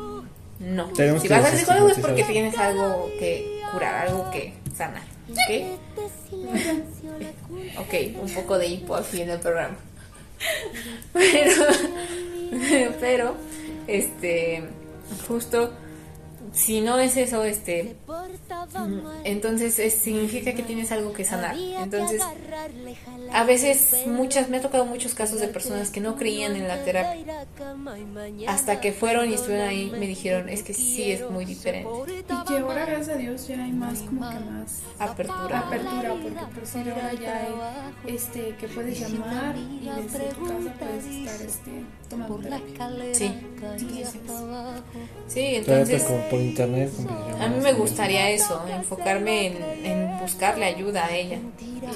[0.60, 5.02] No, Tenemos si vas al psicólogo es porque tienes algo que curar, algo que sanar,
[5.30, 5.78] ¿ok?
[7.78, 9.76] Ok, un poco de hipo al fin del programa.
[11.12, 11.64] Pero,
[13.00, 13.34] pero,
[13.86, 14.64] este,
[15.28, 15.72] justo
[16.52, 17.96] si no es eso, este,
[19.24, 21.56] entonces es, significa que tienes algo que sanar.
[21.56, 22.22] Entonces,
[23.32, 26.82] a veces muchas, me ha tocado muchos casos de personas que no creían en la
[26.82, 27.46] terapia.
[28.48, 31.88] Hasta que fueron y estuvieron ahí, me dijeron, es que sí es muy diferente.
[32.28, 35.60] Y que ahora, gracias a Dios, ya hay más, como que más apertura.
[35.60, 40.74] Apertura, porque por si ahora ya hay, este, que puedes llamar y desde tu casa
[40.78, 41.70] puedes estar, este,
[42.08, 43.14] tomando terapia.
[43.14, 43.32] Sí.
[45.28, 46.04] Sí, entonces
[46.42, 46.90] internet.
[47.40, 51.38] A mí me gustaría eso, enfocarme en, en buscarle ayuda a ella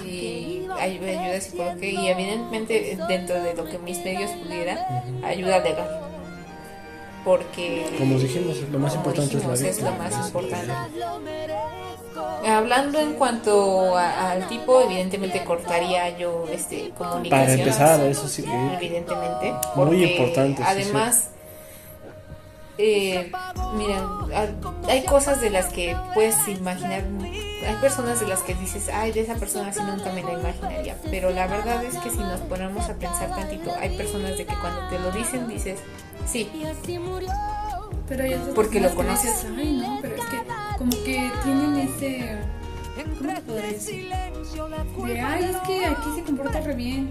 [0.06, 6.00] y ayuda psicológica y evidentemente dentro de lo que mis medios pudiera, ayuda legal.
[7.24, 9.68] Porque, como dijimos, lo más importante es la vida.
[9.68, 10.72] Es lo más importante.
[12.46, 17.30] Hablando en cuanto al tipo, evidentemente cortaría yo este comunicación.
[17.30, 18.44] Para empezar, eso sí.
[18.76, 19.54] Evidentemente.
[19.74, 20.62] Muy importante.
[20.62, 21.30] Además,
[22.78, 23.32] eh,
[23.76, 24.06] mira,
[24.88, 27.04] hay cosas de las que puedes imaginar,
[27.66, 30.96] hay personas de las que dices, ay, de esa persona así nunca me la imaginaría,
[31.10, 34.54] pero la verdad es que si nos ponemos a pensar tantito, hay personas de que
[34.56, 35.78] cuando te lo dicen dices,
[36.26, 36.50] sí.
[38.06, 38.24] Pero
[38.54, 39.46] porque lo conoces.
[39.56, 40.42] ay, no, pero es que
[40.76, 42.38] como que tienen ese,
[42.94, 44.08] ¿cómo te decir?
[44.08, 47.10] De, ay, es que aquí se comporta re bien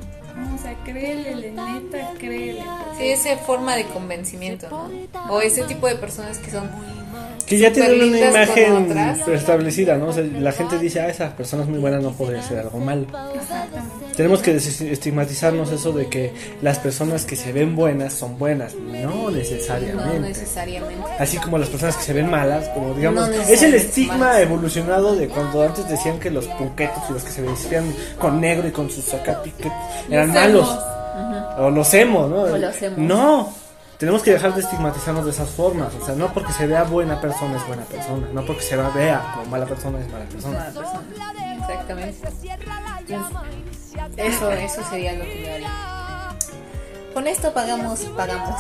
[0.53, 2.64] o sea, créele, neta, créele.
[2.97, 4.89] Sí, esa forma de convencimiento, ¿no?
[5.30, 6.69] O ese tipo de personas que son
[7.45, 10.07] que ya tienen una imagen establecida, ¿no?
[10.07, 12.79] O sea, la gente dice, ah, esa persona es muy buena, no podría hacer algo
[12.79, 13.07] mal.
[14.15, 19.31] Tenemos que estigmatizarnos eso de que las personas que se ven buenas son buenas, no
[19.31, 20.19] necesariamente.
[20.19, 21.03] No necesariamente.
[21.19, 25.27] Así como las personas que se ven malas, como digamos, es el estigma evolucionado de
[25.27, 28.89] cuando antes decían que los punquetos y los que se vestían con negro y con
[28.89, 29.71] sus sacapiques
[30.09, 30.69] eran malos.
[31.57, 32.41] O los hemos, ¿no?
[32.43, 33.53] O los No,
[34.03, 35.95] tenemos que dejar de estigmatizarnos de esas formas.
[35.95, 38.27] O sea, no porque se vea buena persona es buena persona.
[38.34, 40.73] No porque se vea como mala persona es mala persona.
[41.57, 42.27] Exactamente.
[44.17, 46.35] Eso, eso sería lo que yo haría.
[47.13, 48.59] Con esto pagamos, pagamos.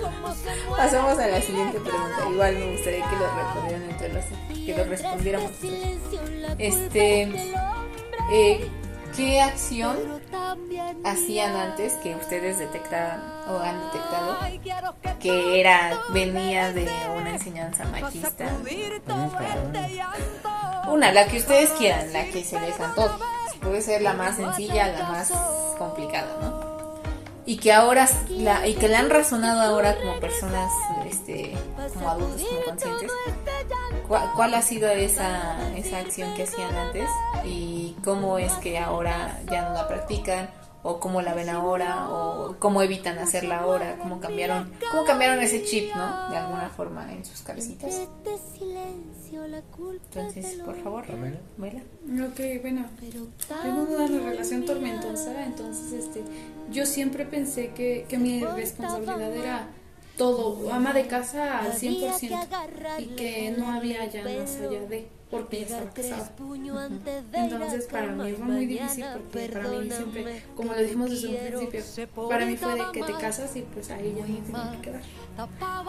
[0.74, 2.30] Pasamos a la siguiente pregunta.
[2.30, 4.24] Igual me gustaría que lo respondieran entre los,
[4.64, 5.50] que lo respondiéramos.
[6.56, 7.22] Este,
[8.32, 8.70] eh,
[9.16, 9.96] ¿qué acción
[11.04, 14.36] hacían antes que ustedes detectaban o han detectado
[15.20, 18.46] que era venía de una enseñanza machista?
[20.88, 23.14] Una, la que ustedes quieran, la que se les antoje.
[23.60, 25.32] Puede ser la más sencilla, la más
[25.78, 26.75] complicada, ¿no?
[27.46, 30.70] Y que ahora, la, y que le han razonado ahora como personas,
[31.08, 31.54] este,
[31.94, 33.12] como adultos, como conscientes,
[34.08, 37.08] ¿Cuál, ha sido esa, esa acción que hacían antes
[37.44, 40.48] y cómo es que ahora ya no la practican
[40.82, 45.64] o cómo la ven ahora o cómo evitan hacerla ahora, cómo cambiaron, cómo cambiaron ese
[45.64, 46.30] chip, ¿no?
[46.30, 48.02] De alguna forma en sus cabecitas.
[50.14, 51.04] Entonces, por favor,
[51.56, 51.82] Vela.
[52.28, 52.86] Ok, bueno,
[53.62, 56.22] tengo una relación tormentosa, entonces este,
[56.70, 59.68] yo siempre pensé que, que mi responsabilidad era
[60.16, 65.58] todo, ama de casa al 100% y que no había ya más allá de porque
[65.58, 66.32] ya estaba casada.
[67.32, 71.68] Entonces para mí fue muy difícil porque para mí siempre, como lo dijimos desde un
[71.68, 74.82] principio, para mí fue de que te casas y pues ahí ya no tienes que
[74.82, 75.02] quedar.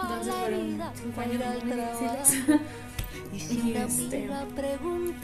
[0.01, 2.59] Entonces fueron cinco años muy difíciles.
[3.33, 4.29] Y este,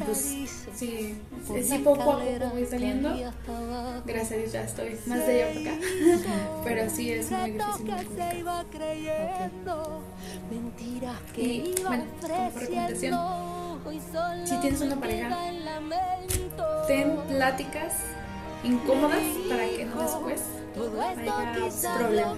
[0.06, 2.22] pues sí, sí, poco a poco
[2.52, 3.10] voy saliendo.
[4.06, 5.86] Gracias a Dios ya estoy más de allá para acá.
[6.64, 7.94] Pero sí es muy difícil.
[11.36, 13.20] Y bueno, como recomendación,
[14.46, 15.38] si tienes una pareja,
[16.88, 17.94] ten pláticas
[18.64, 20.42] incómodas para que no después
[20.76, 22.38] haya problemas.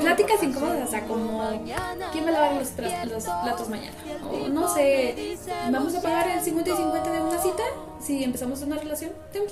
[0.00, 1.64] Pláticas incómodas, o sea, como
[2.12, 2.72] ¿quién va a lavar los,
[3.10, 3.92] los platos mañana?
[4.30, 5.36] O no sé,
[5.70, 7.62] ¿vamos a pagar el 50 y 50 de una cita?
[8.00, 9.42] Si empezamos una relación, ten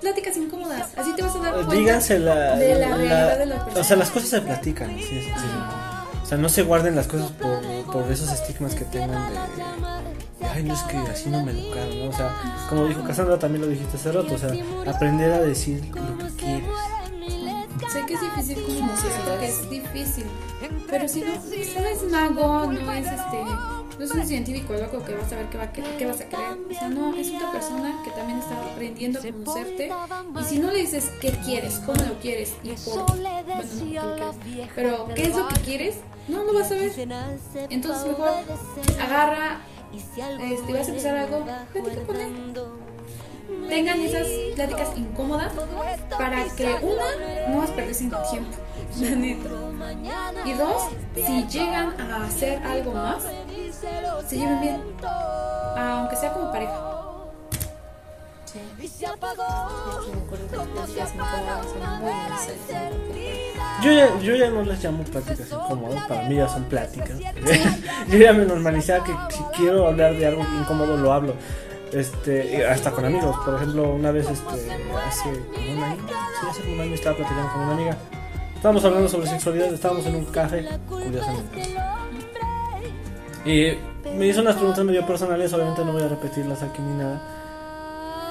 [0.00, 3.54] pláticas incómodas, así te vas a dar cuenta Díganse la, de la, realidad de la
[3.56, 3.80] persona.
[3.80, 5.46] O sea, las cosas se platican, sí, sí, sí.
[6.22, 7.60] O sea, no se guarden las cosas por,
[7.92, 9.38] por esos estigmas que tengan de
[10.52, 12.10] ay, no es que así no me educaron, ¿no?
[12.10, 12.34] O sea,
[12.68, 14.52] como dijo Cassandra, también lo dijiste hace rato, o sea,
[14.86, 16.68] aprender a decir lo que quieres.
[17.90, 20.24] Sé que es difícil como que es difícil,
[20.88, 23.44] pero si no, no es mago, no es este,
[23.98, 26.58] no es un científico loco que va a saber qué, va, qué, vas a querer,
[26.70, 29.90] o sea, no, es una persona que también está aprendiendo a conocerte.
[30.40, 33.30] Y si no le dices qué quieres, cómo lo quieres y por, bueno,
[33.92, 34.36] no,
[34.74, 35.96] pero qué es lo que quieres,
[36.28, 36.92] no, no vas a ver,
[37.70, 38.30] entonces mejor
[39.00, 39.60] agarra
[39.94, 42.54] este, vas a empezar algo, platica con él.
[43.68, 45.52] Tengan esas pláticas incómodas
[46.10, 48.56] para que una no perdés sin tiempo.
[49.00, 49.48] La neta.
[50.44, 50.82] Y dos,
[51.14, 53.22] si llegan a hacer algo más,
[54.26, 54.82] se lleven bien.
[55.76, 56.92] Aunque sea como pareja.
[62.28, 62.48] Las.
[63.82, 67.18] Yo ya, yo ya no les llamo pláticas incómodas, para mí ya son pláticas.
[68.08, 71.34] yo ya me normalicé a que si quiero hablar de algo incómodo lo hablo.
[71.92, 74.72] Este, hasta con amigos, por ejemplo, una vez este,
[75.06, 77.96] hace como un año, sí, hace como un año estaba platicando con una amiga.
[78.56, 81.76] Estábamos hablando sobre sexualidad, estábamos en un café, curiosamente.
[83.44, 83.76] Y
[84.16, 87.20] me hizo unas preguntas medio personales, obviamente no voy a repetirlas aquí ni nada.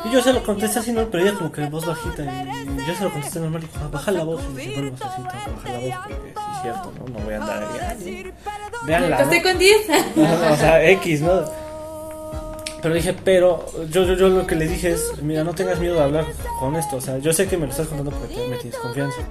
[0.06, 1.06] Y yo se lo contesté así, ¿no?
[1.12, 3.80] Pero ella como que de voz bajita y yo se lo contesté normal y dijo,
[3.84, 4.42] "Ah, baja la voz.
[4.54, 7.20] Y dije, bueno, así, tengo que bajar la voz porque sí es cierto, ¿no?
[7.20, 7.80] No voy a andar ahí.
[7.88, 8.34] "Ay,
[8.88, 9.44] Veanla, ¿no?".
[9.44, 9.90] Con 10.
[9.92, 11.42] Ajá, o sea, X, ¿no?
[12.82, 15.96] Pero dije, pero yo, yo, yo lo que le dije es, mira, no tengas miedo
[15.96, 16.26] de hablar
[16.60, 16.96] con esto.
[16.98, 19.22] O sea, yo sé que me lo estás contando porque te- me tienes confianza.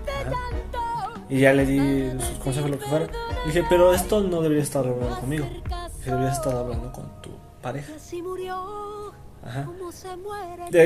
[1.29, 3.07] Y ya le di sus consejos, lo que fuera.
[3.47, 5.47] Dije, pero esto no debería estar hablando conmigo.
[6.05, 7.31] Deberías estar hablando con tu
[7.63, 7.93] pareja.
[9.43, 9.67] Ajá.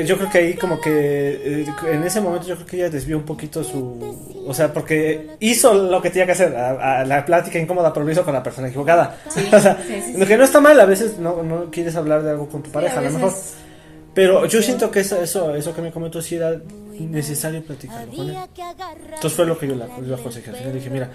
[0.05, 3.17] Yo creo que ahí como que eh, en ese momento yo creo que ella desvió
[3.17, 4.43] un poquito su...
[4.47, 8.05] O sea, porque hizo lo que tenía que hacer, a, a la plática incómoda, pero
[8.05, 9.17] lo hizo con la persona equivocada.
[9.29, 11.95] Sí, o sea, sí, sí, lo que no está mal, a veces no, no quieres
[11.95, 13.33] hablar de algo con tu pareja, a a lo mejor.
[14.13, 16.55] Pero yo siento que eso, eso, eso que me comentó sí era
[16.97, 18.37] necesario platicarlo con él.
[19.13, 20.53] Entonces fue lo que yo le aconsejé.
[20.53, 21.09] Final dije, mira,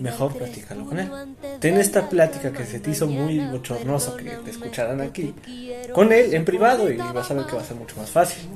[0.00, 1.10] mejor platícalo con él.
[1.60, 5.34] Ten esta plática que se te hizo muy bochornoso que te escucharan aquí
[5.92, 8.48] con él en privado y vas a ver que va a ser mucho más fácil.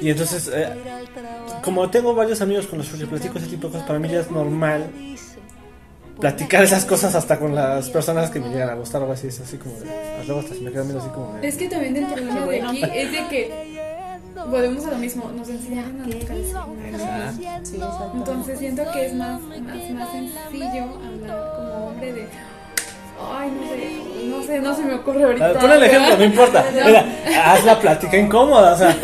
[0.00, 0.68] Y entonces, eh,
[1.62, 4.20] como tengo varios amigos con los que platico ese tipo de cosas, para mí ya
[4.20, 4.90] es normal
[6.18, 9.28] platicar esas cosas hasta con las personas que me llegan a gustar o así.
[9.28, 9.86] Es así como de.
[10.26, 11.48] Luego hasta se me quedan viendo así como de.
[11.48, 13.73] Es que también el problema de aquí es de que
[14.50, 16.04] volvemos a lo mismo, nos enseñaron a.
[16.04, 18.12] Sí, exacto.
[18.14, 22.28] Entonces siento que es más, más, más sencillo hablar como hombre de
[23.32, 25.58] ay no sé, no sé, no se me ocurre ahorita.
[25.60, 26.64] Pon el ejemplo, no importa.
[26.84, 27.04] Mira,
[27.44, 28.72] haz la plática incómoda.
[28.74, 28.96] O sea,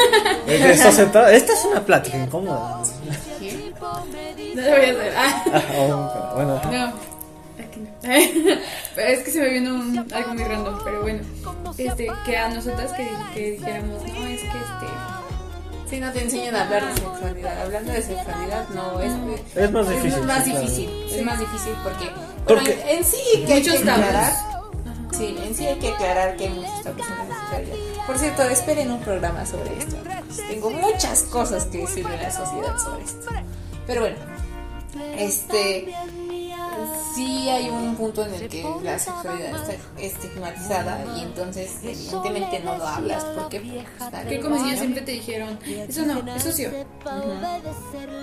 [0.47, 1.33] de eso se trata.
[1.33, 2.83] Esta es una plática incómoda.
[4.55, 5.15] No lo voy a hacer.
[5.17, 6.71] Ah, Ah, oh, bueno, ajá.
[6.71, 6.87] no.
[7.63, 7.91] Aquí no.
[8.97, 11.21] Pero es que se me vino un- algo muy random, pero bueno.
[11.79, 14.87] Este, que a nosotras que, que dijéramos, no, es que este
[15.91, 17.61] Sí, no te enseñan a hablar de sexualidad.
[17.63, 19.13] Hablando de sexualidad, no, es,
[19.57, 20.67] Es más difícil, más sí, claro.
[20.67, 20.91] difícil.
[21.11, 22.05] Es más difícil porque.
[22.05, 24.33] bueno, Porque- en, en sí que hay que aclarar.
[25.13, 28.07] Sí, en sí hay que aclarar que hay muchos tabús en la sexualidad.
[28.07, 29.97] Por cierto, esperen un programa sobre esto.
[30.49, 33.27] Tengo muchas cosas que decirle a la sociedad sobre esto.
[33.87, 34.17] Pero bueno,
[35.17, 35.93] este.
[37.15, 42.77] Sí hay un punto en el que la sexualidad está estigmatizada y entonces evidentemente no
[42.79, 44.79] lo hablas porque pues, que como niña ¿no?
[44.79, 46.67] siempre te dijeron, eso no, eso sí.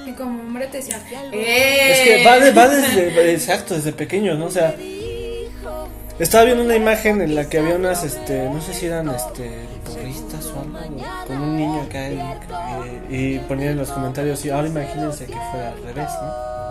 [0.05, 1.01] Y como hombre te decían,
[1.33, 4.45] Es que va, de- va desde, exacto, desde pequeño, ¿no?
[4.45, 4.75] O sea,
[6.19, 9.51] estaba viendo una imagen en la que había unas, este, no sé si eran, este,
[9.85, 10.79] porristas o algo,
[11.27, 15.69] con un niño acá y, y ponían en los comentarios, y ahora imagínense que fuera
[15.73, 16.66] al revés, ¿no?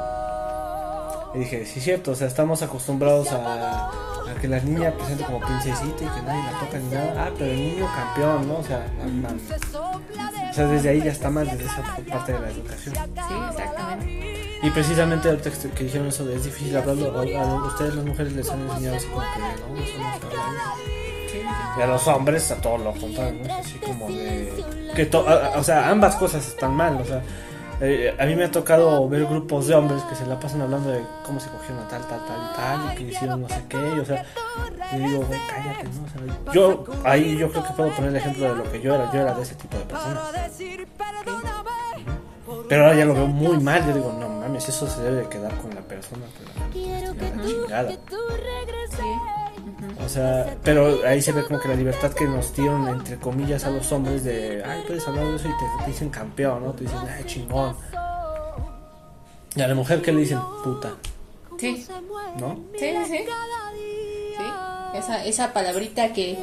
[1.36, 5.38] Y dije, sí, cierto, o sea, estamos acostumbrados a, a que la niña presente como
[5.40, 7.26] princesita y que nadie la toca ni nada.
[7.26, 8.56] Ah, pero el niño campeón, ¿no?
[8.58, 9.42] O sea, no mames.
[9.74, 12.94] O sea, desde ahí ya está mal, desde esa parte de la educación.
[12.94, 14.58] Sí, exactamente.
[14.62, 17.08] Y precisamente ahorita que, que dijeron eso de es difícil hablarlo,
[17.38, 21.44] a, ustedes las mujeres les han enseñado así como que no, no está bien.
[21.78, 23.54] Y a los hombres a todo lo contrario, ¿no?
[23.54, 24.64] Así como de...
[24.94, 27.22] Que to- a- a- o sea, ambas cosas están mal, o sea...
[27.80, 30.90] eh, a mí me ha tocado ver grupos de hombres que se la pasan hablando
[30.90, 33.64] de cómo se cogieron a tal, tal, tal y tal, y que hicieron no sé
[33.68, 34.24] qué, y, o sea,
[34.92, 36.04] y digo, güey, cállate, ¿no?
[36.04, 38.94] O sea, yo, ahí yo creo que puedo poner el ejemplo de lo que yo
[38.94, 40.32] era, yo era de ese tipo de personas.
[42.68, 43.84] Pero ahora ya lo veo muy mal.
[43.86, 46.26] Yo digo, no mames, eso se debe de quedar con la persona.
[46.38, 47.90] Pero la chingada.
[50.04, 53.64] O sea, pero ahí se ve como que la libertad que nos dieron, entre comillas,
[53.64, 56.72] a los hombres de, ay, puedes hablar de eso y te, te dicen campeón, ¿no?
[56.72, 57.76] Te dicen, ay, chingón.
[59.54, 60.94] Y a la mujer que le dicen, puta,
[61.58, 61.86] Sí,
[62.38, 62.60] ¿no?
[62.78, 63.18] sí, sí.
[63.18, 63.24] sí.
[64.38, 64.44] Sí,
[64.94, 66.38] esa, esa palabrita que,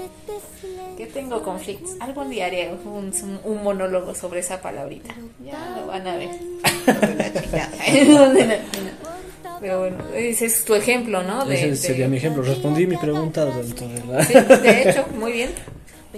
[0.97, 1.91] que tengo conflictos.
[1.99, 3.11] Algún día haré un,
[3.43, 5.13] un monólogo sobre esa palabrita.
[5.43, 6.29] Ya lo van a ver.
[9.63, 11.45] Pero bueno, ese es tu ejemplo, ¿no?
[11.45, 12.43] De- Ese de- sería mi ejemplo.
[12.43, 13.63] Respondí mi pregunta de
[14.09, 14.25] la...
[14.25, 15.51] Sí, de hecho, muy bien.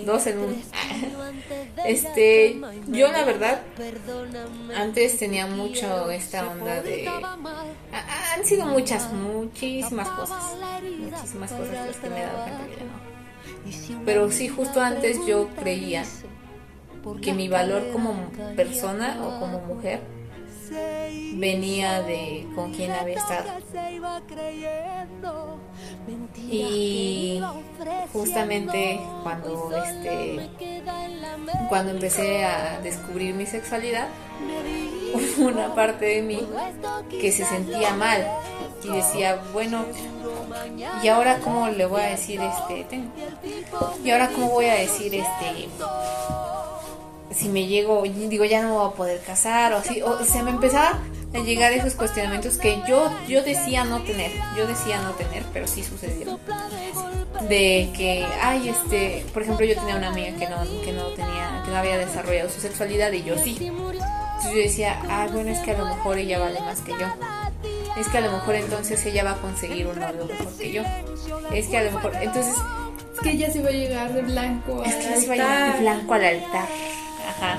[0.03, 0.55] Dos en uno.
[1.85, 3.61] Este, yo la verdad,
[4.75, 7.07] antes tenía mucho esta onda de...
[7.07, 10.43] ha- Han sido muchas, muchísimas cosas.
[10.99, 14.01] Muchísimas cosas las que me he dado cuenta que no.
[14.05, 16.03] Pero sí, justo antes yo creía
[17.21, 20.01] que mi valor como persona o como mujer
[21.35, 23.45] venía de con quién había estado.
[26.37, 27.41] Y
[28.13, 30.49] justamente cuando este
[31.69, 34.07] cuando empecé a descubrir mi sexualidad,
[35.13, 36.47] hubo una parte de mí
[37.09, 38.25] que se sentía mal
[38.83, 39.85] y decía, bueno,
[41.03, 43.01] ¿y ahora cómo le voy a decir este?
[44.03, 45.69] ¿Y ahora cómo voy a decir este?
[47.31, 50.51] Si me llego, digo, ya no voy a poder casar o así, o se me
[50.51, 50.99] empezaba
[51.33, 55.67] a llegar esos cuestionamientos que yo, yo decía no tener, yo decía no tener, pero
[55.67, 56.39] sí sucedieron.
[57.49, 61.61] De que, ay, este, por ejemplo, yo tenía una amiga que no, que no tenía,
[61.65, 63.57] que no había desarrollado su sexualidad y yo sí.
[63.59, 67.07] Entonces yo decía, ah, bueno, es que a lo mejor ella vale más que yo.
[67.97, 70.83] Es que a lo mejor entonces ella va a conseguir un novio mejor que yo.
[71.53, 72.55] Es que a lo mejor, entonces...
[73.13, 75.37] Es que ella se va a llegar de blanco Es que ella se va a
[75.37, 76.67] llegar de blanco al altar.
[77.37, 77.57] Ajá.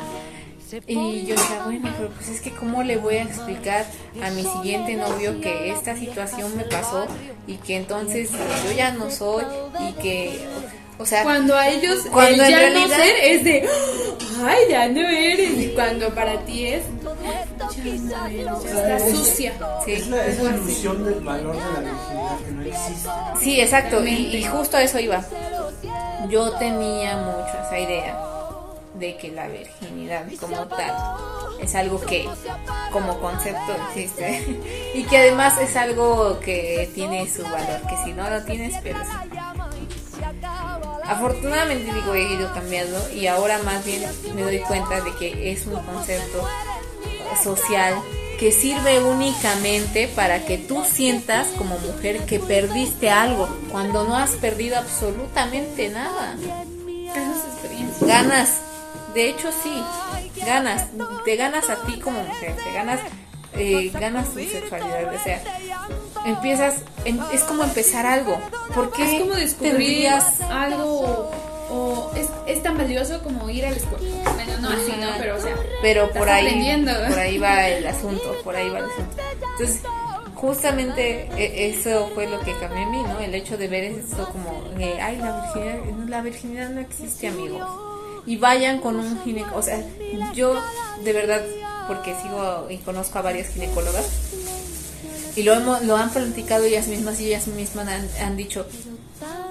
[0.89, 3.87] Y yo decía, bueno, pero pues es que cómo le voy a explicar
[4.21, 7.07] a mi siguiente novio que esta situación me pasó
[7.47, 9.45] y que entonces yo ya no soy
[9.89, 10.41] y que,
[10.99, 13.69] o sea, cuando a ellos cuando el ya realidad, no ser es de,
[14.45, 19.53] ay, ya no eres y cuando para ti es, ya no eres, ya está sucia.
[19.85, 19.93] Sí.
[19.93, 23.11] Es la, es la ilusión del valor de la virginidad que no existe.
[23.41, 25.25] Sí, exacto, y, y justo a eso iba.
[26.29, 28.36] Yo tenía mucho esa idea
[28.99, 30.95] de que la virginidad como tal
[31.61, 32.29] es algo que
[32.93, 34.47] como concepto existe.
[34.95, 38.99] Y que además es algo que tiene su valor, que si no lo tienes, pero
[41.05, 44.03] Afortunadamente digo, he ido cambiando y ahora más bien
[44.35, 46.49] me doy cuenta de que es un concepto
[47.43, 47.95] social
[48.41, 54.33] que sirve únicamente para que tú sientas como mujer que perdiste algo cuando no has
[54.33, 56.37] perdido absolutamente nada.
[58.01, 58.61] Ganas
[59.17, 59.83] de hecho sí,
[60.45, 60.89] ganas,
[61.25, 63.01] te ganas a ti como mujer, te ganas,
[63.55, 65.43] eh, ganas tu sexualidad, o sea,
[66.27, 66.83] empiezas,
[67.33, 68.39] es como empezar algo,
[68.75, 70.11] porque es como descubrir
[70.51, 71.31] algo
[71.71, 74.07] o es, es, tan valioso como ir a la escuela.
[74.35, 75.09] Bueno, no así, ¿no?
[75.19, 78.85] Pero, o sea, pero por ahí, por ahí va el asunto, por ahí va el
[78.85, 79.17] asunto.
[79.53, 79.81] Entonces,
[80.35, 83.19] justamente e, eso fue lo que cambió en mí, ¿no?
[83.19, 87.96] El hecho de ver eso como, ay, la virginidad, la virginidad no existe, amigos
[88.27, 89.59] y vayan con un ginecólogo.
[89.59, 89.83] O sea,
[90.35, 90.55] yo
[91.05, 91.43] de verdad,
[91.87, 94.05] porque sigo y conozco a varias ginecólogas,
[95.37, 98.67] y lo, hemos, lo han platicado ellas mismas y ellas mismas han, han dicho,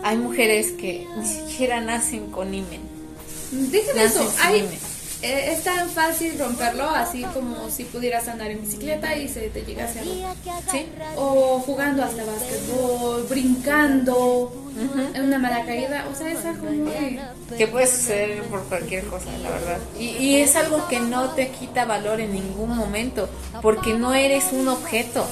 [0.03, 2.81] hay mujeres que ni siquiera nacen con imen.
[3.51, 4.67] Déjenme eso, hay,
[5.21, 9.61] eh, es tan fácil romperlo así como si pudieras andar en bicicleta y se te
[9.63, 10.85] llegase a ¿Sí?
[11.15, 14.53] O jugando hasta básquetbol, brincando,
[15.13, 16.07] en una mala caída.
[16.11, 16.67] O sea, es algo
[17.57, 19.77] Que puede suceder por cualquier cosa, la verdad.
[19.99, 23.29] Y, y es algo que no te quita valor en ningún momento,
[23.61, 25.25] porque no eres un objeto.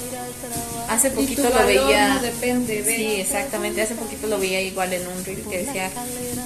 [0.90, 2.20] Hace poquito lo veía.
[2.22, 3.82] depende Sí, exactamente.
[3.82, 5.90] Hace poquito lo veía igual en un reel que decía: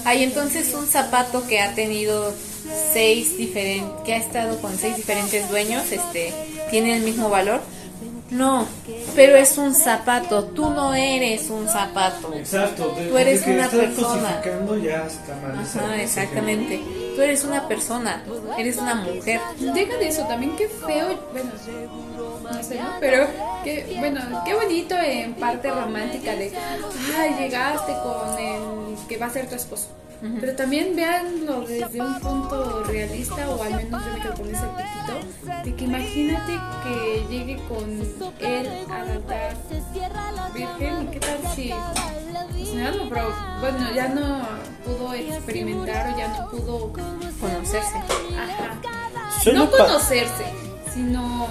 [0.05, 2.33] Hay entonces un zapato que ha tenido
[2.93, 6.33] seis diferentes, que ha estado con seis diferentes dueños, este,
[6.69, 7.61] tiene el mismo valor.
[8.29, 8.67] No,
[9.15, 10.43] pero es un zapato.
[10.45, 12.33] Tú no eres un zapato.
[12.33, 12.93] Exacto.
[13.09, 14.41] tú eres una persona.
[14.83, 15.07] Ya
[15.41, 16.81] mal Ajá, exactamente.
[17.15, 18.23] Tú eres una persona.
[18.57, 19.39] Eres una mujer.
[19.73, 20.55] Deja de eso también.
[20.57, 21.17] Qué feo.
[21.31, 21.51] Bueno,
[22.41, 22.89] no sé, ¿no?
[22.99, 23.27] Pero
[23.63, 26.51] qué, bueno, qué bonito en parte romántica de,
[27.17, 29.89] ay, llegaste con el que va a ser tu esposo.
[30.39, 34.65] Pero también veanlo desde un punto realista, o al menos yo me quedo con ese
[34.65, 36.53] poquito, de que imagínate
[36.83, 38.01] que llegue con
[38.39, 39.55] él al altar
[40.55, 41.71] virgen, ¿y qué tal si
[42.75, 44.41] no, pero bueno, ya no
[44.85, 46.93] pudo experimentar o ya no pudo
[47.39, 47.97] conocerse.
[48.37, 49.51] Ajá.
[49.53, 50.45] no conocerse,
[50.97, 51.47] sino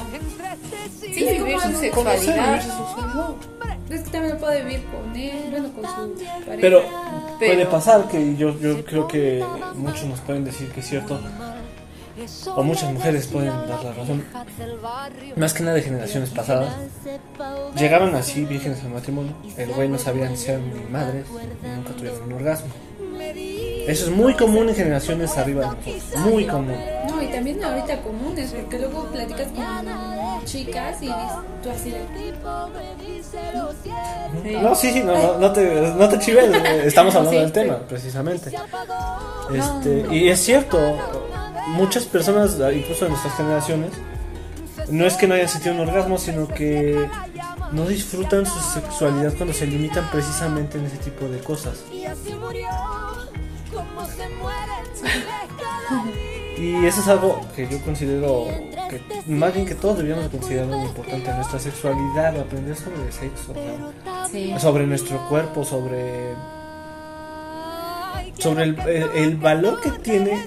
[1.01, 2.61] sí, vivir su sexualidad.
[3.89, 6.15] Es que también puede vivir con él, bueno, con su
[6.45, 6.59] pareja.
[6.61, 6.83] Pero,
[7.39, 9.45] puede pasar que yo, yo creo que
[9.75, 11.21] muchos nos pueden decir que es cierto.
[12.57, 14.25] O muchas mujeres pueden dar la razón.
[15.37, 16.75] Más que nada de generaciones pasadas.
[17.79, 19.35] Llegaban así vírgenes al matrimonio.
[19.57, 21.25] El güey no sabía ni ser mi madre.
[21.63, 22.69] Y nunca tuvieron un orgasmo.
[23.87, 26.21] Eso es muy común en generaciones arriba de nosotros.
[26.25, 26.77] Muy común.
[27.09, 32.01] No, y también ahorita comunes, porque luego platicas con chicas y tú así de.
[34.61, 36.51] No, sí, sí, no, no, te, no te chives,
[36.85, 38.51] estamos hablando del tema, precisamente.
[39.53, 40.79] Este, y es cierto,
[41.69, 43.93] muchas personas, incluso de nuestras generaciones,
[44.89, 47.09] no es que no hayan sentido un orgasmo, sino que
[47.73, 51.85] no disfrutan su sexualidad cuando se limitan precisamente en ese tipo de cosas.
[56.59, 58.47] Y eso es algo que yo considero,
[58.89, 64.27] que más bien que todos deberíamos considerar muy importante, nuestra sexualidad, aprender sobre sexo, ¿no?
[64.31, 64.55] Sí.
[64.59, 66.33] sobre nuestro cuerpo, sobre,
[68.39, 70.47] sobre el, el- el valor que tiene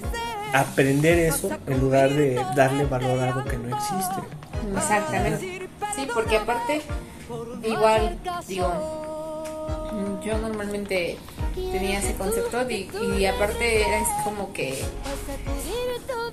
[0.52, 4.20] aprender eso en lugar de darle valor a algo que no existe.
[4.76, 5.68] Exactamente.
[5.94, 6.82] Sí, porque aparte,
[7.64, 8.18] igual,
[8.48, 8.99] digo,
[10.24, 11.16] yo normalmente
[11.54, 12.88] tenía ese concepto y,
[13.18, 14.82] y aparte era es como que,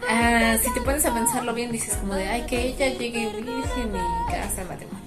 [0.09, 3.91] ah, si te pones a pensarlo bien, dices como de, ay, que ella llegue virgen
[3.95, 4.97] y casa al matrimonio.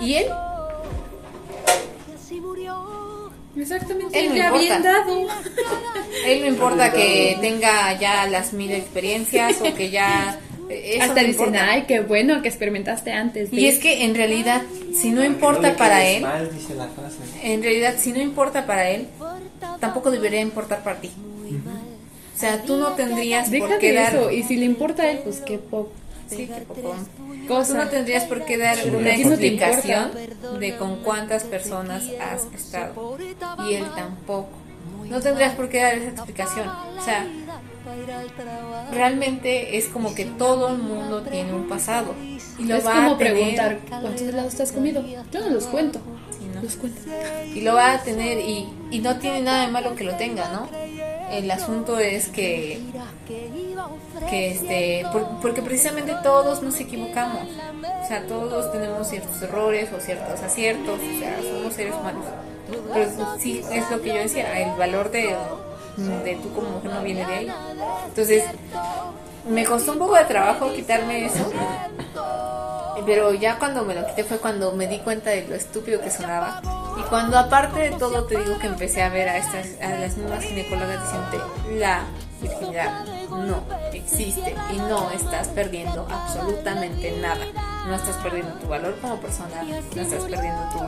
[0.00, 0.26] Y él,
[3.54, 4.58] Exactamente, Él no ya importa.
[4.60, 5.26] bien dado.
[6.26, 10.38] él no importa que tenga ya las mil experiencias o que ya...
[10.68, 11.70] Eso Hasta no dicen, importa.
[11.70, 13.50] ay, qué bueno que experimentaste antes.
[13.50, 13.60] de".
[13.60, 14.62] Y es que en realidad,
[14.94, 16.24] si no importa para él,
[16.54, 17.16] dice la frase.
[17.42, 19.08] en realidad si no importa para él,
[19.80, 21.10] tampoco debería importar para ti.
[22.34, 24.14] O sea, tú no tendrías Deja por qué dar...
[24.14, 25.92] eso, y si le importa a él, pues qué poco.
[26.28, 26.94] Sí, qué poco.
[27.46, 27.72] Cosa.
[27.72, 30.10] Tú no tendrías por qué dar Sí, una ti no explicación
[30.58, 33.18] de con cuántas personas has estado.
[33.68, 34.48] Y él tampoco.
[35.08, 36.68] No tendrías por qué dar esa explicación.
[36.68, 37.26] O sea,
[38.92, 42.14] realmente es como que todo el mundo tiene un pasado.
[42.58, 45.02] Y lo es va como a tener, preguntar, ¿cuántos helados te has comido?
[45.30, 46.00] Yo no los cuento.
[46.54, 46.62] ¿no?
[46.62, 47.00] Los cuento.
[47.54, 50.48] y lo va a tener y, y no tiene nada de malo que lo tenga,
[50.52, 50.68] ¿no?
[51.30, 52.80] El asunto es que
[54.28, 57.42] que este por- porque precisamente todos nos equivocamos.
[58.04, 62.24] O sea, todos tenemos ciertos errores o ciertos aciertos, o sea, somos seres humanos.
[62.92, 63.10] Pero
[63.40, 65.34] sí es lo que yo decía, el valor de
[65.96, 67.52] de tú como mujer no viene de ahí.
[68.06, 68.44] Entonces,
[69.48, 71.50] me costó un poco de trabajo quitarme eso.
[73.04, 76.10] Pero ya cuando me lo quité fue cuando me di cuenta de lo estúpido que
[76.10, 76.60] sonaba.
[76.98, 80.16] Y cuando aparte de todo te digo que empecé a ver a estas a las
[80.16, 82.02] mismas ginecólogas diciendo la
[82.40, 83.62] virginidad no
[83.92, 87.44] existe y no estás perdiendo absolutamente nada.
[87.86, 90.78] No estás perdiendo tu valor como persona, no estás perdiendo tu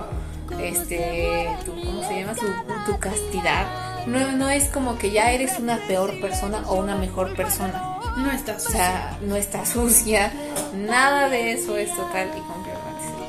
[0.61, 2.35] este tu ¿cómo se llama?
[2.35, 3.67] Tu, tu castidad.
[4.07, 7.99] No, no es como que ya eres una peor persona o una mejor persona.
[8.17, 8.67] No estás.
[8.67, 10.33] O sea, no está sucia,
[10.75, 12.85] nada de eso es total y completamente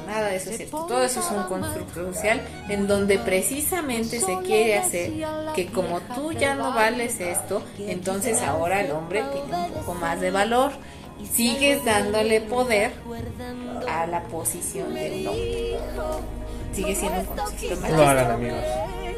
[0.06, 0.86] Nada de eso es cierto.
[0.86, 5.12] Todo eso es un constructo social en donde precisamente se quiere hacer
[5.56, 10.22] que como tú ya no vales esto, entonces ahora el hombre tiene un poco más
[10.22, 10.72] de valor.
[11.34, 12.92] Sigues dándole poder
[13.90, 15.80] a la posición de un hombre.
[16.76, 18.12] Sigue siendo un constructo No lo machista.
[18.12, 18.64] hagan amigos,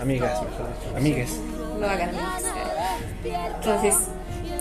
[0.02, 1.32] amigas, mejor dicho, amigues.
[1.80, 2.44] lo hagan amigos.
[3.56, 3.96] Entonces,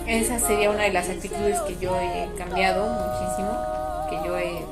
[0.07, 4.65] esa sería una de las actitudes que yo he cambiado muchísimo, que yo he,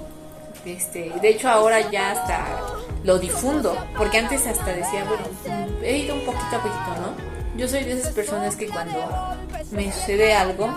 [0.65, 2.45] este, de hecho ahora ya hasta
[3.03, 5.25] lo difundo, porque antes hasta decía, bueno,
[5.83, 7.35] he ido un poquito a poquito, ¿no?
[7.57, 8.97] Yo soy de esas personas que cuando
[9.71, 10.67] me sucede algo,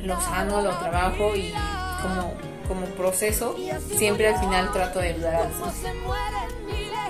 [0.00, 1.52] lo sano, lo trabajo y
[2.02, 2.32] como,
[2.64, 3.56] como proceso,
[3.96, 5.94] siempre al final trato de ayudar a los demás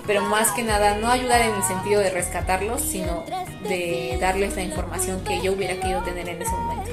[0.07, 3.25] pero más que nada no ayudar en el sentido de rescatarlos, sino
[3.69, 6.91] de darles la información que yo hubiera querido tener en ese momento.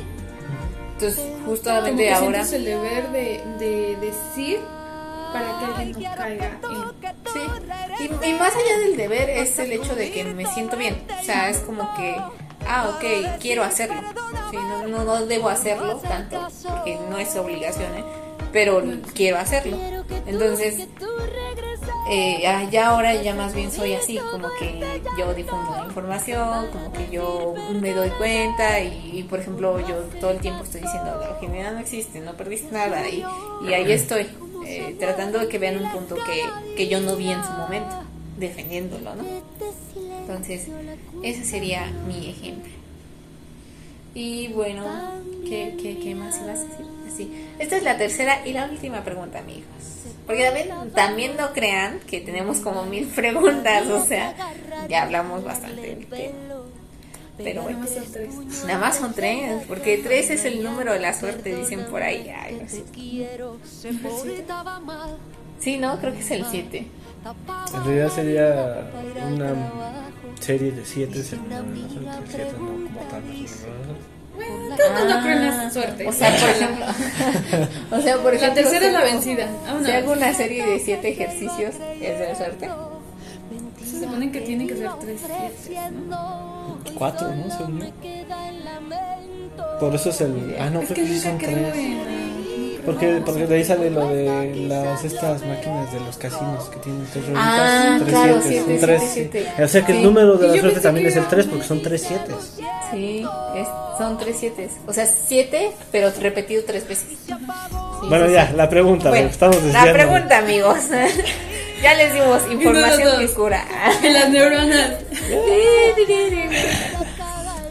[0.94, 4.60] Entonces, Como justamente que ahora, el deber de, de decir
[5.34, 6.60] para que alguien no caiga
[7.34, 7.40] sí.
[8.04, 11.02] Y, y más allá del deber es el hecho de que me siento bien.
[11.20, 12.16] O sea, es como que,
[12.68, 14.02] ah, ok, quiero hacerlo.
[14.52, 18.04] Sí, no, no, no debo hacerlo tanto, porque no es obligación, ¿eh?
[18.52, 18.84] Pero
[19.14, 19.78] quiero hacerlo.
[20.26, 20.88] Entonces,
[22.10, 24.82] eh, ah, ya ahora ya más bien soy así, como que
[25.18, 30.32] yo difundo la información, como que yo me doy cuenta y, por ejemplo yo todo
[30.32, 33.24] el tiempo estoy diciendo la virginidad no existe, no perdiste nada y,
[33.68, 34.28] y ahí estoy,
[34.66, 38.04] eh, tratando de que vean un punto que, que yo no vi en su momento,
[38.38, 39.24] defendiéndolo, ¿no?
[40.22, 40.68] Entonces,
[41.24, 42.72] ese sería mi ejemplo.
[44.14, 44.84] Y bueno,
[45.46, 47.01] ¿qué, qué, qué más ibas a decir?
[47.14, 47.48] Así.
[47.60, 49.66] Esta es la tercera y la última pregunta, amigos.
[50.26, 54.36] Porque también, también no crean que tenemos como mil preguntas, o sea,
[54.88, 56.38] ya hablamos bastante del tema.
[57.38, 58.66] Pero bueno, Nada más son tres.
[58.66, 62.30] nada más son tres, porque tres es el número de la suerte, dicen por ahí.
[62.30, 62.84] Ay, no sé.
[65.60, 66.88] Sí, no, creo que es el 7.
[67.76, 68.92] En realidad sería
[69.28, 69.54] una
[70.40, 73.24] serie de siete según la suerte, siete no como tal.
[74.38, 76.06] No una Yo no, no creo en la suerte.
[76.06, 76.86] Ah, O sea, por ejemplo,
[77.98, 79.48] o sea, por ejemplo, la tercera es la vencida.
[79.66, 79.86] Vámonos.
[79.88, 82.70] Si hago una serie de siete ejercicios, ¿es de suerte?
[83.84, 86.78] Se supone que tiene que ser tres siete, ¿no?
[86.98, 87.56] Cuatro, ¿no?
[87.56, 87.86] Según yo.
[89.80, 90.56] Por eso es el.
[90.60, 91.76] Ah, no, es creo que que son creo tres.
[91.76, 92.31] en, ah,
[92.86, 97.06] Porque, porque de ahí sale lo de las estas máquinas de los casinos que tienen
[97.12, 97.46] tres rueditas.
[97.48, 99.46] Ah, tres claro, siete, tres, siete, sí.
[99.48, 99.64] siete.
[99.64, 99.98] O sea que Sí.
[100.00, 102.34] el número de la suerte también es el era- 3 porque son tres siete.
[102.92, 103.26] Sí,
[103.56, 103.68] es,
[103.98, 104.70] son tres siete.
[104.88, 107.08] O sea, siete, pero repetido tres veces.
[107.28, 107.34] Sí,
[108.10, 108.54] Bueno, sí, ya, sí.
[108.56, 109.88] la pregunta, Bueno, estamos desviando.
[109.88, 110.78] la pregunta, amigos.
[111.84, 113.66] ya les dimos información que cura.
[114.04, 114.92] Y las neuronas.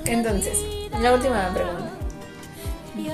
[0.07, 0.59] Entonces,
[1.01, 1.90] la última pregunta.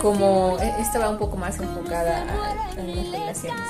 [0.00, 3.60] Como e- esta va un poco más enfocada a, a las relaciones.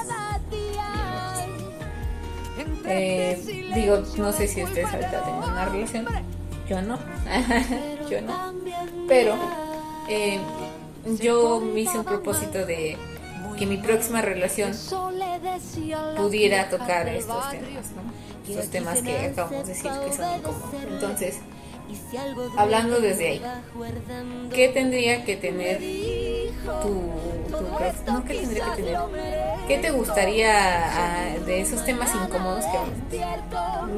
[2.88, 6.06] Eh, digo, no sé si ustedes ahorita tienen una relación.
[6.68, 6.98] Yo no.
[8.10, 8.54] yo no.
[9.08, 9.34] Pero
[10.08, 10.38] eh,
[11.20, 12.96] yo me hice un propósito de
[13.58, 14.72] que mi próxima relación
[16.16, 18.52] pudiera tocar estos temas, ¿no?
[18.52, 20.74] Estos temas que acabamos de decir que son incómodos.
[20.88, 21.38] Entonces,
[22.56, 23.42] hablando desde ahí,
[24.52, 25.78] ¿qué tendría que tener
[26.82, 27.10] tu,
[27.50, 28.98] no qué tendría que tener?
[29.68, 33.18] ¿Qué te gustaría ah, de esos temas incómodos que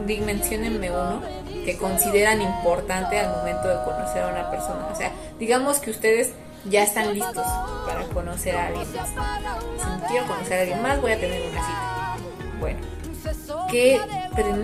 [0.06, 1.22] di- menciónenme uno
[1.64, 4.88] que consideran importante al momento de conocer a una persona?
[4.92, 6.32] O sea, digamos que ustedes
[6.64, 7.46] ya están listos
[7.86, 9.08] para conocer a alguien más.
[9.78, 12.16] Si quiero conocer a alguien más, voy a tener una cita.
[12.60, 12.78] Bueno,
[13.70, 14.00] ¿qué,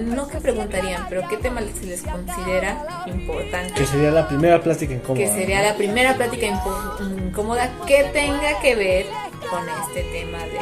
[0.07, 3.75] no que preguntarían, pero qué tema se les considera importante?
[3.75, 5.25] Que sería la primera plática incómoda.
[5.25, 9.07] que sería la primera plática incómoda que tenga que ver
[9.51, 10.59] con este tema de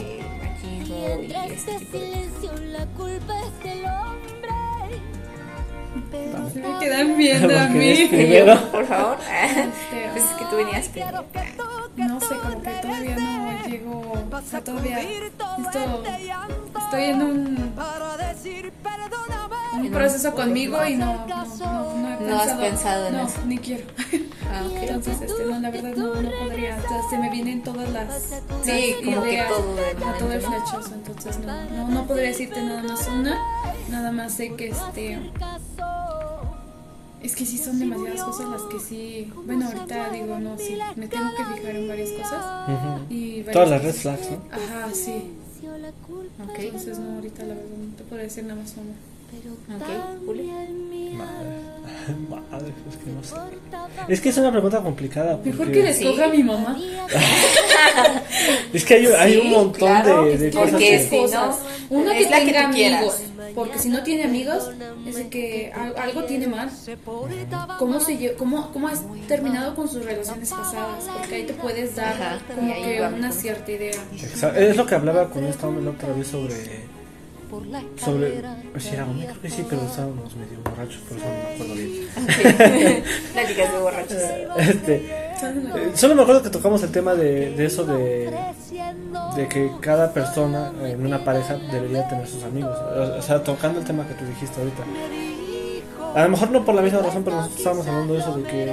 [0.00, 3.18] eh, machismo y este tipo de
[6.12, 8.06] me quedan viendo a Porque eres mí.
[8.16, 8.70] primero.
[8.70, 9.16] Por favor.
[9.20, 11.24] Este, Pues es que tú venías primero.
[11.96, 14.12] No sé, como que todavía no llego.
[14.32, 15.00] O sea, todavía.
[15.00, 15.46] Esto,
[16.78, 17.72] estoy en un.
[19.78, 21.26] Un proceso conmigo y no.
[21.26, 22.60] No, no, no he No has pensado.
[22.60, 23.38] pensado en no, eso.
[23.46, 23.84] ni quiero.
[24.50, 24.76] Ah, ok.
[24.82, 26.76] Entonces, este, no, la verdad no, no podría.
[26.76, 28.42] O sea, se me vienen todas las.
[28.62, 30.94] Sí, las como que ideas, todo de a todo el flechazo.
[30.94, 33.38] Entonces, no, no, no podría decirte nada más una.
[33.88, 35.18] Nada más sé que este.
[37.22, 39.32] Es que sí son demasiadas cosas las que sí.
[39.44, 40.78] Bueno, ahorita digo, no, sí.
[40.96, 42.44] Me tengo que fijar en varias cosas.
[42.68, 43.12] Ujú.
[43.12, 44.38] Y varias Todas las red flags, ¿no?
[44.52, 45.32] Ajá, sí.
[46.40, 49.76] Ok, Entonces, no, ahorita la verdad no te puedo decir nada más una.
[49.76, 50.50] ok, Juli.
[51.14, 51.50] Madre,
[52.50, 53.34] madre, es que no sé.
[54.12, 55.36] Es que es una pregunta complicada.
[55.36, 56.04] Porque Mejor que le Sí.
[56.04, 56.78] escoja a mi mamá.
[58.72, 61.08] Es que hay, hay Sí, un montón claro, de, de porque cosas es que...
[61.28, 61.58] Sí, ¿no?
[61.98, 63.22] Una Es que la que tenga tú quieras.
[63.58, 64.70] Porque si no tiene amigos,
[65.04, 66.70] es que al- algo tiene mal.
[67.78, 71.04] ¿Cómo, se, cómo, ¿Cómo has terminado con sus relaciones pasadas?
[71.12, 74.00] Porque ahí te puedes dar Ajá, como que una cierta idea.
[74.56, 76.54] Es lo que hablaba con esta hombre la otra vez sobre...
[78.04, 78.42] Sobre...
[78.78, 81.74] Si era hombre, creo que sí, pero estábamos medio borrachos, por eso no me acuerdo
[81.74, 82.08] bien.
[83.32, 84.22] Pláticas de borrachos.
[84.58, 85.27] Este,
[85.94, 88.32] solo me acuerdo que tocamos el tema de, eso de,
[89.48, 92.76] que cada persona en una pareja debería tener sus amigos.
[93.18, 94.82] O sea, tocando el tema que tú dijiste ahorita.
[96.14, 98.42] A lo mejor no por la misma razón, pero nosotros estábamos hablando de eso, de
[98.42, 98.64] que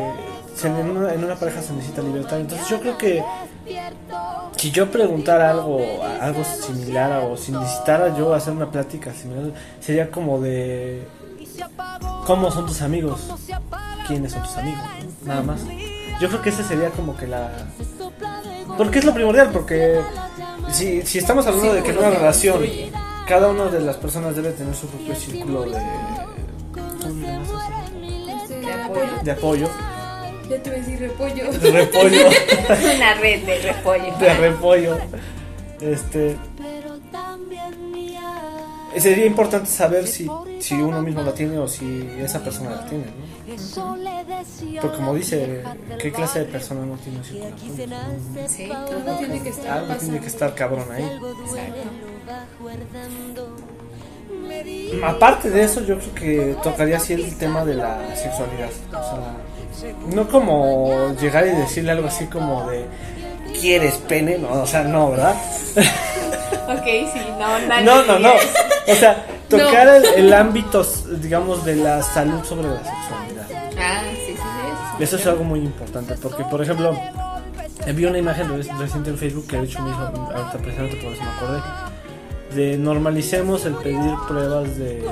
[0.64, 2.40] en, una, en una pareja se necesita libertad.
[2.40, 3.24] Entonces yo creo que
[4.58, 5.80] si yo preguntara algo,
[6.22, 11.04] algo similar o si necesitara yo hacer una plática similar, sería como de
[12.26, 13.22] cómo son tus amigos,
[14.08, 14.82] quiénes son tus amigos,
[15.24, 15.62] nada más.
[16.20, 17.52] Yo creo que ese sería como que la...
[18.78, 20.00] Porque es lo primordial, porque
[20.72, 22.92] si, si estamos hablando de que en una relación construye.
[23.28, 25.80] cada una de las personas debe tener su propio círculo de...
[28.62, 29.08] De apoyo.
[29.24, 29.70] De apoyo,
[30.50, 31.52] Ya te voy a decir repollo.
[31.52, 32.28] de repollo,
[32.96, 34.18] Una red de repollo.
[34.20, 34.98] de repollo.
[35.82, 36.36] Este,
[39.02, 43.06] sería importante saber si, si uno mismo la tiene o si esa persona la tiene,
[43.06, 43.46] ¿no?
[44.82, 45.64] Porque como dice,
[46.00, 47.24] ¿qué clase de persona no tiene?
[47.24, 47.42] Sí,
[48.72, 50.28] Algo tiene que estar Algo tiene que pasando.
[50.28, 51.04] estar cabrón ahí.
[51.04, 51.90] exacto.
[55.06, 58.70] Aparte de eso, yo creo que tocaría así el tema de la sexualidad.
[58.90, 59.36] O sea,
[60.14, 62.86] no como llegar y decirle algo así como de
[63.60, 64.38] ¿quieres pene?
[64.38, 65.36] No, o sea, no, ¿verdad?
[66.68, 68.32] Ok, sí, no, nadie No, no, no.
[68.88, 70.84] O sea, tocar el, el ámbito,
[71.22, 73.48] digamos, de la salud sobre la sexualidad.
[73.80, 74.34] Ah, sí, sí,
[74.98, 75.03] sí.
[75.03, 76.98] Eso es algo muy importante, porque, por ejemplo,
[77.94, 81.14] vi una imagen re- reciente en Facebook que de hecho me hizo, ahorita precisamente por
[81.14, 81.61] eso me acordé,
[82.56, 85.03] de normalicemos el pedir pruebas de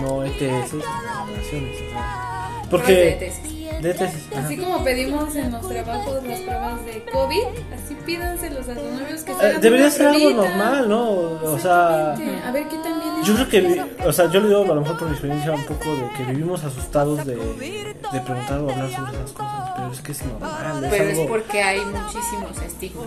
[0.00, 1.76] no ETS las relaciones.
[1.76, 3.32] o sea, porque...
[3.80, 4.44] de ajá.
[4.44, 7.42] Así como pedimos en los trabajos las pruebas de COVID,
[7.74, 11.10] así pídanselos a sus novios que se Eh, debería ser algo normal, ¿no?
[11.10, 12.12] O sea...
[12.12, 14.98] A ver qué también yo creo que, o sea, yo lo digo a lo mejor
[14.98, 19.12] por mi experiencia un poco de que vivimos asustados de, de preguntar o hablar sobre
[19.12, 23.06] esas cosas, pero es que es normal, es Pero es porque hay muchísimos estigmas.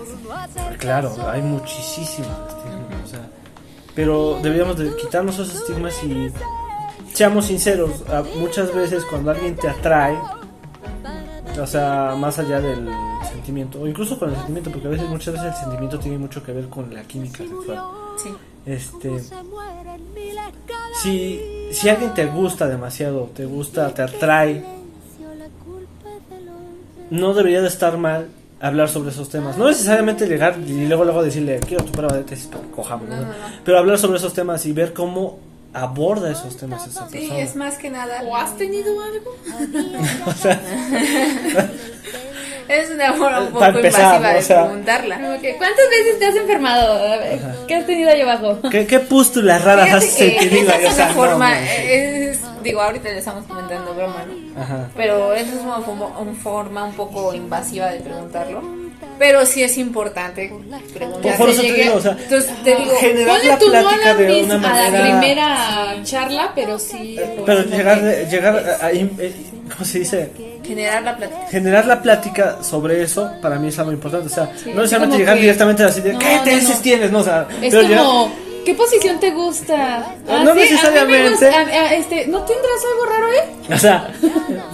[0.78, 3.30] claro, hay muchísimos estigmas, o sea,
[3.96, 6.32] pero deberíamos de quitarnos esos estigmas y
[7.14, 8.04] seamos sinceros,
[8.38, 10.18] muchas veces cuando alguien te atrae,
[11.60, 12.90] o sea, más allá del
[13.32, 16.42] sentimiento, o incluso con el sentimiento, porque a veces, muchas veces el sentimiento tiene mucho
[16.44, 17.80] que ver con la química sexual.
[18.22, 18.30] Sí.
[18.66, 19.12] Este,
[21.02, 21.42] si,
[21.72, 24.64] si alguien te gusta demasiado, te gusta, te atrae,
[27.10, 28.28] no debería de estar mal
[28.60, 29.58] hablar sobre esos temas.
[29.58, 33.16] No necesariamente llegar y luego luego decirle, quiero tu prueba de tesis para cojamos, ¿no?
[33.16, 33.34] No, no, no.
[33.64, 35.40] Pero hablar sobre esos temas y ver cómo
[35.74, 37.40] aborda esos temas esa Sí, persona.
[37.42, 38.22] es más que nada.
[38.24, 39.36] ¿O has tenido algo?
[42.68, 45.16] Es una forma un poco invasiva de O sea- preguntarla.
[45.18, 47.14] ¿Cuántas veces te has enfermado?
[47.14, 48.60] A ver, ¿Qué has tenido ahí abajo?
[48.70, 50.70] ¿Qué, qué pústulas raras has tenido?
[50.70, 50.86] esa ahí?
[50.86, 51.66] Es una forma, no, sí.
[51.88, 54.62] es, digo, ahorita le estamos comentando broma, ¿no?
[54.62, 54.88] Ajá.
[54.96, 58.62] Pero esa es una forma, una forma un poco invasiva de preguntarlo.
[59.20, 60.52] Pero sí es importante.
[61.38, 64.14] Por eso te digo, o sea, Entonces te digo, generar Ponle la no a plática
[64.14, 65.20] la, de mis- una a la manera...
[65.20, 67.20] primera charla, pero sí.
[67.46, 69.34] Pero llegar, que- llegar a, a- eh,
[69.74, 70.32] ¿cómo se dice?
[70.66, 71.48] generar la plática.
[71.50, 74.28] generar la plática sobre eso para mí es algo importante.
[74.28, 76.82] O sea, Sí, no necesariamente llegar que- directamente así de No, ¿qué no, tesis no.
[76.82, 77.12] tienes?
[77.12, 78.32] No, o sea, Es pero ya- como,
[78.66, 80.14] ¿qué posición te gusta?
[80.30, 81.30] Ah, No sí, a mí me necesariamente.
[81.32, 83.74] gusta- a- a- este, ¿No tendrás algo raro, eh?
[83.74, 84.08] o sea,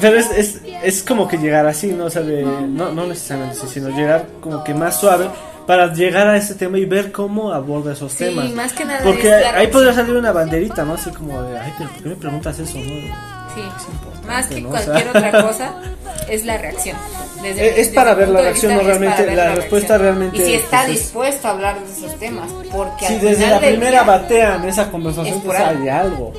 [0.10, 2.06] pero es, es, es como que llegar así, ¿no?
[2.06, 5.28] O sea, de, no, no necesariamente así, sino llegar como que más suave
[5.68, 8.52] para llegar a ese tema y ver cómo aborda esos Sí, temas.
[8.52, 10.94] más que nada Porque es la ahí podría salir una banderita, ¿no?
[10.94, 12.78] Así como de, ay, pero ¿por qué me preguntas eso?
[12.78, 12.84] No?
[12.84, 13.62] Sí,
[13.92, 14.70] importante, más que ¿no?
[14.70, 15.74] O sea- cualquier otra cosa
[16.30, 16.98] es la reacción.
[17.42, 20.38] Desde- Es- es desde para ver la reacción, no es realmente- ver la respuesta realmente,
[20.38, 23.36] Y si está pues, es- dispuesto a hablar de esos temas, porque Si al desde
[23.36, 26.32] final la primera batean esa conversación, es pues hay algo.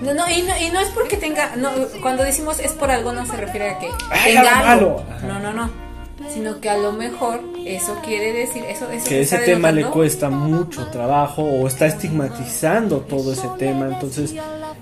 [0.00, 1.70] No, no, y no, y no es porque tenga, no,
[2.00, 5.04] cuando decimos es por algo no se refiere a que Ay, tenga algo.
[5.26, 5.88] No, no, no.
[6.32, 9.86] Sino que a lo mejor eso quiere decir, eso, eso que se ese tema le
[9.86, 14.34] cuesta mucho trabajo o está estigmatizando todo ese tema, entonces,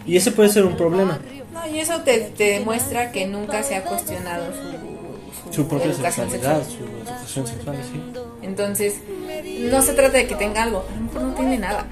[0.06, 1.18] y ese puede ser un problema,
[1.52, 6.30] No, y eso te, te demuestra que nunca se ha cuestionado su, su propia educación
[6.30, 6.88] sexualidad, sexual.
[6.88, 8.02] su educación sexual, sí.
[8.42, 8.94] Entonces,
[9.70, 11.86] no se trata de que tenga algo, a lo mejor no tiene nada.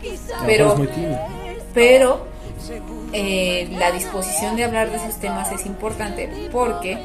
[0.46, 1.18] Pero, es muy tímido.
[1.74, 2.26] pero
[3.14, 6.98] eh, la disposición de hablar de esos temas es importante porque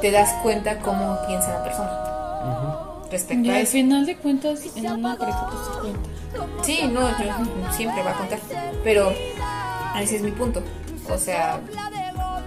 [0.00, 3.72] te das cuenta cómo piensa la persona respecto Y a al eso.
[3.72, 6.08] final de cuentas, en una pareja pues cuenta.
[6.62, 8.38] Sí, no, yo siempre va a contar,
[8.84, 9.12] pero
[10.00, 10.62] ese es mi punto.
[11.10, 11.58] O sea,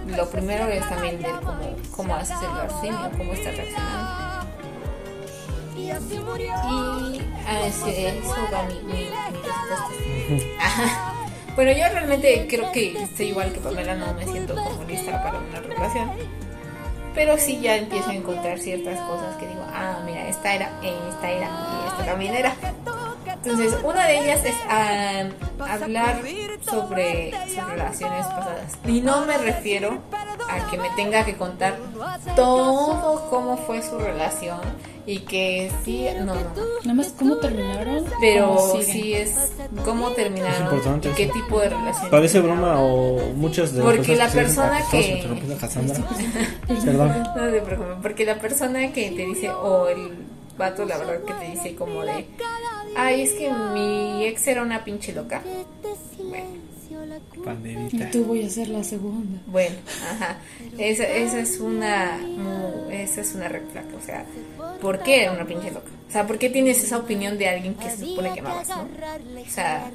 [0.06, 1.58] lo primero es también ver cómo,
[1.96, 4.22] cómo haces el raciocinio, cómo estás reaccionando.
[5.76, 5.90] Y
[7.46, 9.08] a ese- eso va mi, mi, mi
[9.42, 11.12] respuesta.
[11.54, 15.38] Bueno, yo realmente creo que estoy igual que Pamela, no me siento como lista para
[15.38, 16.10] una relación.
[17.14, 21.30] Pero sí ya empiezo a encontrar ciertas cosas que digo, ah, mira, esta era, esta
[21.30, 22.56] era y esta también era.
[23.32, 25.24] Entonces, una de ellas es ah,
[25.58, 26.22] hablar
[26.62, 28.78] sobre sus relaciones pasadas.
[28.86, 29.98] Y no me refiero
[30.48, 31.76] a que me tenga que contar
[32.36, 34.60] todo cómo fue su relación
[35.04, 36.34] y que sí, no, no.
[36.84, 38.04] Nada más cómo terminaron.
[38.20, 39.52] Pero cómo sí es
[39.84, 41.32] cómo terminaron Es importante y qué eso.
[41.32, 42.10] tipo de relación.
[42.10, 45.24] Parece broma o muchas de las Porque cosas la que persona que-.
[46.84, 47.22] Perdón.
[47.34, 50.12] No te preocupes, porque la persona que te dice, o el
[50.56, 52.26] vato, la verdad, que te dice como de,
[52.96, 55.42] ay, es que mi ex era una pinche loca.
[56.18, 56.71] Bueno,
[57.90, 59.40] Y tú voy a ser la segunda.
[59.46, 59.76] bueno,
[60.10, 60.38] ajá.
[60.78, 62.18] Esa, esa es una,
[62.90, 64.24] esa es una red flag, o sea,
[64.80, 65.90] ¿por qué era una pinche loca?
[66.08, 68.82] O sea, ¿por qué tienes esa opinión de alguien que se supone que amabas, no?
[68.82, 69.90] O sea,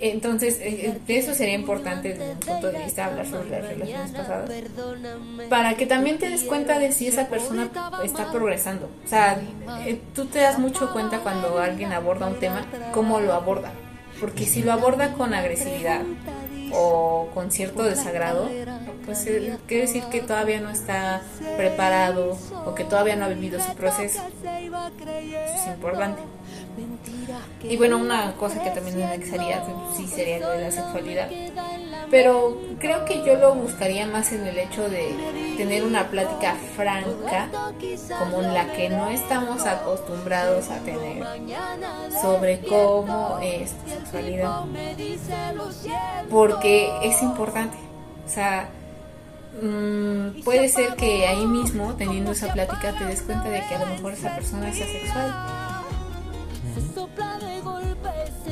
[0.00, 4.10] entonces, eh, de eso sería importante desde un punto de vista hablar sobre las relaciones
[4.10, 4.50] pasadas.
[5.48, 7.70] Para que también te des cuenta de si esa persona
[8.04, 8.90] está progresando.
[9.02, 9.40] O sea,
[9.86, 13.72] eh, tú te das mucho cuenta cuando alguien aborda un tema, cómo lo aborda.
[14.20, 16.02] Porque si lo aborda con agresividad
[16.72, 18.48] o con cierto desagrado,
[19.04, 21.22] pues eh, quiere decir que todavía no está
[21.56, 22.36] preparado
[22.66, 24.20] o que todavía no ha vivido su proceso.
[24.42, 26.22] Eso es importante.
[27.62, 29.62] Y bueno, una cosa que también anexaría
[29.96, 31.28] sí sería lo de la sexualidad.
[32.10, 35.14] Pero creo que yo lo buscaría más en el hecho de
[35.56, 37.48] tener una plática franca,
[38.18, 41.22] como la que no estamos acostumbrados a tener,
[42.22, 44.62] sobre cómo es tu sexualidad.
[46.30, 47.76] Porque es importante.
[48.26, 48.68] O sea,
[49.60, 53.78] mm, puede ser que ahí mismo, teniendo esa plática, te des cuenta de que a
[53.80, 55.34] lo mejor esa persona es asexual.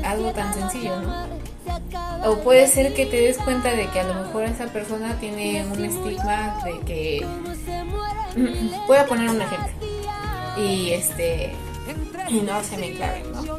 [0.05, 1.27] Algo tan sencillo, ¿no?
[2.24, 5.64] O puede ser que te des cuenta de que a lo mejor esa persona tiene
[5.64, 7.27] un estigma de que...
[8.86, 9.68] Voy a poner un ejemplo.
[10.56, 11.52] Y este...
[12.28, 13.59] Y no se me clave, ¿no?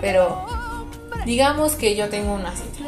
[0.00, 0.44] Pero
[1.24, 2.81] digamos que yo tengo una cita.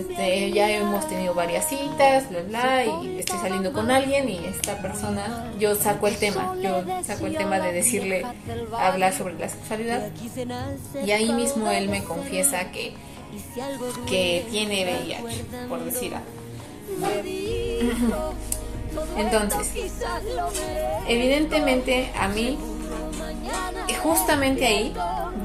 [0.00, 4.80] Este, ya hemos tenido varias citas, bla, bla, y estoy saliendo con alguien y esta
[4.80, 8.24] persona, yo saco el tema, yo saco el tema de decirle,
[8.78, 10.10] hablar sobre la sexualidad.
[11.04, 12.94] Y ahí mismo él me confiesa que
[14.06, 16.28] que tiene VIH, por decir algo.
[19.16, 19.92] Entonces,
[21.06, 22.58] evidentemente a mí,
[24.02, 24.92] justamente ahí,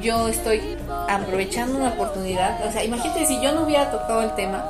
[0.02, 0.62] yo estoy
[1.10, 2.66] aprovechando una oportunidad.
[2.68, 4.64] O sea, imagínate si yo no hubiera tocado el tema,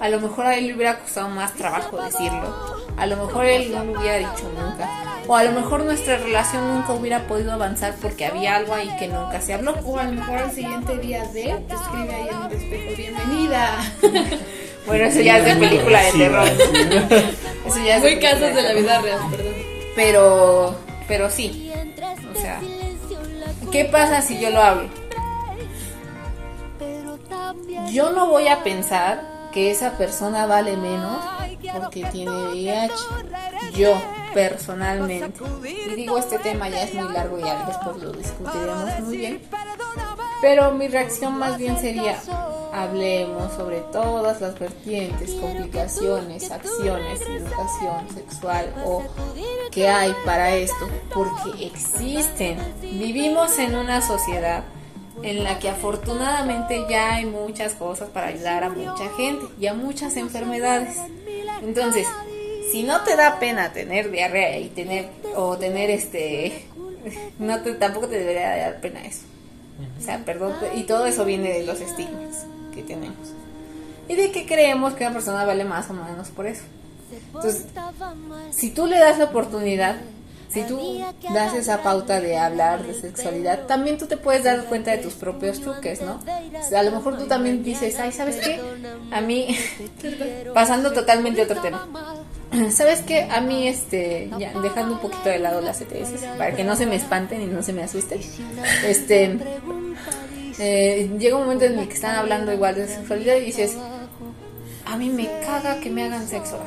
[0.00, 2.76] a lo mejor a él le hubiera costado más trabajo decirlo.
[2.96, 4.88] A lo mejor él no lo hubiera dicho nunca.
[5.28, 9.08] O a lo mejor nuestra relación nunca hubiera podido avanzar porque había algo ahí que
[9.08, 9.74] nunca se habló.
[9.84, 13.92] O a lo mejor al siguiente día de te escribe ahí en un espejo, bienvenida.
[14.86, 16.48] bueno, eso ya es de película de terror.
[17.66, 19.54] eso ya es Muy casos de la vida real, perdón.
[19.96, 20.76] Pero,
[21.08, 21.65] pero sí.
[22.36, 22.60] O sea,
[23.72, 24.88] ¿qué pasa si yo lo hablo?
[27.90, 31.16] Yo no voy a pensar que esa persona vale menos
[31.72, 32.92] porque tiene VIH.
[33.74, 33.94] Yo,
[34.34, 35.42] personalmente.
[35.64, 39.42] Y digo, este tema ya es muy largo y ya después lo discutiremos muy bien.
[40.42, 42.20] Pero mi reacción más bien sería,
[42.70, 49.04] hablemos sobre todas las vertientes, complicaciones, acciones, educación sexual o
[49.70, 52.58] que hay para esto, porque existen.
[52.82, 54.64] Vivimos en una sociedad
[55.22, 59.74] en la que afortunadamente ya hay muchas cosas para ayudar a mucha gente y a
[59.74, 60.98] muchas enfermedades.
[61.62, 62.06] Entonces,
[62.70, 66.66] si no te da pena tener diarrea y tener o tener este
[67.38, 69.22] no te, tampoco te debería dar pena eso.
[69.98, 73.32] O sea, perdón, y todo eso viene de los estigmas que tenemos.
[74.08, 76.62] Y de que creemos que una persona vale más o menos por eso.
[77.26, 77.66] Entonces,
[78.50, 79.96] si tú le das la oportunidad,
[80.48, 81.00] si tú
[81.34, 85.14] das esa pauta de hablar de sexualidad, también tú te puedes dar cuenta de tus
[85.14, 86.20] propios truques, ¿no?
[86.76, 88.60] A lo mejor tú también dices, ay, ¿sabes qué?
[89.10, 89.56] A mí,
[90.54, 91.86] pasando totalmente a otro tema.
[92.70, 93.22] ¿Sabes qué?
[93.24, 96.86] A mí, este, ya dejando un poquito de lado las ETS, para que no se
[96.86, 98.20] me espanten y no se me asusten,
[98.86, 99.38] este,
[100.58, 103.76] eh, llega un momento en el que están hablando igual de sexualidad y dices,
[104.84, 106.58] a mí me caga que me hagan sexo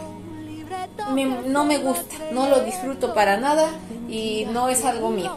[1.47, 3.69] no me gusta, no lo disfruto para nada
[4.09, 5.35] y no es algo mío,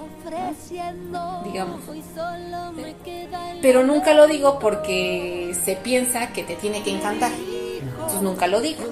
[1.44, 1.80] digamos.
[3.60, 7.30] Pero nunca lo digo porque se piensa que te tiene que encantar.
[8.03, 8.83] Entonces nunca lo digo.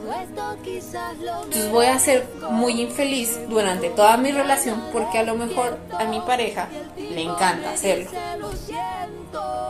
[0.65, 6.05] Entonces voy a ser muy infeliz durante toda mi relación porque a lo mejor a
[6.05, 8.11] mi pareja le encanta hacerlo.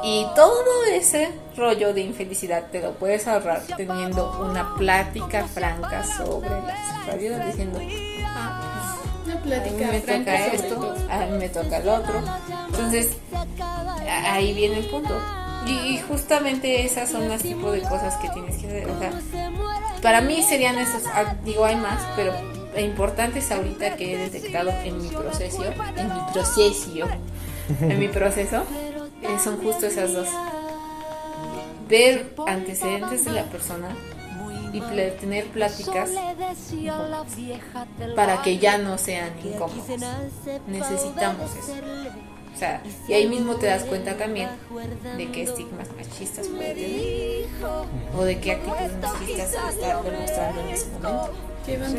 [0.03, 6.49] Y todo ese rollo de infelicidad te lo puedes ahorrar teniendo una plática franca sobre
[6.49, 7.79] la sexualidad, diciendo,
[8.25, 12.23] ah, pues, una plática a mí me toca esto, a mí me toca el otro.
[12.69, 13.11] Entonces,
[14.09, 15.15] ahí viene el punto.
[15.67, 18.91] Y, justamente esas son las tipos de cosas que tienes que hacer.
[18.91, 19.13] O sea,
[20.03, 22.33] para mí serían esas, ah, digo, hay más, pero
[22.79, 27.09] importantes ahorita que he detectado en mi proceso, en mi proceso,
[27.81, 28.65] en mi proceso,
[29.23, 30.29] eh, son justo esas dos.
[31.89, 33.89] Ver antecedentes de la persona
[34.73, 36.11] y tener pláticas
[38.15, 39.85] para que ya no sean incómodos.
[40.67, 41.75] Necesitamos eso.
[42.61, 44.51] Sea, y ahí mismo te das cuenta también
[45.17, 47.47] de qué estigmas machistas puede tener
[48.15, 51.31] o de qué actitudes machistas está demostrando en ese momento.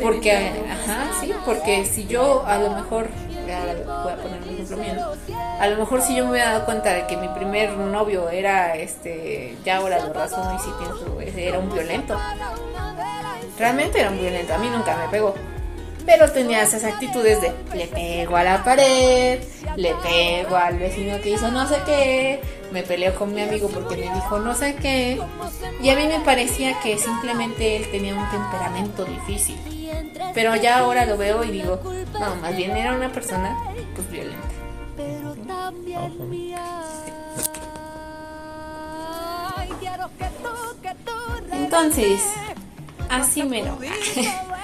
[0.00, 4.94] Porque, ajá, sí, porque si yo a lo mejor, voy a poner un ejemplo mío,
[5.58, 8.76] a lo mejor si yo me hubiera dado cuenta de que mi primer novio era,
[8.76, 12.16] este, ya ahora lo razono y si pienso, era un violento.
[13.58, 15.34] Realmente era un violento, a mí nunca me pegó.
[16.04, 19.40] Pero tenía esas actitudes de le pego a la pared,
[19.76, 22.40] le pego al vecino que hizo no sé qué,
[22.72, 25.20] me peleo con mi amigo porque me dijo no sé qué.
[25.80, 29.56] Y a mí me parecía que simplemente él tenía un temperamento difícil.
[30.34, 31.80] Pero ya ahora lo veo y digo,
[32.12, 33.56] no, más bien era una persona
[33.94, 34.48] pues violenta.
[41.52, 42.22] Entonces,
[43.08, 43.48] así lo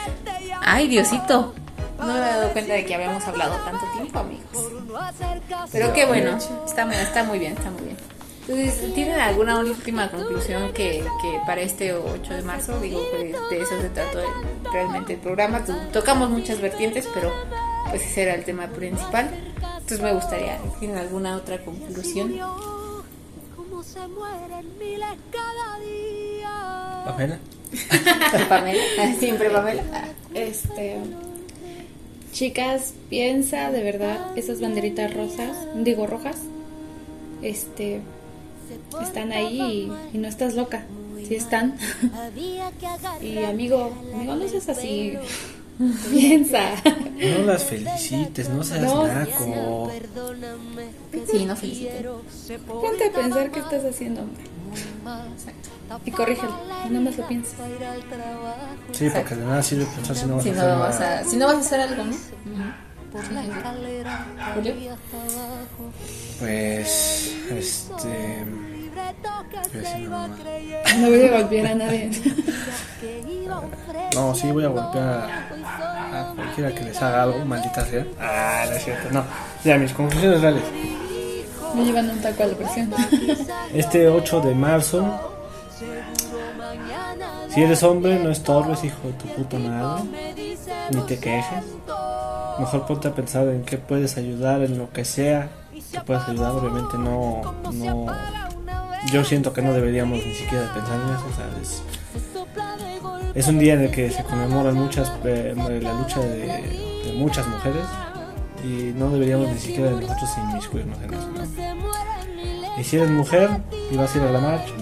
[0.71, 1.55] Ay, Diosito.
[1.99, 4.71] No me había dado cuenta de que habíamos hablado tanto tiempo, amigos.
[5.73, 6.37] Pero qué bueno,
[6.67, 7.97] está, está muy bien, está muy bien.
[8.47, 12.79] Entonces, ¿tienen alguna última conclusión que, que para este 8 de marzo?
[12.81, 14.21] Digo, pues, de eso se trató
[14.71, 15.65] realmente el programa.
[15.91, 17.33] Tocamos muchas vertientes, pero
[17.89, 19.31] pues ese era el tema principal.
[19.57, 22.39] Entonces me gustaría, ¿tienen alguna otra conclusión?
[27.07, 27.39] Pamela.
[28.49, 28.83] Pamela,
[29.19, 29.83] siempre Pamela.
[30.35, 30.97] Este.
[32.33, 36.37] Chicas, piensa de verdad esas banderitas rosas, digo rojas,
[37.43, 38.01] este,
[39.03, 40.85] están ahí y, y no estás loca,
[41.27, 41.77] sí están.
[43.23, 45.15] y amigo, amigo, no seas así,
[46.13, 46.61] piensa.
[47.17, 49.07] No las felicites, no seas No.
[49.07, 49.91] naco.
[51.33, 52.07] Sí, no feliciten.
[52.67, 54.45] Ponte a pensar qué estás haciendo, hombre.
[56.05, 56.53] Y corrígelo,
[56.87, 57.55] y no más lo pienses.
[58.93, 61.19] Sí, porque de nada sirve pensar si no vas Si a no, hacer vas nada.
[61.21, 62.13] a, si no vas a hacer algo, ¿no?
[64.55, 64.75] Julio.
[66.39, 68.45] Pues, este.
[70.99, 72.11] No voy a golpear a nadie.
[74.15, 78.05] No, sí, voy a golpear a, a cualquiera que les haga algo, maldita sea.
[78.21, 79.25] Ah, no es cierto, no.
[79.65, 80.63] Ya, mis conclusiones reales.
[81.75, 82.91] Me llevan un taco a la presión.
[83.75, 85.05] Este 8 de marzo,
[87.49, 90.05] si eres hombre, no estorbes, hijo de tu puta madre.
[90.91, 91.65] Ni te quejes.
[92.59, 95.49] Mejor ponte a pensar en qué puedes ayudar, en lo que sea
[95.93, 96.53] que puedas ayudar.
[96.53, 98.07] Obviamente no, no.
[99.13, 101.25] Yo siento que no deberíamos ni siquiera pensar en eso.
[101.31, 101.83] O sea, es,
[103.35, 107.47] es un día en el que se conmemoran muchas eh, la lucha de, de muchas
[107.47, 107.85] mujeres
[108.65, 111.29] y no deberíamos ni siquiera de nosotros inmiscuirnos en eso.
[111.29, 112.81] ¿no?
[112.81, 113.51] Y si eres mujer
[113.91, 114.73] y vas a ir a la marcha,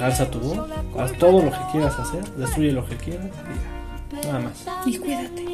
[0.00, 4.32] alza tu voz, haz todo lo que quieras hacer, destruye lo que quieras y ya.
[4.32, 4.66] Nada más.
[4.86, 5.46] Y cuídate.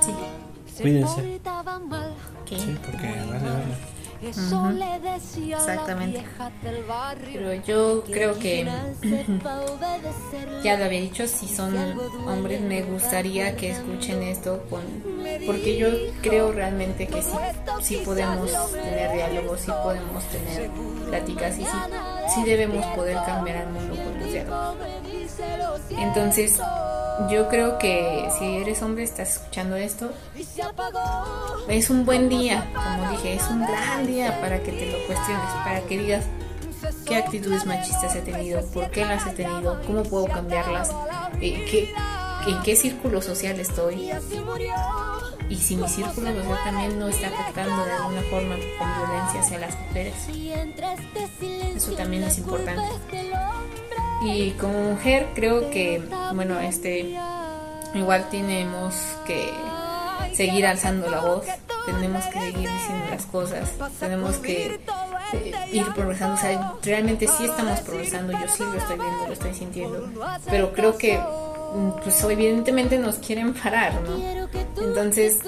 [0.00, 0.82] Sí.
[0.82, 1.40] Cuídense.
[2.46, 2.58] ¿Qué?
[2.58, 3.97] Sí, porque vale, vale.
[5.58, 6.24] Exactamente.
[7.32, 8.66] Pero yo creo que
[10.62, 11.76] ya lo había dicho, si son
[12.26, 14.82] hombres me gustaría que escuchen esto con,
[15.46, 15.88] porque yo
[16.22, 17.36] creo realmente que sí,
[17.82, 20.70] sí podemos tener diálogos, sí podemos tener
[21.08, 21.70] pláticas y sí,
[22.34, 24.76] sí debemos poder cambiar al mundo con los diálogos.
[25.90, 26.60] Entonces,
[27.30, 30.12] yo creo que si eres hombre, estás escuchando esto,
[31.68, 34.06] es un buen día, como dije, es un gran
[34.40, 36.24] para que te lo cuestiones, para que digas
[37.06, 40.90] qué actitudes machistas he tenido, por qué las he tenido, cómo puedo cambiarlas,
[41.40, 41.92] eh, qué,
[42.46, 44.10] en qué círculo social estoy
[45.48, 49.58] y si mi círculo social también no está afectando de alguna forma con violencia hacia
[49.58, 50.14] las mujeres.
[51.74, 52.82] Eso también es importante.
[54.22, 56.02] Y como mujer creo que,
[56.34, 57.16] bueno, este,
[57.94, 58.94] igual tenemos
[59.26, 59.50] que
[60.34, 61.46] seguir alzando la voz,
[61.92, 64.80] tenemos que seguir diciendo las cosas, tenemos que
[65.32, 69.32] eh, ir progresando, o sea, realmente sí estamos progresando, yo sí lo estoy viendo, lo
[69.32, 70.10] estoy sintiendo,
[70.48, 71.20] pero creo que,
[72.02, 74.48] pues evidentemente nos quieren parar, ¿no?
[74.82, 75.40] Entonces,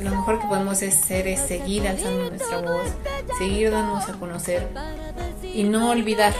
[0.00, 2.88] lo mejor que podemos hacer es seguir alzando nuestra voz,
[3.38, 4.68] seguir dándonos a conocer
[5.42, 6.34] y no olvidar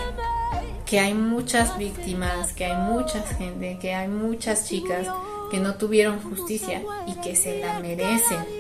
[0.85, 5.07] que hay muchas víctimas, que hay mucha gente, que hay muchas chicas
[5.51, 8.58] que no tuvieron justicia y que se la merecen.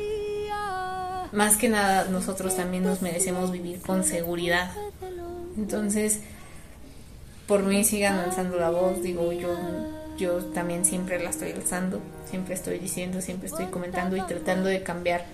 [1.32, 4.70] Más que nada, nosotros también nos merecemos vivir con seguridad.
[5.56, 6.20] Entonces,
[7.46, 9.56] por mí sigan alzando la voz, digo, yo,
[10.16, 14.82] yo también siempre la estoy alzando, siempre estoy diciendo, siempre estoy comentando y tratando de
[14.82, 15.24] cambiar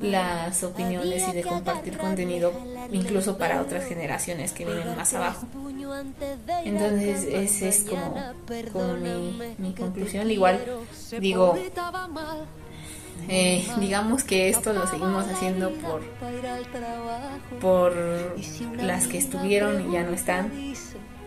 [0.00, 2.52] las opiniones y de compartir contenido
[2.90, 5.46] incluso para otras generaciones que vienen más abajo.
[6.64, 8.16] Entonces esa es como,
[8.72, 10.30] como mi, mi conclusión.
[10.30, 10.60] Igual
[11.20, 11.56] digo,
[13.28, 16.02] eh, digamos que esto lo seguimos haciendo por,
[17.60, 17.94] por
[18.76, 20.50] las que estuvieron y ya no están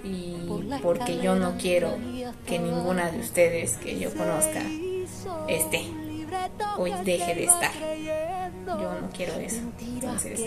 [0.03, 0.48] y
[0.82, 1.98] porque yo no quiero
[2.45, 4.62] que ninguna de ustedes que yo conozca
[5.48, 5.86] esté
[6.78, 7.72] o deje de estar.
[8.66, 9.62] Yo no quiero eso.
[9.80, 10.40] Entonces,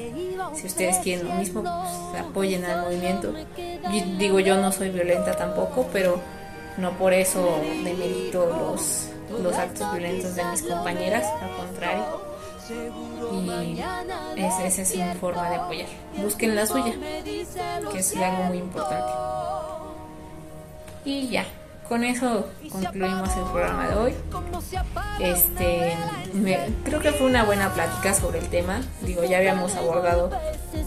[0.55, 3.33] si ustedes quieren lo mismo, pues apoyen al movimiento.
[4.19, 6.21] Digo, yo no soy violenta tampoco, pero
[6.77, 9.09] no por eso demerito los,
[9.43, 12.05] los actos violentos de mis compañeras, al contrario.
[13.33, 13.81] Y
[14.37, 15.87] esa, es mi forma de apoyar.
[16.23, 16.93] Busquen la suya,
[17.25, 19.13] que es algo muy importante.
[21.05, 21.45] Y ya,
[21.89, 24.15] con eso concluimos el programa de hoy.
[25.21, 25.97] Este,
[26.35, 28.83] me- creo que fue una buena plática sobre el tema.
[29.01, 30.31] Digo, ya habíamos abordado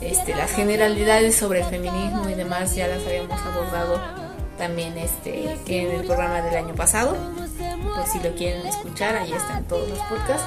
[0.02, 4.00] este, las generalidades sobre el feminismo y demás, ya las habíamos abordado
[4.58, 7.18] también este, en el programa del año pasado.
[7.96, 10.46] Por si lo quieren escuchar, ahí están todos los podcasts.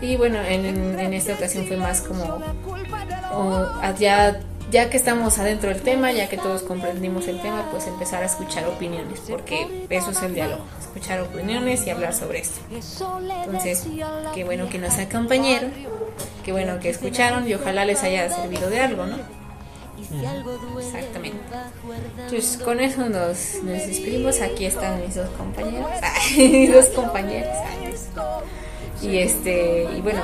[0.00, 2.40] Y bueno, en, en esta ocasión fue más como
[3.98, 8.22] ya ya que estamos adentro del tema, ya que todos comprendimos el tema, pues empezar
[8.22, 12.60] a escuchar opiniones, porque eso es el diálogo, escuchar opiniones y hablar sobre esto.
[12.70, 13.86] Entonces,
[14.34, 15.72] qué bueno que nos acompañaron,
[16.44, 19.16] qué bueno que escucharon y ojalá les haya servido de algo, ¿no?
[20.78, 21.38] Exactamente.
[22.16, 24.40] Entonces, con eso nos, nos despedimos.
[24.40, 25.90] Aquí están mis dos compañeros.
[26.36, 27.56] mis dos compañeros.
[29.02, 30.20] Y este, y bueno,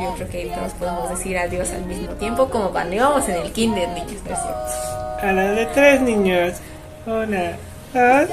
[0.00, 3.52] yo creo que todos podemos decir adiós al mismo tiempo, como cuando íbamos en el
[3.52, 5.26] kinder, niños, ¿no es cierto?
[5.26, 6.54] A la de tres niños.
[7.06, 7.56] Una,
[7.94, 8.28] dos,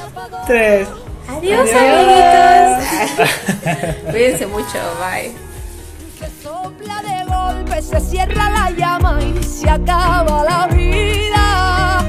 [0.46, 0.88] tres.
[1.30, 3.28] Adiós, amiguitos.
[4.12, 5.47] Cuídense mucho, bye.
[7.48, 12.04] Golpe, se cierra la llama y se acaba la vida.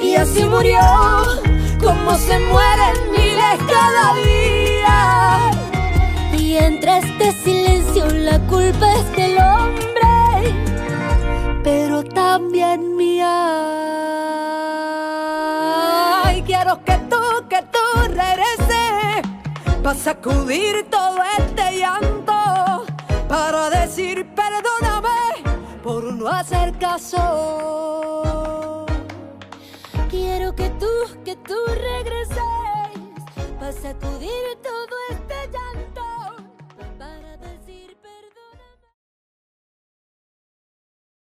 [0.00, 0.78] Y así murió,
[1.82, 5.50] como se mueren miles cada día.
[6.38, 10.54] Y entre este silencio la culpa es del hombre,
[11.64, 13.32] pero también mía.
[16.36, 19.22] Y quiero que tú, que tú regreses
[19.82, 22.83] para sacudir todo este llanto,
[23.34, 25.20] para decir perdóname
[25.82, 28.86] por no hacer caso.
[30.08, 30.92] Quiero que tú,
[31.24, 32.38] que tú regreses
[33.58, 34.94] para sacudir todo